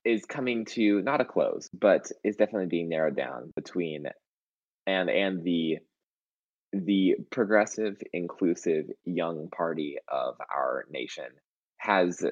is 0.04 0.24
coming 0.24 0.64
to 0.64 1.00
not 1.02 1.20
a 1.20 1.24
close, 1.24 1.70
but 1.72 2.10
is 2.24 2.36
definitely 2.36 2.66
being 2.66 2.88
narrowed 2.88 3.16
down 3.16 3.52
between 3.54 4.06
and 4.86 5.08
and 5.08 5.44
the 5.44 5.78
the 6.72 7.14
progressive, 7.30 7.96
inclusive 8.12 8.86
young 9.04 9.48
party 9.56 9.98
of 10.08 10.34
our 10.52 10.86
nation 10.90 11.28
has 11.78 12.24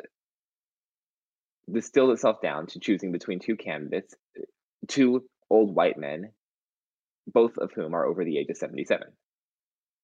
distilled 1.71 2.11
itself 2.11 2.41
down 2.41 2.67
to 2.69 2.81
choosing 2.81 3.13
between 3.13 3.39
two 3.39 3.57
candidates, 3.57 4.15
two 4.89 5.25
old 5.51 5.75
white 5.75 5.99
men, 5.99 6.31
both 7.27 7.59
of 7.59 7.73
whom 7.73 7.95
are 7.95 8.07
over 8.07 8.25
the 8.25 8.39
age 8.39 8.49
of 8.51 8.57
77. 8.57 9.07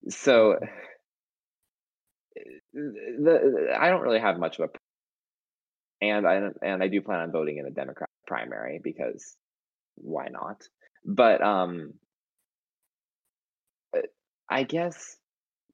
So 0.09 0.59
the, 2.73 3.75
I 3.79 3.91
don't 3.91 4.03
really 4.03 4.21
have 4.21 4.39
much 4.39 4.59
of 4.59 4.71
a 4.71 4.79
and 6.01 6.27
I 6.27 6.41
and 6.63 6.83
I 6.83 6.89
do 6.89 7.01
plan 7.03 7.21
on 7.21 7.33
voting 7.33 7.59
in 7.59 7.67
a 7.67 7.71
Democrat 7.71 8.09
primary 8.27 8.81
because 8.83 9.37
why 9.97 10.29
not? 10.31 10.63
But 11.05 11.43
um 11.43 11.95
uh, 13.97 14.03
I 14.49 14.63
guess 14.63 15.17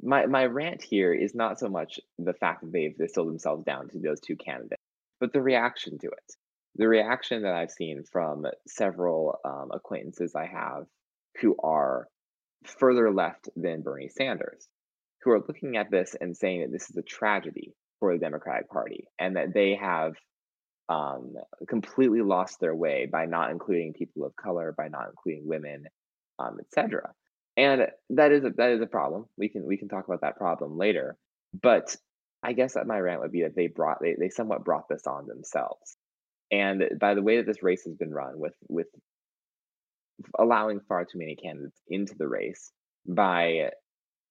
my 0.03 0.27
my 0.27 0.47
rant 0.47 0.83
here 0.83 1.13
is 1.13 1.35
not 1.35 1.59
so 1.59 1.69
much 1.69 2.01
the 2.19 2.33
fact 2.33 2.63
that 2.63 2.73
they've 2.73 2.97
distilled 2.97 3.29
themselves 3.29 3.65
down 3.65 3.89
to 3.91 3.99
those 3.99 4.21
two 4.21 4.37
candidates, 4.37 4.83
but 5.25 5.33
the 5.33 5.41
reaction 5.41 5.99
to 5.99 6.07
it. 6.09 6.33
The 6.75 6.87
reaction 6.87 7.45
that 7.45 7.55
I've 7.55 7.71
seen 7.71 8.05
from 8.13 8.45
several 8.69 9.39
um, 9.43 9.71
acquaintances 9.73 10.35
I 10.35 10.45
have 10.45 10.85
who 11.41 11.57
are 11.63 12.09
further 12.65 13.11
left 13.11 13.49
than 13.57 13.81
Bernie 13.81 14.11
Sanders, 14.11 14.69
who 15.23 15.31
are 15.31 15.43
looking 15.49 15.79
at 15.79 15.91
this 15.91 16.15
and 16.21 16.37
saying 16.37 16.61
that 16.61 16.73
this 16.73 16.91
is 16.91 16.97
a 16.99 17.03
tragedy 17.03 17.73
for 18.01 18.13
the 18.13 18.19
Democratic 18.19 18.69
Party 18.69 19.07
and 19.19 19.37
that 19.37 19.55
they 19.55 19.77
have 19.77 20.13
um, 20.91 21.33
completely 21.71 22.21
lost 22.21 22.61
their 22.61 22.75
way 22.75 23.09
by 23.11 23.25
not 23.25 23.51
including 23.51 23.95
people 23.95 24.27
of 24.27 24.37
color, 24.37 24.75
by 24.77 24.89
not 24.89 25.07
including 25.09 25.49
women, 25.49 25.85
um, 26.39 26.59
etc. 26.61 27.15
And 27.57 27.87
that 28.11 28.31
is 28.31 28.45
a, 28.45 28.51
that 28.59 28.73
is 28.73 28.83
a 28.83 28.87
problem. 28.87 29.25
We 29.39 29.49
can 29.49 29.65
we 29.65 29.79
can 29.79 29.89
talk 29.89 30.07
about 30.07 30.21
that 30.21 30.37
problem 30.37 30.77
later. 30.77 31.17
But 31.63 31.97
I 32.45 32.53
guess 32.53 32.75
that 32.75 32.87
my 32.87 32.99
rant 32.99 33.23
would 33.23 33.33
be 33.33 33.43
that 33.43 33.57
they 33.57 33.69
brought 33.69 34.01
they, 34.01 34.17
they 34.19 34.29
somewhat 34.29 34.65
brought 34.65 34.89
this 34.89 35.07
on 35.07 35.27
themselves. 35.27 35.97
And 36.53 36.85
by 37.01 37.15
the 37.15 37.23
way 37.23 37.39
that 37.39 37.47
this 37.47 37.63
race 37.63 37.85
has 37.85 37.97
been 37.97 38.13
run 38.13 38.39
with 38.39 38.55
with 38.69 38.89
allowing 40.39 40.81
far 40.81 41.05
too 41.05 41.19
many 41.19 41.37
candidates 41.37 41.81
into 41.89 42.15
the 42.17 42.29
race 42.29 42.71
by 43.07 43.71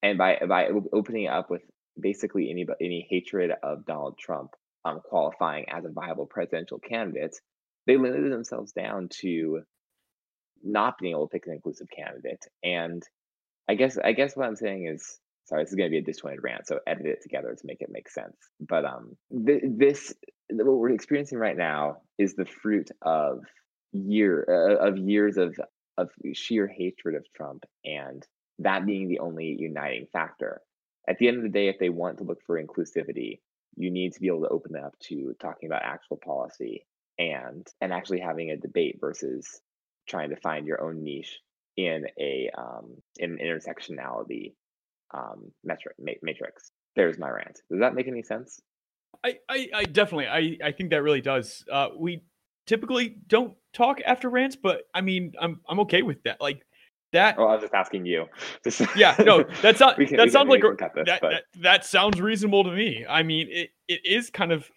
and 0.03 0.17
by 0.17 0.39
by 0.47 0.69
opening 0.93 1.27
up 1.27 1.49
with 1.49 1.63
basically 1.99 2.49
any 2.51 2.65
any 2.81 3.07
hatred 3.09 3.51
of 3.63 3.85
Donald 3.85 4.17
Trump 4.19 4.51
um, 4.85 5.01
qualifying 5.03 5.65
as 5.69 5.85
a 5.85 5.89
viable 5.89 6.25
presidential 6.25 6.79
candidate, 6.79 7.35
they 7.87 7.97
limited 7.97 8.31
themselves 8.31 8.71
down 8.73 9.09
to 9.21 9.61
not 10.63 10.97
being 10.99 11.13
able 11.13 11.27
to 11.27 11.31
pick 11.31 11.47
an 11.47 11.53
inclusive 11.53 11.87
candidate. 11.95 12.43
And 12.63 13.03
I 13.69 13.75
guess 13.75 13.97
I 13.97 14.13
guess 14.13 14.35
what 14.35 14.47
I'm 14.47 14.55
saying 14.55 14.87
is 14.87 15.19
sorry, 15.45 15.63
this 15.63 15.71
is 15.71 15.75
going 15.75 15.89
to 15.89 15.91
be 15.91 15.99
a 15.99 16.01
disjointed 16.01 16.43
rant, 16.43 16.67
so 16.67 16.79
edit 16.87 17.05
it 17.05 17.21
together 17.21 17.53
to 17.53 17.65
make 17.65 17.81
it 17.81 17.89
make 17.91 18.09
sense. 18.09 18.35
But 18.59 18.85
um, 18.85 19.15
th- 19.45 19.63
this 19.65 20.13
what 20.49 20.77
we're 20.77 20.91
experiencing 20.91 21.37
right 21.37 21.57
now 21.57 21.97
is 22.17 22.35
the 22.35 22.45
fruit 22.45 22.89
of 23.01 23.41
year 23.91 24.45
uh, 24.49 24.87
of 24.87 24.97
years 24.97 25.37
of 25.37 25.55
of 25.97 26.09
sheer 26.33 26.67
hatred 26.67 27.15
of 27.15 27.25
Trump, 27.35 27.65
and 27.85 28.25
that 28.59 28.85
being 28.85 29.07
the 29.07 29.19
only 29.19 29.55
uniting 29.57 30.07
factor. 30.11 30.61
At 31.07 31.17
the 31.17 31.27
end 31.27 31.37
of 31.37 31.43
the 31.43 31.49
day, 31.49 31.67
if 31.67 31.79
they 31.79 31.89
want 31.89 32.19
to 32.19 32.23
look 32.23 32.41
for 32.45 32.61
inclusivity, 32.61 33.39
you 33.75 33.91
need 33.91 34.13
to 34.13 34.21
be 34.21 34.27
able 34.27 34.43
to 34.43 34.49
open 34.49 34.75
up 34.75 34.97
to 34.99 35.35
talking 35.41 35.67
about 35.67 35.83
actual 35.83 36.17
policy 36.17 36.85
and 37.19 37.67
and 37.81 37.93
actually 37.93 38.19
having 38.19 38.51
a 38.51 38.57
debate 38.57 38.97
versus 38.99 39.61
trying 40.07 40.29
to 40.29 40.35
find 40.37 40.65
your 40.65 40.81
own 40.81 41.03
niche 41.03 41.39
in 41.77 42.05
a 42.19 42.49
um, 42.57 42.95
in 43.17 43.37
intersectionality 43.37 44.53
um, 45.13 45.51
metric 45.63 45.95
ma- 45.99 46.11
matrix. 46.21 46.71
There's 46.95 47.17
my 47.17 47.29
rant. 47.29 47.61
Does 47.69 47.79
that 47.79 47.95
make 47.95 48.07
any 48.07 48.23
sense? 48.23 48.61
I, 49.23 49.37
I, 49.49 49.69
I 49.73 49.83
definitely 49.85 50.27
I, 50.27 50.67
I 50.67 50.71
think 50.71 50.89
that 50.91 51.01
really 51.01 51.21
does. 51.21 51.63
Uh, 51.71 51.89
we 51.97 52.23
typically 52.65 53.17
don't 53.27 53.53
talk 53.73 53.99
after 54.05 54.29
rants, 54.29 54.55
but 54.55 54.83
I 54.93 55.01
mean 55.01 55.33
I'm 55.39 55.61
I'm 55.67 55.79
okay 55.81 56.01
with 56.01 56.23
that. 56.23 56.41
Like 56.41 56.63
that. 57.13 57.35
Oh, 57.37 57.45
I 57.45 57.53
was 57.53 57.61
just 57.61 57.73
asking 57.73 58.05
you. 58.05 58.25
yeah, 58.95 59.15
no, 59.19 59.45
that's 59.61 59.79
not. 59.79 59.95
can, 59.97 60.17
that 60.17 60.31
sounds 60.31 60.49
can, 60.49 60.61
like 60.61 60.93
this, 60.95 61.05
that, 61.05 61.21
that, 61.21 61.43
that 61.61 61.85
sounds 61.85 62.19
reasonable 62.19 62.65
to 62.65 62.71
me. 62.71 63.05
I 63.07 63.23
mean, 63.23 63.47
it 63.49 63.69
it 63.87 64.01
is 64.05 64.29
kind 64.29 64.51
of. 64.51 64.69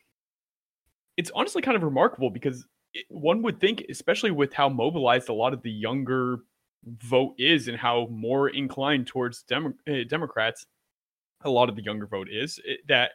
It's 1.16 1.30
honestly 1.34 1.62
kind 1.62 1.76
of 1.76 1.82
remarkable 1.82 2.30
because 2.30 2.66
it, 2.92 3.06
one 3.08 3.42
would 3.42 3.58
think, 3.58 3.84
especially 3.88 4.30
with 4.30 4.52
how 4.52 4.68
mobilized 4.68 5.28
a 5.30 5.32
lot 5.32 5.54
of 5.54 5.62
the 5.62 5.70
younger 5.70 6.40
vote 6.84 7.34
is 7.38 7.68
and 7.68 7.78
how 7.78 8.06
more 8.10 8.48
inclined 8.48 9.06
towards 9.06 9.42
Demo- 9.42 9.74
uh, 9.88 10.04
Democrats 10.08 10.66
a 11.44 11.50
lot 11.50 11.68
of 11.68 11.76
the 11.76 11.82
younger 11.82 12.06
vote 12.06 12.28
is, 12.30 12.58
it, 12.64 12.80
that 12.88 13.12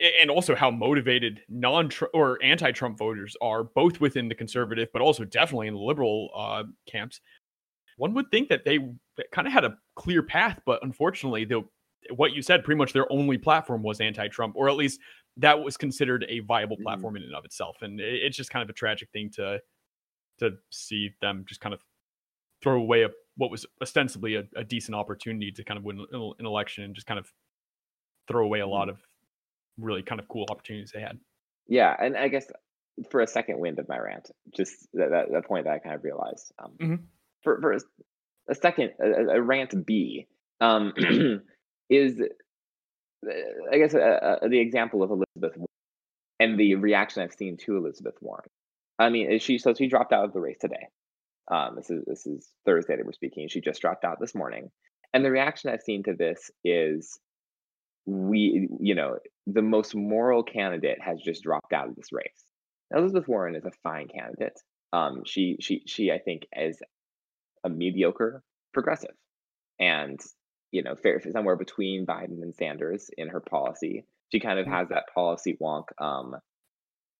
and 0.00 0.30
also 0.30 0.54
how 0.54 0.70
motivated 0.70 1.40
non 1.48 1.90
or 2.14 2.38
anti-Trump 2.42 2.96
voters 2.96 3.36
are, 3.40 3.64
both 3.64 4.00
within 4.00 4.28
the 4.28 4.34
conservative, 4.34 4.88
but 4.92 5.02
also 5.02 5.24
definitely 5.24 5.66
in 5.66 5.74
the 5.74 5.80
liberal 5.80 6.30
uh, 6.36 6.62
camps. 6.86 7.20
One 7.96 8.14
would 8.14 8.30
think 8.30 8.48
that 8.48 8.64
they 8.64 8.78
kind 9.32 9.48
of 9.48 9.52
had 9.52 9.64
a 9.64 9.76
clear 9.96 10.22
path, 10.22 10.60
but 10.64 10.82
unfortunately, 10.84 11.44
the 11.44 11.62
what 12.14 12.32
you 12.32 12.42
said, 12.42 12.62
pretty 12.62 12.78
much 12.78 12.92
their 12.92 13.10
only 13.12 13.38
platform 13.38 13.82
was 13.82 14.00
anti-Trump, 14.00 14.54
or 14.56 14.68
at 14.68 14.76
least 14.76 15.00
that 15.36 15.60
was 15.60 15.76
considered 15.76 16.24
a 16.28 16.40
viable 16.40 16.76
mm-hmm. 16.76 16.84
platform 16.84 17.14
mm-hmm. 17.14 17.24
in 17.24 17.28
and 17.30 17.34
of 17.34 17.44
itself. 17.44 17.78
And 17.82 18.00
it's 18.00 18.36
just 18.36 18.50
kind 18.50 18.62
of 18.62 18.70
a 18.70 18.74
tragic 18.74 19.10
thing 19.12 19.30
to 19.30 19.60
to 20.38 20.52
see 20.70 21.10
them 21.20 21.44
just 21.48 21.60
kind 21.60 21.74
of 21.74 21.82
throw 22.62 22.80
away 22.80 23.02
a, 23.02 23.08
what 23.36 23.50
was 23.50 23.66
ostensibly 23.80 24.36
a, 24.36 24.44
a 24.56 24.64
decent 24.64 24.94
opportunity 24.94 25.52
to 25.52 25.64
kind 25.64 25.78
of 25.78 25.84
win 25.84 26.04
an 26.12 26.46
election 26.46 26.84
and 26.84 26.94
just 26.94 27.06
kind 27.06 27.18
of 27.18 27.30
throw 28.26 28.44
away 28.44 28.60
a 28.60 28.66
lot 28.66 28.88
mm-hmm. 28.88 28.90
of 28.90 29.02
really 29.78 30.02
kind 30.02 30.20
of 30.20 30.28
cool 30.28 30.46
opportunities 30.50 30.92
they 30.92 31.00
had. 31.00 31.18
Yeah, 31.66 31.94
and 31.98 32.16
I 32.16 32.28
guess 32.28 32.46
for 33.10 33.20
a 33.20 33.26
second 33.26 33.58
wind 33.58 33.78
of 33.78 33.88
my 33.88 33.98
rant, 33.98 34.30
just 34.56 34.74
that, 34.94 35.10
that, 35.10 35.32
that 35.32 35.44
point 35.46 35.64
that 35.64 35.74
I 35.74 35.78
kind 35.78 35.94
of 35.94 36.04
realized. 36.04 36.52
Um, 36.58 36.72
mm-hmm. 36.80 36.94
For 37.42 37.60
for 37.60 37.76
a 38.48 38.54
second, 38.54 38.92
a, 39.00 39.36
a 39.36 39.42
rant 39.42 39.86
B 39.86 40.26
um, 40.60 40.92
is, 41.90 42.20
I 43.24 43.78
guess, 43.78 43.94
uh, 43.94 44.38
uh, 44.42 44.48
the 44.48 44.58
example 44.58 45.02
of 45.02 45.10
Elizabeth 45.10 45.56
Warren 45.56 45.68
and 46.40 46.58
the 46.58 46.74
reaction 46.76 47.22
I've 47.22 47.34
seen 47.34 47.56
to 47.58 47.76
Elizabeth 47.76 48.14
Warren. 48.20 48.48
I 48.98 49.10
mean, 49.10 49.38
she 49.38 49.58
so 49.58 49.74
she 49.74 49.86
dropped 49.86 50.12
out 50.12 50.24
of 50.24 50.32
the 50.32 50.40
race 50.40 50.58
today. 50.60 50.88
Um, 51.50 51.76
this 51.76 51.90
is 51.90 52.04
this 52.06 52.26
is 52.26 52.48
Thursday 52.66 52.96
that 52.96 53.06
we're 53.06 53.12
speaking. 53.12 53.48
She 53.48 53.60
just 53.60 53.80
dropped 53.80 54.04
out 54.04 54.18
this 54.20 54.34
morning, 54.34 54.70
and 55.12 55.24
the 55.24 55.30
reaction 55.30 55.70
I've 55.70 55.82
seen 55.82 56.02
to 56.04 56.14
this 56.14 56.50
is 56.64 57.18
we, 58.06 58.68
you 58.80 58.94
know, 58.94 59.18
the 59.46 59.62
most 59.62 59.94
moral 59.94 60.42
candidate 60.42 60.98
has 61.00 61.20
just 61.20 61.42
dropped 61.42 61.72
out 61.72 61.88
of 61.88 61.96
this 61.96 62.12
race. 62.12 62.44
Now, 62.90 63.00
Elizabeth 63.00 63.28
Warren 63.28 63.54
is 63.54 63.66
a 63.66 63.70
fine 63.82 64.08
candidate. 64.08 64.58
Um, 64.94 65.22
she, 65.26 65.58
she, 65.60 65.82
she, 65.86 66.10
I 66.10 66.18
think, 66.18 66.46
is 66.56 66.78
a 67.64 67.68
mediocre 67.68 68.42
progressive, 68.72 69.14
and 69.78 70.18
you 70.70 70.82
know, 70.82 70.94
fair, 70.94 71.20
somewhere 71.30 71.56
between 71.56 72.06
Biden 72.06 72.42
and 72.42 72.54
Sanders 72.54 73.10
in 73.16 73.28
her 73.28 73.40
policy. 73.40 74.04
She 74.32 74.40
kind 74.40 74.58
of 74.58 74.66
mm. 74.66 74.72
has 74.72 74.88
that 74.88 75.04
policy 75.14 75.56
wonk, 75.60 75.84
um, 75.98 76.36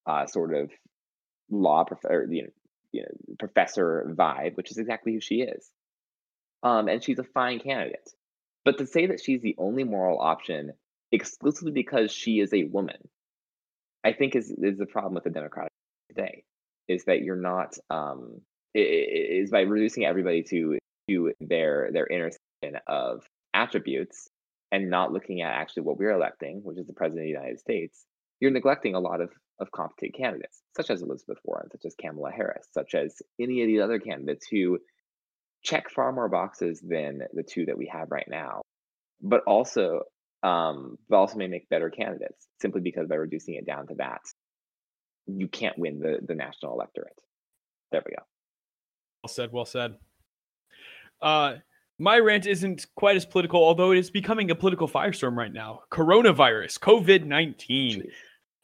uh, 0.06 0.26
sort 0.26 0.54
of 0.54 0.70
law 1.50 1.84
professor, 1.84 2.26
you 2.30 2.42
know, 2.42 2.48
you 2.93 3.03
know, 3.03 3.34
professor 3.39 4.12
vibe, 4.16 4.57
which 4.57 4.70
is 4.70 4.78
exactly 4.78 5.12
who 5.12 5.20
she 5.20 5.43
is. 5.43 5.70
Um, 6.62 6.89
and 6.89 7.03
she's 7.03 7.18
a 7.18 7.24
fine 7.24 7.61
candidate. 7.61 8.11
But 8.64 8.78
to 8.78 8.86
say 8.86 9.07
that 9.07 9.20
she's 9.22 9.41
the 9.41 9.55
only 9.59 9.84
moral 9.84 10.20
option 10.20 10.72
exclusively 11.12 11.72
because 11.72 12.11
she 12.11 12.41
is 12.41 12.53
a 12.53 12.64
woman, 12.64 13.09
I 14.05 14.12
think 14.12 14.34
is 14.34 14.51
is 14.51 14.78
the 14.78 14.86
problem 14.86 15.14
with 15.14 15.24
the 15.24 15.30
Democratic 15.30 15.72
today. 16.09 16.45
Is 16.89 17.05
that 17.05 17.22
you're 17.22 17.36
not 17.36 17.76
um, 17.91 18.41
is 18.74 19.51
by 19.51 19.61
reducing 19.61 20.05
everybody 20.05 20.43
to 20.45 20.78
to 21.09 21.32
their 21.41 21.91
their 21.93 22.07
intersection 22.07 22.80
of 22.86 23.24
attributes 23.55 24.28
and 24.70 24.91
not 24.91 25.12
looking 25.12 25.41
at 25.41 25.53
actually 25.53 25.82
what 25.84 25.99
we're 25.99 26.12
electing, 26.12 26.61
which 26.62 26.78
is 26.78 26.86
the 26.86 26.93
president 26.93 27.22
of 27.22 27.26
the 27.26 27.41
United 27.41 27.59
States, 27.59 28.05
you're 28.41 28.51
neglecting 28.51 28.95
a 28.95 29.01
lot 29.01 29.20
of 29.20 29.30
of 29.61 29.70
competent 29.72 30.14
candidates, 30.14 30.62
such 30.76 30.90
as 30.90 31.02
Elizabeth 31.02 31.38
Warren, 31.44 31.68
such 31.70 31.84
as 31.84 31.94
Kamala 32.00 32.30
Harris, 32.30 32.66
such 32.72 32.94
as 32.94 33.20
any 33.40 33.62
of 33.62 33.66
the 33.66 33.80
other 33.80 33.98
candidates 33.98 34.46
who 34.46 34.78
check 35.62 35.90
far 35.90 36.12
more 36.12 36.28
boxes 36.28 36.80
than 36.80 37.22
the 37.32 37.42
two 37.42 37.66
that 37.66 37.76
we 37.76 37.86
have 37.86 38.11
right 38.11 38.28
now, 38.28 38.62
but 39.20 39.42
also 39.46 40.02
um, 40.44 40.96
but 41.09 41.16
also 41.16 41.36
may 41.36 41.48
make 41.48 41.68
better 41.68 41.90
candidates 41.90 42.46
simply 42.61 42.80
because 42.80 43.09
by 43.09 43.16
reducing 43.16 43.54
it 43.54 43.66
down 43.66 43.88
to 43.88 43.94
that, 43.96 44.20
you 45.26 45.48
can't 45.48 45.76
win 45.78 45.98
the 45.98 46.18
the 46.26 46.34
national 46.34 46.72
electorate. 46.74 47.20
There 47.90 48.02
we 48.04 48.12
go. 48.12 48.22
Well 49.24 49.28
said. 49.28 49.52
Well 49.52 49.64
said. 49.64 49.96
Uh, 51.20 51.56
my 51.98 52.20
rant 52.20 52.46
isn't 52.46 52.86
quite 52.94 53.16
as 53.16 53.26
political, 53.26 53.61
although 53.64 53.90
it 53.90 53.98
is 53.98 54.11
becoming 54.11 54.52
a 54.52 54.54
political 54.54 54.86
firestorm 54.86 55.36
right 55.36 55.52
now. 55.52 55.80
Coronavirus, 55.90 56.78
COVID 56.78 57.24
nineteen. 57.24 58.04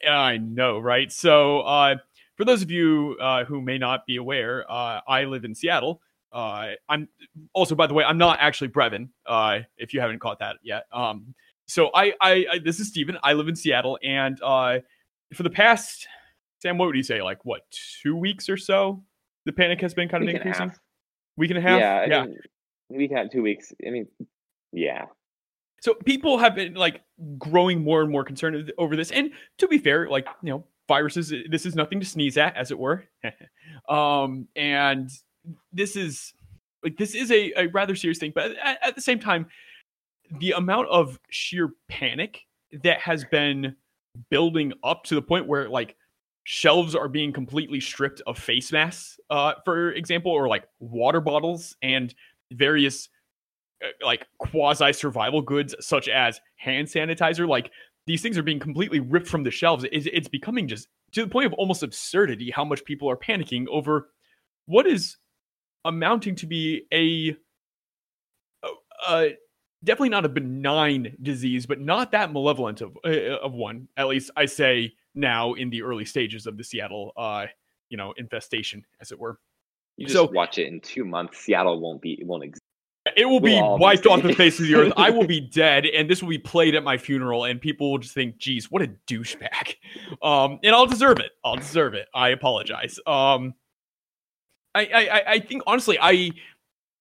I 0.07 0.37
know, 0.37 0.79
right? 0.79 1.11
So, 1.11 1.61
uh, 1.61 1.95
for 2.35 2.45
those 2.45 2.61
of 2.61 2.69
you 2.69 3.17
uh, 3.21 3.45
who 3.45 3.61
may 3.61 3.77
not 3.77 4.05
be 4.05 4.17
aware, 4.17 4.69
uh, 4.69 5.01
I 5.07 5.23
live 5.23 5.45
in 5.45 5.55
Seattle, 5.55 6.01
uh, 6.31 6.71
I'm 6.89 7.07
also, 7.53 7.75
by 7.75 7.87
the 7.87 7.93
way, 7.93 8.03
I'm 8.03 8.17
not 8.17 8.39
actually 8.41 8.67
Brevin. 8.67 9.09
Uh, 9.25 9.59
if 9.77 9.93
you 9.93 10.01
haven't 10.01 10.19
caught 10.19 10.39
that 10.39 10.57
yet, 10.61 10.85
um, 10.91 11.33
so 11.65 11.89
I, 11.93 12.13
I, 12.19 12.45
I 12.51 12.59
this 12.63 12.79
is 12.79 12.89
Stephen. 12.89 13.17
I 13.23 13.33
live 13.33 13.47
in 13.47 13.55
Seattle, 13.55 13.97
and 14.03 14.37
uh, 14.43 14.79
for 15.33 15.43
the 15.43 15.49
past 15.49 16.07
Sam, 16.59 16.77
what 16.77 16.87
would 16.87 16.95
you 16.95 17.03
say? 17.03 17.21
Like 17.21 17.45
what 17.45 17.61
two 17.71 18.15
weeks 18.15 18.49
or 18.49 18.57
so? 18.57 19.01
The 19.45 19.53
panic 19.53 19.79
has 19.81 19.93
been 19.93 20.09
kind 20.09 20.23
of 20.23 20.27
Week 20.27 20.35
and 20.35 20.45
increasing. 20.45 20.69
half. 20.69 20.79
Week 21.37 21.51
and 21.51 21.59
a 21.59 21.61
half. 21.61 21.79
Yeah, 21.79 21.95
I 21.95 22.05
yeah. 22.05 22.25
mean, 22.25 22.37
week 22.89 23.11
had 23.11 23.31
two 23.31 23.41
weeks. 23.41 23.71
I 23.85 23.91
mean, 23.91 24.07
yeah. 24.73 25.05
So 25.85 25.93
people 25.93 26.39
have 26.39 26.55
been 26.55 26.73
like 26.73 27.03
growing 27.37 27.83
more 27.83 28.01
and 28.01 28.11
more 28.11 28.23
concerned 28.23 28.73
over 28.79 28.95
this. 28.95 29.11
And 29.11 29.29
to 29.59 29.67
be 29.67 29.77
fair, 29.77 30.09
like 30.09 30.27
you 30.41 30.49
know, 30.49 30.63
viruses. 30.87 31.31
This 31.47 31.63
is 31.63 31.75
nothing 31.75 31.99
to 31.99 32.05
sneeze 32.07 32.37
at, 32.37 32.57
as 32.57 32.71
it 32.71 32.79
were. 32.79 33.05
um, 33.87 34.47
and 34.55 35.11
this 35.71 35.95
is 35.95 36.33
like 36.83 36.97
this 36.97 37.13
is 37.13 37.29
a, 37.29 37.53
a 37.55 37.67
rather 37.67 37.95
serious 37.95 38.17
thing. 38.17 38.31
But 38.33 38.57
at, 38.57 38.79
at 38.81 38.95
the 38.95 39.01
same 39.01 39.19
time, 39.19 39.45
the 40.39 40.53
amount 40.53 40.87
of 40.89 41.19
sheer 41.29 41.69
panic 41.87 42.41
that 42.81 42.99
has 43.01 43.23
been 43.23 43.75
building 44.31 44.73
up 44.83 45.03
to 45.03 45.13
the 45.13 45.21
point 45.21 45.45
where 45.45 45.69
like 45.69 45.95
shelves 46.45 46.95
are 46.95 47.07
being 47.07 47.31
completely 47.31 47.79
stripped 47.79 48.23
of 48.25 48.39
face 48.39 48.71
masks, 48.71 49.19
uh, 49.29 49.53
for 49.63 49.91
example, 49.91 50.31
or 50.31 50.47
like 50.47 50.63
water 50.79 51.21
bottles 51.21 51.75
and 51.83 52.15
various 52.51 53.07
like 54.03 54.25
quasi 54.39 54.93
survival 54.93 55.41
goods 55.41 55.75
such 55.79 56.07
as 56.07 56.39
hand 56.57 56.87
sanitizer. 56.87 57.47
Like 57.47 57.71
these 58.07 58.21
things 58.21 58.37
are 58.37 58.43
being 58.43 58.59
completely 58.59 58.99
ripped 58.99 59.27
from 59.27 59.43
the 59.43 59.51
shelves. 59.51 59.85
It's, 59.91 60.07
it's 60.11 60.27
becoming 60.27 60.67
just 60.67 60.87
to 61.13 61.23
the 61.23 61.29
point 61.29 61.45
of 61.45 61.53
almost 61.53 61.83
absurdity 61.83 62.51
how 62.51 62.65
much 62.65 62.83
people 62.85 63.09
are 63.09 63.17
panicking 63.17 63.67
over 63.67 64.09
what 64.65 64.87
is 64.87 65.17
amounting 65.85 66.35
to 66.35 66.47
be 66.47 66.83
a 66.93 67.35
uh, 69.07 69.25
definitely 69.83 70.09
not 70.09 70.25
a 70.25 70.29
benign 70.29 71.15
disease, 71.21 71.65
but 71.65 71.79
not 71.79 72.11
that 72.11 72.31
malevolent 72.31 72.81
of 72.81 72.97
uh, 73.05 73.37
of 73.37 73.53
one. 73.53 73.87
At 73.97 74.07
least 74.07 74.31
I 74.35 74.45
say 74.45 74.93
now 75.13 75.53
in 75.53 75.69
the 75.69 75.83
early 75.83 76.05
stages 76.05 76.47
of 76.47 76.57
the 76.57 76.63
Seattle, 76.63 77.11
uh, 77.15 77.45
you 77.89 77.97
know, 77.97 78.13
infestation, 78.17 78.85
as 78.99 79.11
it 79.11 79.19
were. 79.19 79.39
You 79.97 80.07
just 80.07 80.15
So- 80.15 80.29
watch 80.31 80.57
it 80.57 80.67
in 80.67 80.81
two 80.81 81.05
months. 81.05 81.39
Seattle 81.39 81.79
won't 81.79 82.01
be 82.01 82.21
won't 82.23 82.43
exist. 82.43 82.61
It 83.15 83.25
will 83.25 83.39
be 83.39 83.53
We'll 83.53 83.77
wiped 83.77 84.07
off 84.07 84.23
the 84.23 84.33
face 84.33 84.59
of 84.59 84.65
the 84.65 84.75
earth. 84.75 84.93
I 84.97 85.09
will 85.11 85.27
be 85.27 85.39
dead, 85.53 85.85
and 85.85 86.09
this 86.09 86.21
will 86.23 86.29
be 86.29 86.39
played 86.39 86.73
at 86.75 86.83
my 86.83 86.97
funeral, 86.97 87.43
and 87.45 87.61
people 87.61 87.91
will 87.91 87.99
just 87.99 88.13
think, 88.15 88.37
"Geez, 88.37 88.71
what 88.71 88.81
a 88.81 88.87
douchebag." 89.07 89.75
Um, 90.23 90.59
and 90.63 90.73
I'll 90.73 90.87
deserve 90.87 91.19
it. 91.19 91.31
I'll 91.43 91.55
deserve 91.57 91.93
it. 91.93 92.07
I 92.15 92.29
apologize. 92.29 92.99
Um, 93.05 93.53
I, 94.73 94.85
I, 94.85 95.07
I- 95.19 95.23
I 95.33 95.39
think 95.39 95.61
honestly, 95.67 95.97
I 96.01 96.31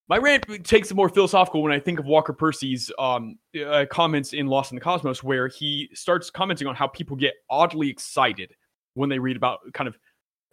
my 0.09 0.19
rant 0.19 0.45
takes 0.65 0.91
a 0.91 0.95
more 0.95 1.09
philosophical 1.09 1.63
when 1.63 1.73
I 1.73 1.79
think 1.81 1.99
of 1.99 2.05
Walker 2.05 2.35
Percy's 2.35 2.93
um 2.99 3.39
uh, 3.67 3.87
comments 3.91 4.35
in 4.35 4.47
Lost 4.47 4.73
in 4.73 4.77
the 4.77 4.83
Cosmos, 4.83 5.23
where 5.25 5.49
he 5.49 5.89
starts 5.95 6.29
commenting 6.29 6.69
on 6.69 6.75
how 6.75 6.87
people 6.87 7.17
get 7.17 7.33
oddly 7.49 7.89
excited 7.89 8.53
when 8.93 9.09
they 9.09 9.19
read 9.19 9.37
about 9.37 9.61
kind 9.73 9.89
of 9.89 9.97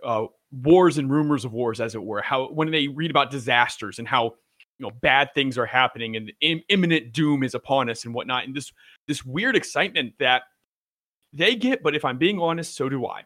uh, 0.03 0.25
wars 0.51 0.97
and 0.97 1.11
rumors 1.11 1.43
of 1.45 1.51
wars, 1.51 1.81
as 1.81 1.93
it 1.93 2.01
were. 2.01 2.21
How 2.21 2.47
when 2.47 2.71
they 2.71 2.87
read 2.87 3.11
about 3.11 3.29
disasters 3.31 3.99
and 3.99 4.07
how 4.07 4.35
you 4.81 4.87
know 4.87 4.95
bad 5.01 5.29
things 5.35 5.57
are 5.59 5.65
happening 5.65 6.15
and 6.15 6.33
Im- 6.41 6.63
imminent 6.69 7.13
doom 7.13 7.43
is 7.43 7.53
upon 7.53 7.87
us 7.89 8.03
and 8.05 8.13
whatnot, 8.15 8.45
and 8.45 8.55
this 8.55 8.71
this 9.07 9.23
weird 9.23 9.55
excitement 9.55 10.13
that 10.19 10.43
they 11.33 11.55
get. 11.55 11.83
But 11.83 11.95
if 11.95 12.03
I'm 12.03 12.17
being 12.17 12.39
honest, 12.39 12.75
so 12.75 12.89
do 12.89 13.05
I. 13.05 13.23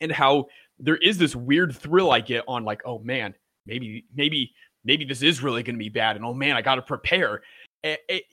And 0.00 0.12
how 0.12 0.46
there 0.78 0.96
is 0.96 1.18
this 1.18 1.34
weird 1.34 1.74
thrill 1.76 2.12
I 2.12 2.20
get 2.20 2.44
on 2.46 2.64
like, 2.64 2.82
oh 2.84 3.00
man, 3.00 3.34
maybe 3.66 4.04
maybe 4.14 4.52
maybe 4.84 5.04
this 5.04 5.22
is 5.22 5.42
really 5.42 5.64
going 5.64 5.74
to 5.74 5.78
be 5.80 5.88
bad, 5.88 6.14
and 6.16 6.24
oh 6.24 6.32
man, 6.34 6.56
I 6.56 6.62
got 6.62 6.76
to 6.76 6.82
prepare. 6.82 7.42
It, 7.82 8.00
it- 8.08 8.24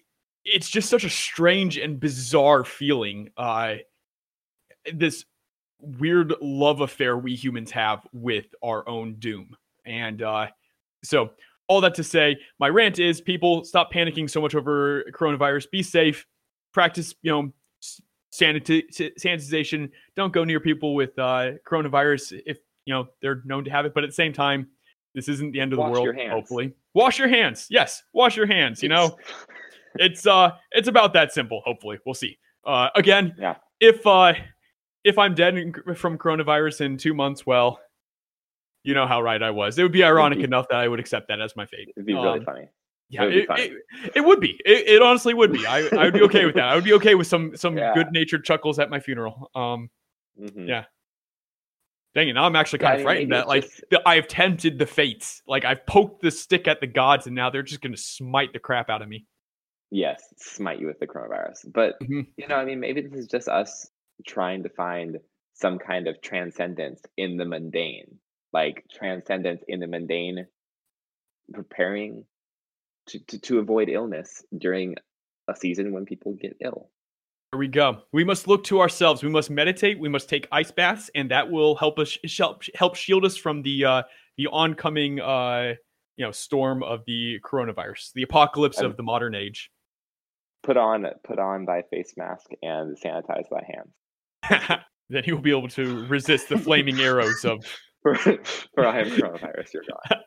it's 0.49 0.69
just 0.69 0.87
such 0.89 1.03
a 1.03 1.09
strange 1.09 1.75
and 1.77 1.99
bizarre 1.99 2.63
feeling. 2.63 3.29
Uh, 3.35 3.75
this 4.93 5.25
weird 5.81 6.33
love 6.41 6.79
affair 6.79 7.17
we 7.17 7.35
humans 7.35 7.69
have 7.71 8.07
with 8.13 8.45
our 8.63 8.87
own 8.87 9.15
doom. 9.15 9.57
And 9.85 10.21
uh, 10.21 10.47
so, 11.03 11.31
all 11.67 11.81
that 11.81 11.95
to 11.95 12.03
say, 12.03 12.37
my 12.59 12.69
rant 12.69 12.97
is 12.99 13.19
people 13.21 13.63
stop 13.63 13.91
panicking 13.91 14.29
so 14.29 14.39
much 14.41 14.55
over 14.55 15.03
coronavirus. 15.13 15.69
Be 15.71 15.83
safe. 15.83 16.25
Practice, 16.73 17.13
you 17.21 17.31
know, 17.31 17.51
sanitization. 18.33 19.89
Don't 20.15 20.33
go 20.33 20.43
near 20.43 20.59
people 20.59 20.95
with 20.95 21.17
uh, 21.19 21.51
coronavirus 21.67 22.41
if 22.45 22.57
you 22.85 22.93
know 22.93 23.07
they're 23.21 23.41
known 23.45 23.63
to 23.65 23.71
have 23.71 23.85
it. 23.85 23.93
But 23.93 24.03
at 24.03 24.09
the 24.09 24.13
same 24.15 24.33
time, 24.33 24.67
this 25.15 25.27
isn't 25.29 25.51
the 25.51 25.59
end 25.59 25.73
of 25.73 25.79
Wash 25.79 25.87
the 25.87 25.91
world. 25.93 26.05
your 26.05 26.13
hands. 26.13 26.31
Hopefully, 26.31 26.73
wash 26.93 27.19
your 27.19 27.27
hands. 27.27 27.67
Yes, 27.69 28.03
wash 28.13 28.35
your 28.37 28.45
hands. 28.47 28.81
You 28.83 28.89
know, 28.89 29.17
it's 29.95 30.25
uh, 30.27 30.51
it's 30.71 30.87
about 30.87 31.13
that 31.13 31.31
simple. 31.33 31.61
Hopefully, 31.65 31.99
we'll 32.05 32.15
see. 32.15 32.37
Uh, 32.65 32.89
again, 32.95 33.33
Yeah. 33.37 33.55
if 33.79 34.05
uh, 34.05 34.33
if 35.03 35.17
I'm 35.17 35.33
dead 35.35 35.55
from 35.95 36.17
coronavirus 36.17 36.81
in 36.81 36.97
two 36.97 37.13
months, 37.13 37.45
well, 37.45 37.79
you 38.83 38.93
know 38.93 39.05
how 39.07 39.21
right 39.21 39.41
I 39.41 39.51
was. 39.51 39.77
It 39.77 39.83
would 39.83 39.91
be 39.91 40.03
ironic 40.03 40.39
enough 40.39 40.67
that 40.69 40.77
I 40.79 40.87
would 40.87 40.99
accept 40.99 41.27
that 41.29 41.41
as 41.41 41.55
my 41.55 41.65
fate. 41.65 41.89
It'd 41.95 42.05
be 42.05 42.13
really 42.13 42.39
Um, 42.39 42.45
funny. 42.45 42.67
Yeah, 43.09 43.23
It 43.23 43.25
would 43.25 43.57
be 43.57 43.63
it, 43.63 43.71
it, 44.03 44.11
it 44.15 44.21
would 44.21 44.39
be. 44.41 44.59
It, 44.65 44.87
it 44.87 45.01
honestly 45.01 45.33
would 45.33 45.51
be. 45.53 45.65
I, 45.65 45.87
I 45.95 46.03
would 46.05 46.13
be 46.13 46.23
okay 46.23 46.45
with 46.45 46.55
that. 46.55 46.65
I 46.65 46.75
would 46.75 46.83
be 46.83 46.93
okay 46.93 47.15
with 47.15 47.27
some 47.27 47.55
some 47.55 47.77
Yeah. 47.77 47.93
good 47.93 48.11
natured 48.11 48.43
chuckles 48.43 48.79
at 48.79 48.89
my 48.89 48.99
funeral. 48.99 49.49
Um, 49.55 49.89
Mhm. 50.39 50.67
yeah. 50.67 50.83
dang 52.13 52.29
it, 52.29 52.33
now 52.33 52.45
I'm 52.45 52.55
actually 52.55 52.79
Yeah, 52.81 52.87
kind 52.89 52.99
of 52.99 53.03
frightened 53.05 53.31
that 53.31 53.47
like 53.47 53.63
it's 53.63 53.75
just- 53.77 53.89
that 53.91 54.01
I 54.05 54.15
have 54.15 54.27
tempted 54.27 54.77
the 54.79 54.85
fates. 54.85 55.41
Like 55.47 55.65
I've 55.65 55.85
poked 55.85 56.21
the 56.21 56.31
stick 56.31 56.67
at 56.67 56.79
the 56.81 56.87
gods, 56.87 57.27
and 57.27 57.35
now 57.35 57.49
they're 57.49 57.63
just 57.63 57.81
going 57.81 57.93
to 57.95 58.01
smite 58.01 58.53
the 58.53 58.59
crap 58.59 58.89
out 58.89 59.01
of 59.01 59.07
me. 59.09 59.25
yes, 59.89 60.21
smite 60.37 60.79
you 60.79 60.87
with 60.87 60.99
the 60.99 61.07
coronavirus. 61.07 61.71
But 61.73 61.97
Mhm. 62.01 62.27
you 62.37 62.47
know, 62.47 62.55
I 62.55 62.65
mean, 62.65 62.79
maybe 62.79 63.01
this 63.01 63.13
is 63.19 63.27
just 63.27 63.47
us 63.47 63.89
trying 64.27 64.63
to 64.63 64.69
find 64.69 65.17
some 65.53 65.79
kind 65.79 66.07
of 66.07 66.21
transcendence 66.21 67.01
in 67.17 67.37
the 67.37 67.45
mundane, 67.45 68.19
like 68.53 68.85
transcendence 68.91 69.63
in 69.67 69.79
the 69.79 69.87
mundane, 69.87 70.47
preparing 71.53 72.25
to, 73.07 73.19
to, 73.25 73.39
to 73.39 73.59
avoid 73.59 73.89
illness 73.89 74.43
during 74.57 74.95
a 75.47 75.55
season 75.55 75.93
when 75.93 76.05
people 76.05 76.33
get 76.33 76.57
ill. 76.61 76.89
Here 77.53 77.59
we 77.59 77.67
go. 77.69 77.99
We 78.11 78.25
must 78.25 78.47
look 78.47 78.65
to 78.65 78.81
ourselves. 78.81 79.23
We 79.23 79.29
must 79.29 79.49
meditate. 79.49 79.99
We 79.99 80.09
must 80.09 80.27
take 80.27 80.47
ice 80.51 80.71
baths, 80.71 81.09
and 81.15 81.31
that 81.31 81.49
will 81.49 81.75
help 81.75 81.97
us 81.97 82.17
help 82.37 82.63
help 82.75 82.95
shield 82.95 83.23
us 83.23 83.37
from 83.37 83.61
the 83.61 83.85
uh, 83.85 84.03
the 84.37 84.47
oncoming 84.47 85.21
uh, 85.21 85.75
you 86.17 86.25
know 86.25 86.31
storm 86.31 86.83
of 86.83 87.03
the 87.07 87.39
coronavirus, 87.45 88.11
the 88.13 88.23
apocalypse 88.23 88.79
And- 88.79 88.87
of 88.87 88.97
the 88.97 89.03
modern 89.03 89.33
age. 89.33 89.71
Put 90.63 90.75
on 90.75 91.05
put 91.23 91.39
on 91.39 91.63
thy 91.63 91.83
face 91.89 92.15
mask 92.17 92.47
and 92.61 92.97
sanitize 92.97 93.45
thy 93.49 93.63
hands. 93.63 94.81
then 95.09 95.23
he 95.23 95.31
will 95.31 95.41
be 95.41 95.51
able 95.51 95.69
to 95.69 96.05
resist 96.07 96.49
the 96.49 96.57
flaming 96.57 96.99
arrows 96.99 97.45
of. 97.45 97.63
For, 98.15 98.15
for 98.75 98.87
I 98.87 99.01
am 99.01 99.07
coronavirus, 99.07 99.73
you're 99.73 99.83
gone. 99.83 100.21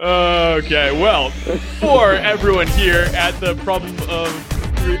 Okay, 0.00 1.00
well, 1.00 1.30
for 1.30 2.12
everyone 2.14 2.66
here 2.68 3.08
at 3.14 3.38
the 3.40 3.54
problem 3.56 3.94
of 4.08 4.32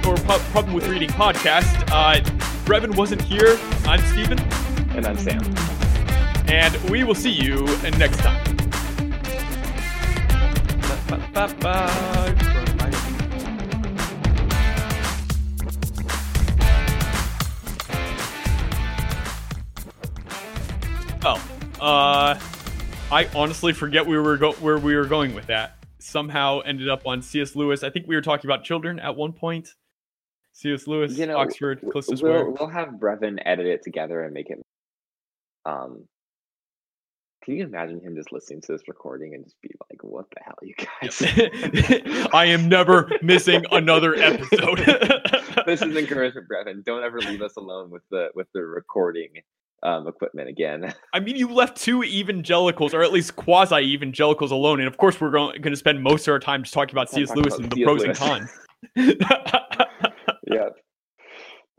or 0.06 0.16
problem 0.16 0.74
with 0.74 0.86
reading 0.86 1.08
podcast, 1.08 1.90
uh, 1.90 2.20
Brevin 2.66 2.94
wasn't 2.94 3.22
here. 3.22 3.58
I'm 3.84 4.00
Stephen. 4.00 4.38
And 4.94 5.06
I'm 5.06 5.16
Sam. 5.16 5.42
and 6.48 6.76
we 6.90 7.02
will 7.04 7.14
see 7.14 7.30
you 7.30 7.64
next 7.96 8.18
time. 8.18 8.44
Ba-ba-ba-ba. 11.08 12.47
Uh, 21.80 22.38
I 23.10 23.28
honestly 23.34 23.72
forget 23.72 24.06
we 24.06 24.18
were 24.18 24.36
go- 24.36 24.52
where 24.54 24.78
we 24.78 24.94
were 24.94 25.06
going 25.06 25.34
with 25.34 25.46
that. 25.46 25.76
Somehow 25.98 26.60
ended 26.60 26.88
up 26.88 27.06
on 27.06 27.22
C.S. 27.22 27.56
Lewis. 27.56 27.82
I 27.82 27.90
think 27.90 28.06
we 28.06 28.14
were 28.14 28.22
talking 28.22 28.48
about 28.48 28.64
children 28.64 28.98
at 29.00 29.16
one 29.16 29.32
point. 29.32 29.74
C.S. 30.52 30.86
Lewis, 30.86 31.16
You 31.16 31.26
know, 31.26 31.38
Oxford, 31.38 31.76
w- 31.76 31.92
close 31.92 32.06
to 32.06 32.18
we'll, 32.22 32.52
we'll 32.58 32.68
have 32.68 32.88
Brevin 32.88 33.38
edit 33.44 33.66
it 33.66 33.82
together 33.82 34.22
and 34.22 34.34
make 34.34 34.50
it. 34.50 34.58
Um, 35.64 36.06
can 37.44 37.56
you 37.56 37.64
imagine 37.64 38.00
him 38.00 38.16
just 38.16 38.32
listening 38.32 38.60
to 38.62 38.72
this 38.72 38.82
recording 38.88 39.34
and 39.34 39.44
just 39.44 39.60
be 39.62 39.70
like, 39.88 40.02
"What 40.02 40.26
the 40.30 40.40
hell, 40.44 40.58
you 40.62 40.74
guys?" 40.74 42.28
I 42.34 42.46
am 42.46 42.68
never 42.68 43.10
missing 43.22 43.64
another 43.70 44.14
episode. 44.16 44.78
this 45.66 45.80
is 45.80 45.96
encouragement, 45.96 46.46
Brevin. 46.48 46.84
Don't 46.84 47.02
ever 47.04 47.20
leave 47.20 47.40
us 47.40 47.56
alone 47.56 47.90
with 47.90 48.02
the 48.10 48.28
with 48.34 48.48
the 48.52 48.62
recording 48.62 49.28
um, 49.82 50.06
equipment 50.08 50.48
again. 50.48 50.94
I 51.12 51.20
mean, 51.20 51.36
you 51.36 51.48
left 51.52 51.76
two 51.76 52.02
evangelicals, 52.02 52.94
or 52.94 53.02
at 53.02 53.12
least 53.12 53.36
quasi 53.36 53.76
evangelicals, 53.76 54.50
alone. 54.50 54.80
And 54.80 54.88
of 54.88 54.96
course, 54.96 55.20
we're 55.20 55.30
going 55.30 55.62
to 55.62 55.76
spend 55.76 56.02
most 56.02 56.26
of 56.26 56.32
our 56.32 56.38
time 56.38 56.62
just 56.62 56.74
talking 56.74 56.94
about 56.94 57.10
C.S. 57.10 57.30
Lewis 57.34 57.54
about 57.54 57.60
and 57.60 57.72
the 57.72 57.76
C.S. 57.76 57.84
pros 57.84 58.02
Lewis. 58.04 58.20
and 58.20 58.28
cons. 58.28 58.50
yep. 60.50 60.76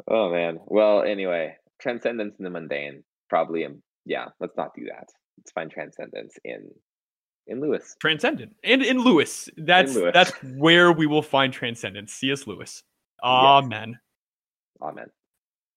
Oh 0.10 0.32
man. 0.32 0.60
Well, 0.66 1.04
anyway, 1.04 1.56
transcendence 1.80 2.36
in 2.40 2.44
the 2.44 2.50
mundane. 2.50 3.04
Probably. 3.30 3.66
Um, 3.66 3.82
yeah. 4.06 4.26
Let's 4.40 4.58
not 4.58 4.74
do 4.76 4.86
that. 4.86 5.08
Let's 5.38 5.52
find 5.52 5.70
transcendence 5.70 6.34
in 6.44 6.70
in 7.48 7.62
Lewis. 7.62 7.96
Transcendent. 8.00 8.56
And 8.64 8.84
in 8.84 9.00
Lewis. 9.00 9.50
That's 9.58 9.96
Lewis. 9.96 10.12
that's 10.14 10.32
where 10.58 10.92
we 10.92 11.08
will 11.08 11.22
find 11.22 11.52
transcendence. 11.52 12.14
C.S. 12.14 12.48
Lewis. 12.48 12.84
Amen. 13.24 14.00
Amen. 14.82 15.08